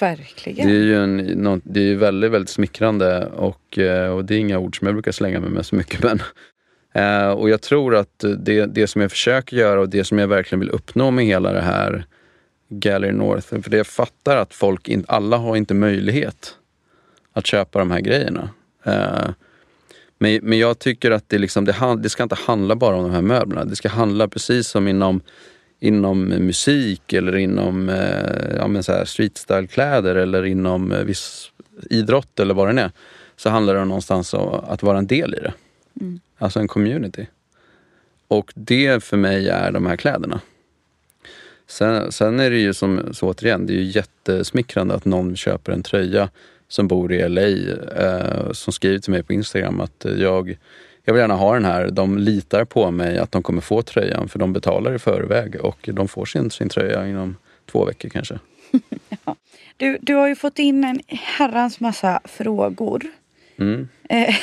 Verkligen. 0.00 0.68
Det 0.68 0.74
är 0.74 0.82
ju 0.82 0.96
en, 1.02 1.16
nå- 1.16 1.60
det 1.64 1.80
är 1.80 1.84
ju 1.84 1.96
väldigt, 1.96 2.30
väldigt 2.30 2.50
smickrande 2.50 3.26
och, 3.26 3.78
eh, 3.78 4.10
och 4.12 4.24
det 4.24 4.34
är 4.34 4.38
inga 4.38 4.58
ord 4.58 4.78
som 4.78 4.86
jag 4.86 4.94
brukar 4.94 5.12
slänga 5.12 5.40
mig 5.40 5.50
med 5.50 5.66
så 5.66 5.74
mycket. 5.76 6.02
Men, 6.02 6.22
eh, 6.94 7.30
och 7.30 7.50
jag 7.50 7.62
tror 7.62 7.94
att 7.94 8.24
det, 8.38 8.66
det 8.66 8.86
som 8.86 9.00
jag 9.02 9.10
försöker 9.10 9.56
göra 9.56 9.80
och 9.80 9.88
det 9.88 10.04
som 10.04 10.18
jag 10.18 10.28
verkligen 10.28 10.60
vill 10.60 10.70
uppnå 10.70 11.10
med 11.10 11.24
hela 11.24 11.52
det 11.52 11.60
här 11.62 12.06
Gallery 12.78 13.12
North, 13.12 13.62
för 13.62 13.70
det 13.70 13.76
jag 13.76 13.86
fattar 13.86 14.36
att 14.36 14.54
folk, 14.54 14.88
in, 14.88 15.04
alla 15.08 15.36
har 15.36 15.56
inte 15.56 15.74
möjlighet 15.74 16.56
att 17.32 17.46
köpa 17.46 17.78
de 17.78 17.90
här 17.90 18.00
grejerna. 18.00 18.50
Eh, 18.84 19.30
men, 20.18 20.40
men 20.42 20.58
jag 20.58 20.78
tycker 20.78 21.10
att 21.10 21.28
det, 21.28 21.38
liksom, 21.38 21.64
det, 21.64 21.98
det 21.98 22.08
ska 22.08 22.22
inte 22.22 22.34
handla 22.34 22.76
bara 22.76 22.96
om 22.96 23.02
de 23.02 23.12
här 23.12 23.22
möblerna. 23.22 23.64
Det 23.64 23.76
ska 23.76 23.88
handla 23.88 24.28
precis 24.28 24.68
som 24.68 24.88
inom, 24.88 25.20
inom 25.80 26.24
musik 26.24 27.12
eller 27.12 27.36
inom 27.36 27.88
eh, 27.88 28.56
ja, 28.56 28.68
men 28.68 28.82
så 28.82 28.92
här 28.92 29.04
streetstyle-kläder 29.04 30.14
eller 30.14 30.44
inom 30.44 30.92
eh, 30.92 31.04
viss 31.04 31.50
idrott 31.90 32.40
eller 32.40 32.54
vad 32.54 32.74
det 32.74 32.82
är. 32.82 32.90
Så 33.36 33.50
handlar 33.50 33.74
det 33.74 33.84
någonstans 33.84 34.34
om 34.34 34.64
att 34.68 34.82
vara 34.82 34.98
en 34.98 35.06
del 35.06 35.34
i 35.34 35.40
det. 35.40 35.52
Alltså 36.38 36.60
en 36.60 36.68
community. 36.68 37.26
Och 38.28 38.52
det 38.54 39.04
för 39.04 39.16
mig 39.16 39.48
är 39.48 39.72
de 39.72 39.86
här 39.86 39.96
kläderna. 39.96 40.40
Sen, 41.72 42.12
sen 42.12 42.40
är 42.40 42.50
det 42.50 42.58
ju 42.58 42.74
som, 42.74 43.14
så 43.14 43.28
återigen, 43.28 43.66
det 43.66 43.72
är 43.72 43.76
ju 43.76 43.82
jättesmickrande 43.82 44.94
att 44.94 45.04
någon 45.04 45.36
köper 45.36 45.72
en 45.72 45.82
tröja 45.82 46.28
som 46.68 46.88
bor 46.88 47.12
i 47.12 47.28
LA 47.28 47.42
eh, 47.42 48.52
som 48.52 48.72
skriver 48.72 48.98
till 48.98 49.10
mig 49.10 49.22
på 49.22 49.32
Instagram 49.32 49.80
att 49.80 50.06
jag, 50.18 50.58
jag 51.04 51.14
vill 51.14 51.20
gärna 51.20 51.34
ha 51.34 51.54
den 51.54 51.64
här. 51.64 51.90
De 51.90 52.18
litar 52.18 52.64
på 52.64 52.90
mig 52.90 53.18
att 53.18 53.32
de 53.32 53.42
kommer 53.42 53.60
få 53.60 53.82
tröjan 53.82 54.28
för 54.28 54.38
de 54.38 54.52
betalar 54.52 54.94
i 54.94 54.98
förväg 54.98 55.56
och 55.60 55.88
de 55.92 56.08
får 56.08 56.24
sin, 56.24 56.50
sin 56.50 56.68
tröja 56.68 57.08
inom 57.08 57.36
två 57.70 57.84
veckor 57.84 58.08
kanske. 58.08 58.38
Du, 59.76 59.98
du 60.00 60.14
har 60.14 60.28
ju 60.28 60.36
fått 60.36 60.58
in 60.58 60.84
en 60.84 61.00
herrans 61.08 61.80
massa 61.80 62.20
frågor. 62.24 63.02
Mm, 63.56 63.88
Eh, 64.12 64.34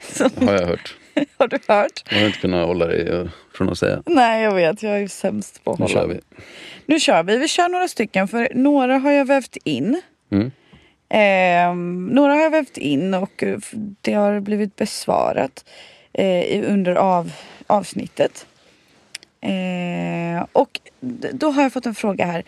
som, 0.00 0.30
har 0.48 0.54
jag 0.54 0.66
hört. 0.66 0.96
har 1.38 1.48
du 1.48 1.58
hört? 1.68 2.04
Jag 2.10 2.18
har 2.18 2.26
inte 2.26 2.38
kunnat 2.38 2.66
hålla 2.66 2.86
dig 2.86 3.08
eh, 3.08 3.26
från 3.54 3.70
att 3.70 3.78
säga. 3.78 4.02
Nej, 4.06 4.42
jag 4.42 4.54
vet. 4.54 4.82
Jag 4.82 5.00
är 5.00 5.08
sämst 5.08 5.64
på 5.64 5.70
att 5.70 5.78
Nu 5.78 5.84
hålla. 5.84 5.94
kör 5.94 6.06
vi. 6.06 6.20
Nu 6.86 7.00
kör 7.00 7.22
vi. 7.22 7.36
Vi 7.36 7.48
kör 7.48 7.68
några 7.68 7.88
stycken 7.88 8.28
för 8.28 8.48
några 8.54 8.98
har 8.98 9.10
jag 9.12 9.24
vävt 9.24 9.56
in. 9.64 10.02
Mm. 10.30 10.50
Ehm, 11.08 12.06
några 12.06 12.32
har 12.34 12.40
jag 12.40 12.50
vävt 12.50 12.78
in 12.78 13.14
och 13.14 13.42
eh, 13.42 13.58
det 14.00 14.12
har 14.12 14.40
blivit 14.40 14.76
besvarat 14.76 15.64
eh, 16.12 16.72
under 16.72 16.94
av, 16.94 17.32
avsnittet. 17.66 18.46
Eh, 19.40 20.46
och 20.52 20.80
då 21.32 21.50
har 21.50 21.62
jag 21.62 21.72
fått 21.72 21.86
en 21.86 21.94
fråga 21.94 22.26
här. 22.26 22.44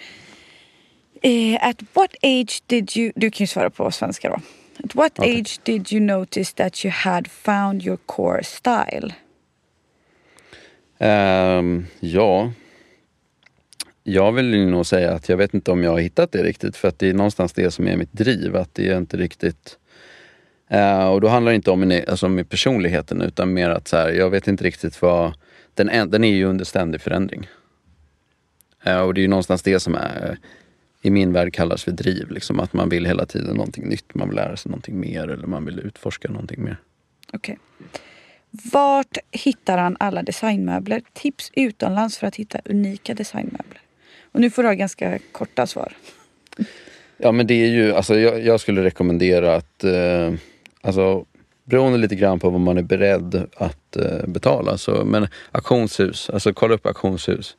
Eh, 1.22 1.68
at 1.68 1.82
what 1.92 2.14
age 2.22 2.62
did 2.66 2.96
you... 2.96 3.12
Du 3.16 3.30
kan 3.30 3.44
ju 3.44 3.46
svara 3.46 3.70
på 3.70 3.90
svenska 3.90 4.28
då. 4.28 4.40
At 4.84 4.94
what 4.94 5.18
Okej. 5.18 5.40
age 5.40 5.60
did 5.62 5.92
you 5.92 6.00
notice 6.02 6.52
that 6.52 6.84
you 6.84 6.92
had 6.92 7.28
found 7.28 7.82
your 7.82 7.96
core 7.96 8.44
style? 8.44 9.12
Um, 10.98 11.86
ja. 12.00 12.52
Jag 14.02 14.32
vill 14.32 14.54
ju 14.54 14.70
nog 14.70 14.86
säga 14.86 15.12
att 15.12 15.28
jag 15.28 15.36
vet 15.36 15.54
inte 15.54 15.70
om 15.70 15.82
jag 15.82 15.90
har 15.90 15.98
hittat 15.98 16.32
det 16.32 16.42
riktigt 16.42 16.76
för 16.76 16.88
att 16.88 16.98
det 16.98 17.08
är 17.08 17.14
någonstans 17.14 17.52
det 17.52 17.70
som 17.70 17.88
är 17.88 17.96
mitt 17.96 18.12
driv. 18.12 18.56
Att 18.56 18.74
det 18.74 18.88
är 18.88 18.98
inte 18.98 19.16
riktigt... 19.16 19.78
uh, 20.74 21.08
och 21.08 21.20
då 21.20 21.28
handlar 21.28 21.52
det 21.52 21.56
inte 21.56 21.70
om, 21.70 21.80
min, 21.80 21.92
e-, 21.92 22.04
alltså 22.08 22.26
om 22.26 22.44
personligheten 22.48 23.22
utan 23.22 23.52
mer 23.52 23.70
att 23.70 23.88
så 23.88 23.96
här, 23.96 24.10
jag 24.10 24.30
vet 24.30 24.48
inte 24.48 24.64
riktigt 24.64 25.02
vad... 25.02 25.34
Den 25.74 25.88
är, 25.88 26.06
den 26.06 26.24
är 26.24 26.34
ju 26.34 26.44
under 26.44 26.64
ständig 26.64 27.00
förändring. 27.00 27.48
Uh, 28.86 29.00
och 29.00 29.14
det 29.14 29.20
är 29.20 29.22
ju 29.22 29.28
någonstans 29.28 29.62
det 29.62 29.80
som 29.80 29.94
är 29.94 30.38
i 31.02 31.10
min 31.10 31.32
värld 31.32 31.54
kallas 31.54 31.84
för 31.84 31.92
driv. 31.92 32.30
Liksom, 32.30 32.60
att 32.60 32.72
man 32.72 32.88
vill 32.88 33.06
hela 33.06 33.26
tiden 33.26 33.56
någonting 33.56 33.88
nytt. 33.88 34.14
Man 34.14 34.28
vill 34.28 34.36
lära 34.36 34.56
sig 34.56 34.70
någonting 34.70 35.00
mer 35.00 35.28
eller 35.28 35.46
man 35.46 35.64
vill 35.64 35.78
utforska 35.78 36.28
någonting 36.28 36.64
mer. 36.64 36.76
Okej. 37.32 37.58
Vart 38.72 39.18
hittar 39.30 39.78
han 39.78 39.96
alla 40.00 40.22
designmöbler? 40.22 41.02
Tips 41.12 41.50
utomlands 41.54 42.18
för 42.18 42.26
att 42.26 42.36
hitta 42.36 42.58
unika 42.64 43.14
designmöbler. 43.14 43.80
Och 44.32 44.40
nu 44.40 44.50
får 44.50 44.62
du 44.62 44.68
ha 44.68 44.74
ganska 44.74 45.18
korta 45.32 45.66
svar. 45.66 45.92
Ja 47.16 47.32
men 47.32 47.46
det 47.46 47.54
är 47.54 47.68
ju, 47.68 47.94
alltså 47.94 48.18
jag, 48.18 48.44
jag 48.44 48.60
skulle 48.60 48.84
rekommendera 48.84 49.54
att, 49.54 49.84
eh, 49.84 50.32
alltså 50.80 51.24
beroende 51.64 51.98
lite 51.98 52.14
grann 52.14 52.40
på 52.40 52.50
vad 52.50 52.60
man 52.60 52.78
är 52.78 52.82
beredd 52.82 53.46
att 53.56 53.96
eh, 53.96 54.26
betala. 54.26 54.78
Så, 54.78 55.04
men 55.04 55.28
auktionshus, 55.50 56.30
alltså 56.30 56.52
kolla 56.52 56.74
upp 56.74 56.86
auktionshus. 56.86 57.56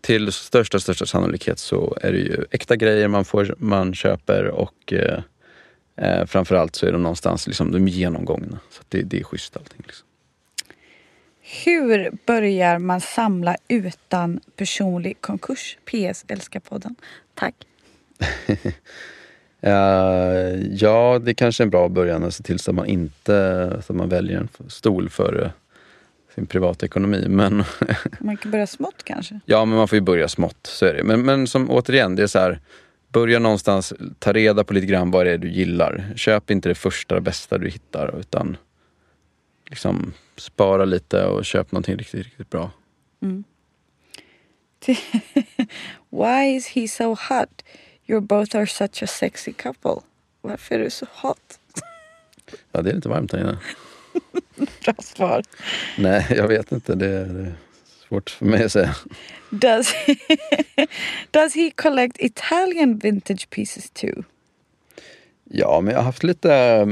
Till 0.00 0.32
största, 0.32 0.80
största 0.80 1.06
sannolikhet 1.06 1.58
så 1.58 1.98
är 2.02 2.12
det 2.12 2.18
ju 2.18 2.44
äkta 2.50 2.76
grejer 2.76 3.08
man, 3.08 3.24
får, 3.24 3.54
man 3.58 3.94
köper 3.94 4.46
och 4.46 4.92
eh, 4.92 5.20
Eh, 6.00 6.26
framförallt 6.26 6.76
så 6.76 6.86
är 6.86 6.92
de 6.92 7.02
någonstans 7.02 7.46
liksom, 7.46 7.72
de 7.72 7.88
genomgångna. 7.88 8.58
Så 8.70 8.82
det, 8.88 9.02
det 9.02 9.20
är 9.20 9.24
schysst 9.24 9.56
allting. 9.56 9.82
Liksom. 9.86 10.06
Hur 11.52 12.12
börjar 12.26 12.78
man 12.78 13.00
samla 13.00 13.56
utan 13.68 14.40
personlig 14.56 15.20
konkurs? 15.20 15.78
PS 15.84 16.24
älskar 16.28 16.60
podden. 16.60 16.94
Tack. 17.34 17.54
uh, 19.66 19.70
ja, 20.74 21.18
det 21.18 21.34
kanske 21.34 21.62
är 21.62 21.64
en 21.64 21.70
bra 21.70 21.88
början 21.88 22.24
att 22.24 22.34
se 22.34 22.42
till 22.42 22.58
så 22.58 22.70
att 22.70 22.74
man 22.74 22.86
inte 22.86 23.82
så 23.86 23.92
man 23.92 24.08
väljer 24.08 24.38
en 24.38 24.48
stol 24.68 25.08
före 25.08 25.52
sin 26.34 26.46
privatekonomi. 26.46 27.24
Men 27.28 27.64
man 28.20 28.36
kan 28.36 28.50
börja 28.50 28.66
smått 28.66 29.02
kanske? 29.04 29.40
Ja, 29.44 29.64
men 29.64 29.76
man 29.76 29.88
får 29.88 29.96
ju 29.96 30.02
börja 30.02 30.28
smått. 30.28 30.66
Så 30.66 30.86
är 30.86 30.94
det. 30.94 31.02
Men, 31.02 31.22
men 31.22 31.46
som 31.46 31.70
återigen, 31.70 32.16
det 32.16 32.22
är 32.22 32.26
så 32.26 32.38
här. 32.38 32.60
Börja 33.08 33.38
någonstans, 33.38 33.92
ta 34.18 34.32
reda 34.32 34.64
på 34.64 34.74
lite 34.74 34.86
grann 34.86 35.10
vad 35.10 35.26
det 35.26 35.32
är 35.32 35.38
du 35.38 35.50
gillar. 35.50 36.12
Köp 36.16 36.50
inte 36.50 36.68
det 36.68 36.74
första, 36.74 37.20
bästa 37.20 37.58
du 37.58 37.68
hittar 37.70 38.18
utan 38.20 38.56
liksom 39.70 40.12
spara 40.36 40.84
lite 40.84 41.24
och 41.24 41.44
köp 41.44 41.72
någonting 41.72 41.96
riktigt, 41.96 42.24
riktigt 42.24 42.50
bra. 42.50 42.70
Mm. 43.22 43.44
Why 46.10 46.56
is 46.56 46.66
he 46.66 46.88
so 46.88 47.14
hot? 47.14 47.62
You 48.06 48.20
both 48.20 48.56
are 48.56 48.66
such 48.66 49.02
a 49.02 49.06
sexy 49.06 49.52
couple. 49.52 50.02
Varför 50.40 50.74
är 50.74 50.78
du 50.78 50.90
så 50.90 51.06
hot? 51.12 51.60
ja, 52.72 52.82
det 52.82 52.90
är 52.90 52.94
lite 52.94 53.08
varmt 53.08 53.32
här 53.32 53.40
inne. 53.40 53.58
Bra 54.84 54.94
svar. 54.98 55.42
Nej, 55.98 56.26
jag 56.30 56.48
vet 56.48 56.72
inte. 56.72 56.94
Det 56.94 57.06
är, 57.06 57.24
det 57.24 57.40
är 57.40 57.54
svårt 58.08 58.30
för 58.30 58.44
mig 58.46 58.64
att 58.64 58.72
säga. 58.72 58.96
Does 59.50 59.92
he, 59.92 60.16
does 61.30 61.54
he 61.54 61.70
collect 61.70 62.16
Italian 62.20 62.98
vintage 62.98 63.50
pieces 63.50 63.90
too? 63.90 64.24
Ja, 65.44 65.80
men 65.80 65.92
jag 65.92 65.98
har 65.98 66.04
haft 66.04 66.22
lite 66.22 66.86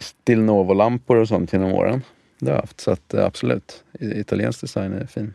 Stilnovo-lampor 0.00 1.16
och 1.16 1.28
sånt 1.28 1.52
genom 1.52 1.72
åren. 1.72 2.02
Det 2.38 2.50
har 2.50 2.56
jag 2.56 2.60
haft, 2.60 2.80
så 2.80 2.90
att, 2.90 3.14
eh, 3.14 3.24
absolut. 3.24 3.84
Italiensk 4.00 4.60
design 4.60 4.92
är 4.92 5.06
fin. 5.06 5.34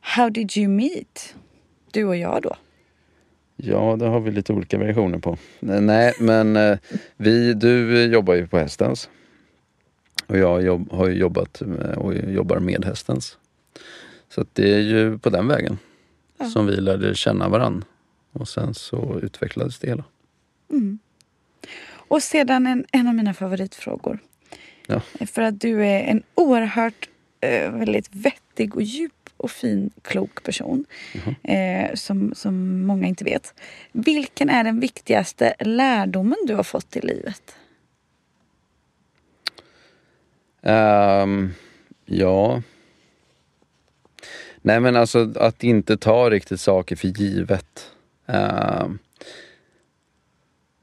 How 0.00 0.30
did 0.30 0.56
you 0.56 0.68
meet? 0.68 1.34
Du 1.92 2.04
och 2.04 2.16
jag 2.16 2.42
då? 2.42 2.56
Ja, 3.56 3.96
det 3.98 4.06
har 4.06 4.20
vi 4.20 4.30
lite 4.30 4.52
olika 4.52 4.78
versioner 4.78 5.18
på. 5.18 5.38
Nej, 5.60 6.14
men 6.18 6.56
eh, 6.56 6.78
vi, 7.16 7.54
du 7.54 8.04
jobbar 8.04 8.34
ju 8.34 8.46
på 8.46 8.58
Hästens. 8.58 9.08
Och 10.26 10.38
jag 10.38 10.62
jobb, 10.62 10.92
har 10.92 11.08
jobbat 11.08 11.60
med, 11.60 11.96
och 11.96 12.14
jobbar 12.14 12.58
med 12.58 12.84
Hästens. 12.84 13.38
Så 14.28 14.44
det 14.52 14.74
är 14.74 14.80
ju 14.80 15.18
på 15.18 15.30
den 15.30 15.48
vägen 15.48 15.78
ja. 16.38 16.50
som 16.50 16.66
vi 16.66 16.76
lärde 16.76 17.14
känna 17.14 17.48
varann. 17.48 17.84
Och 18.32 18.48
sen 18.48 18.74
så 18.74 19.20
utvecklades 19.22 19.78
det 19.78 19.88
hela. 19.88 20.04
Mm. 20.70 20.98
Och 22.10 22.22
sedan 22.22 22.66
en, 22.66 22.84
en 22.92 23.08
av 23.08 23.14
mina 23.14 23.34
favoritfrågor. 23.34 24.18
Ja. 24.86 25.00
För 25.26 25.42
att 25.42 25.60
du 25.60 25.86
är 25.86 26.00
en 26.00 26.22
oerhört 26.34 27.08
eh, 27.40 27.70
väldigt 27.70 28.14
vettig 28.14 28.76
och 28.76 28.82
djup 28.82 29.30
och 29.36 29.50
fin, 29.50 29.90
klok 30.02 30.42
person. 30.42 30.84
Mm. 31.12 31.34
Eh, 31.42 31.94
som, 31.94 32.34
som 32.34 32.82
många 32.82 33.06
inte 33.06 33.24
vet. 33.24 33.54
Vilken 33.92 34.50
är 34.50 34.64
den 34.64 34.80
viktigaste 34.80 35.54
lärdomen 35.58 36.36
du 36.46 36.54
har 36.54 36.62
fått 36.62 36.96
i 36.96 37.00
livet? 37.00 37.56
Um, 40.62 41.54
ja... 42.04 42.62
Nej 44.62 44.80
men 44.80 44.96
alltså 44.96 45.32
att 45.36 45.64
inte 45.64 45.96
ta 45.96 46.30
riktigt 46.30 46.60
saker 46.60 46.96
för 46.96 47.08
givet. 47.08 47.90
Um, 48.26 48.98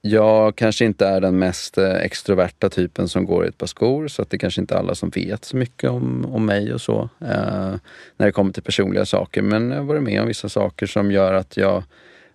jag 0.01 0.55
kanske 0.55 0.85
inte 0.85 1.07
är 1.07 1.21
den 1.21 1.39
mest 1.39 1.77
eh, 1.77 1.95
extroverta 1.95 2.69
typen 2.69 3.07
som 3.07 3.25
går 3.25 3.45
i 3.45 3.47
ett 3.47 3.57
par 3.57 3.67
skor 3.67 4.07
så 4.07 4.21
att 4.21 4.29
det 4.29 4.37
kanske 4.37 4.61
inte 4.61 4.75
är 4.75 4.79
alla 4.79 4.95
som 4.95 5.09
vet 5.09 5.45
så 5.45 5.57
mycket 5.57 5.89
om, 5.89 6.25
om 6.25 6.45
mig 6.45 6.73
och 6.73 6.81
så. 6.81 7.09
Eh, 7.21 7.75
när 8.17 8.25
det 8.25 8.31
kommer 8.31 8.51
till 8.51 8.63
personliga 8.63 9.05
saker. 9.05 9.41
Men 9.41 9.69
jag 9.71 9.77
har 9.77 9.83
varit 9.83 10.03
med 10.03 10.21
om 10.21 10.27
vissa 10.27 10.49
saker 10.49 10.85
som 10.85 11.11
gör 11.11 11.33
att 11.33 11.57
jag 11.57 11.83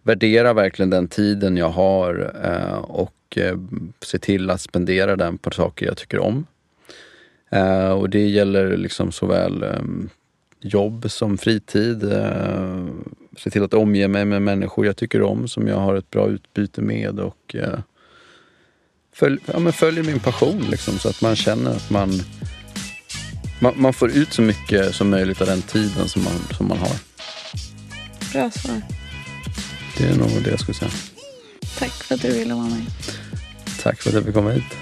värderar 0.02 0.54
verkligen 0.54 0.90
den 0.90 1.08
tiden 1.08 1.56
jag 1.56 1.70
har 1.70 2.32
eh, 2.44 2.78
och 2.78 3.14
eh, 3.36 3.58
ser 4.00 4.18
till 4.18 4.50
att 4.50 4.60
spendera 4.60 5.16
den 5.16 5.38
på 5.38 5.50
saker 5.50 5.86
jag 5.86 5.96
tycker 5.96 6.18
om. 6.18 6.46
Eh, 7.50 7.90
och 7.90 8.10
det 8.10 8.28
gäller 8.28 8.76
liksom 8.76 9.12
såväl 9.12 9.62
ehm, 9.62 10.08
jobb 10.60 11.10
som 11.10 11.38
fritid. 11.38 12.12
Eh, 12.12 12.86
Se 13.37 13.51
till 13.51 13.62
att 13.62 13.74
omge 13.74 14.09
mig 14.09 14.24
med 14.24 14.43
människor 14.43 14.87
jag 14.87 14.97
tycker 14.97 15.22
om, 15.22 15.49
som 15.49 15.68
jag 15.68 15.76
har 15.76 15.95
ett 15.95 16.11
bra 16.11 16.28
utbyte 16.28 16.80
med 16.83 17.20
och 17.20 17.55
eh, 17.55 17.78
följ, 19.12 19.39
ja, 19.47 19.72
följer 19.72 20.05
min 20.05 20.20
passion 20.20 20.66
liksom, 20.70 20.99
så 20.99 21.09
att 21.09 21.22
man 21.22 21.37
känner 21.37 21.70
att 21.70 21.91
man, 21.91 22.11
man, 23.61 23.72
man 23.76 23.93
får 23.93 24.11
ut 24.11 24.33
så 24.33 24.43
mycket 24.43 24.95
som 24.95 25.11
möjligt 25.11 25.41
av 25.41 25.47
den 25.47 25.62
tiden 25.62 26.09
som 26.09 26.24
man, 26.24 26.57
som 26.57 26.68
man 26.68 26.78
har. 26.78 26.97
Bra 28.33 28.51
svar. 28.51 28.83
Det 29.99 30.05
är 30.05 30.16
nog 30.16 30.43
det 30.45 30.51
jag 30.51 30.61
skulle 30.61 30.74
säga. 30.74 30.91
Tack 31.78 31.91
för 31.91 32.14
att 32.14 32.22
du 32.22 32.33
ville 32.33 32.55
vara 32.55 32.64
med. 32.64 32.87
Tack 33.83 34.03
för 34.03 34.11
att 34.11 34.14
jag 34.14 34.24
fick 34.24 34.35
komma 34.35 34.51
hit. 34.51 34.82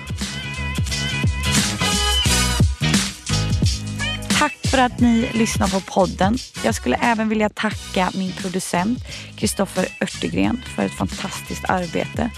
För 4.70 4.78
att 4.78 5.00
ni 5.00 5.30
lyssnar 5.32 5.68
på 5.68 5.80
podden. 5.80 6.38
Jag 6.64 6.74
skulle 6.74 6.96
även 6.96 7.28
vilja 7.28 7.48
tacka 7.48 8.10
min 8.14 8.32
producent 8.32 8.98
Kristoffer 9.36 9.88
Örtegren 10.00 10.62
för 10.76 10.82
ett 10.82 10.92
fantastiskt 10.92 11.64
arbete. 11.68 12.30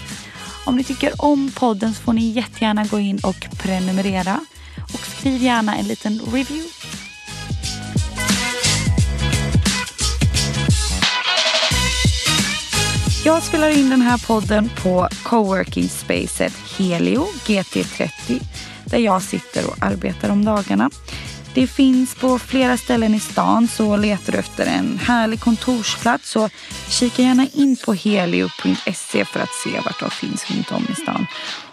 Om 0.65 0.75
ni 0.75 0.83
tycker 0.83 1.13
om 1.17 1.51
podden 1.55 1.93
så 1.93 2.01
får 2.01 2.13
ni 2.13 2.29
jättegärna 2.31 2.85
gå 2.85 2.99
in 2.99 3.19
och 3.23 3.47
prenumerera. 3.57 4.39
Och 4.93 4.99
skriv 4.99 5.43
gärna 5.43 5.75
en 5.75 5.87
liten 5.87 6.19
review. 6.19 6.69
Jag 13.25 13.43
spelar 13.43 13.69
in 13.69 13.89
den 13.89 14.01
här 14.01 14.27
podden 14.27 14.69
på 14.83 15.07
coworking 15.23 15.89
spacet 15.89 16.53
Helio 16.77 17.27
GT30 17.45 18.41
där 18.85 18.97
jag 18.97 19.21
sitter 19.21 19.69
och 19.69 19.77
arbetar 19.81 20.29
om 20.29 20.45
dagarna. 20.45 20.89
Det 21.53 21.67
finns 21.67 22.15
på 22.15 22.39
flera 22.39 22.77
ställen 22.77 23.13
i 23.13 23.19
stan 23.19 23.67
så 23.67 23.97
letar 23.97 24.33
du 24.33 24.39
efter 24.39 24.65
en 24.65 24.99
härlig 24.99 25.39
kontorsplats 25.39 26.29
så 26.29 26.49
kika 26.89 27.21
gärna 27.21 27.47
in 27.53 27.77
på 27.85 27.93
helio.se 27.93 29.25
för 29.25 29.39
att 29.39 29.53
se 29.53 29.79
vart 29.85 29.99
de 29.99 30.09
finns 30.09 30.51
runt 30.51 30.71
om 30.71 30.87
i 30.91 30.95
stan. 30.95 31.27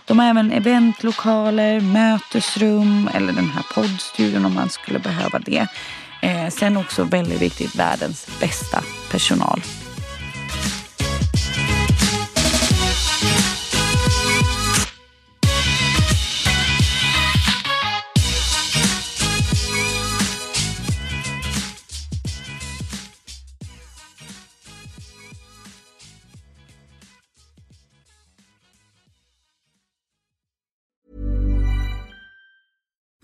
De 0.05 0.19
har 0.19 0.27
även 0.27 0.53
eventlokaler, 0.53 1.81
mötesrum 1.81 3.11
eller 3.15 3.33
den 3.33 3.51
här 3.51 3.65
poddstudion 3.75 4.45
om 4.45 4.55
man 4.55 4.71
skulle 4.71 4.99
behöva 4.99 5.39
det. 5.39 5.67
Eh, 6.23 6.49
sen 6.51 6.77
också 6.77 7.05
väldigt 7.05 7.43
viktigt, 7.43 7.75
världens 7.75 8.27
bästa 8.41 8.83
personal. 9.11 9.61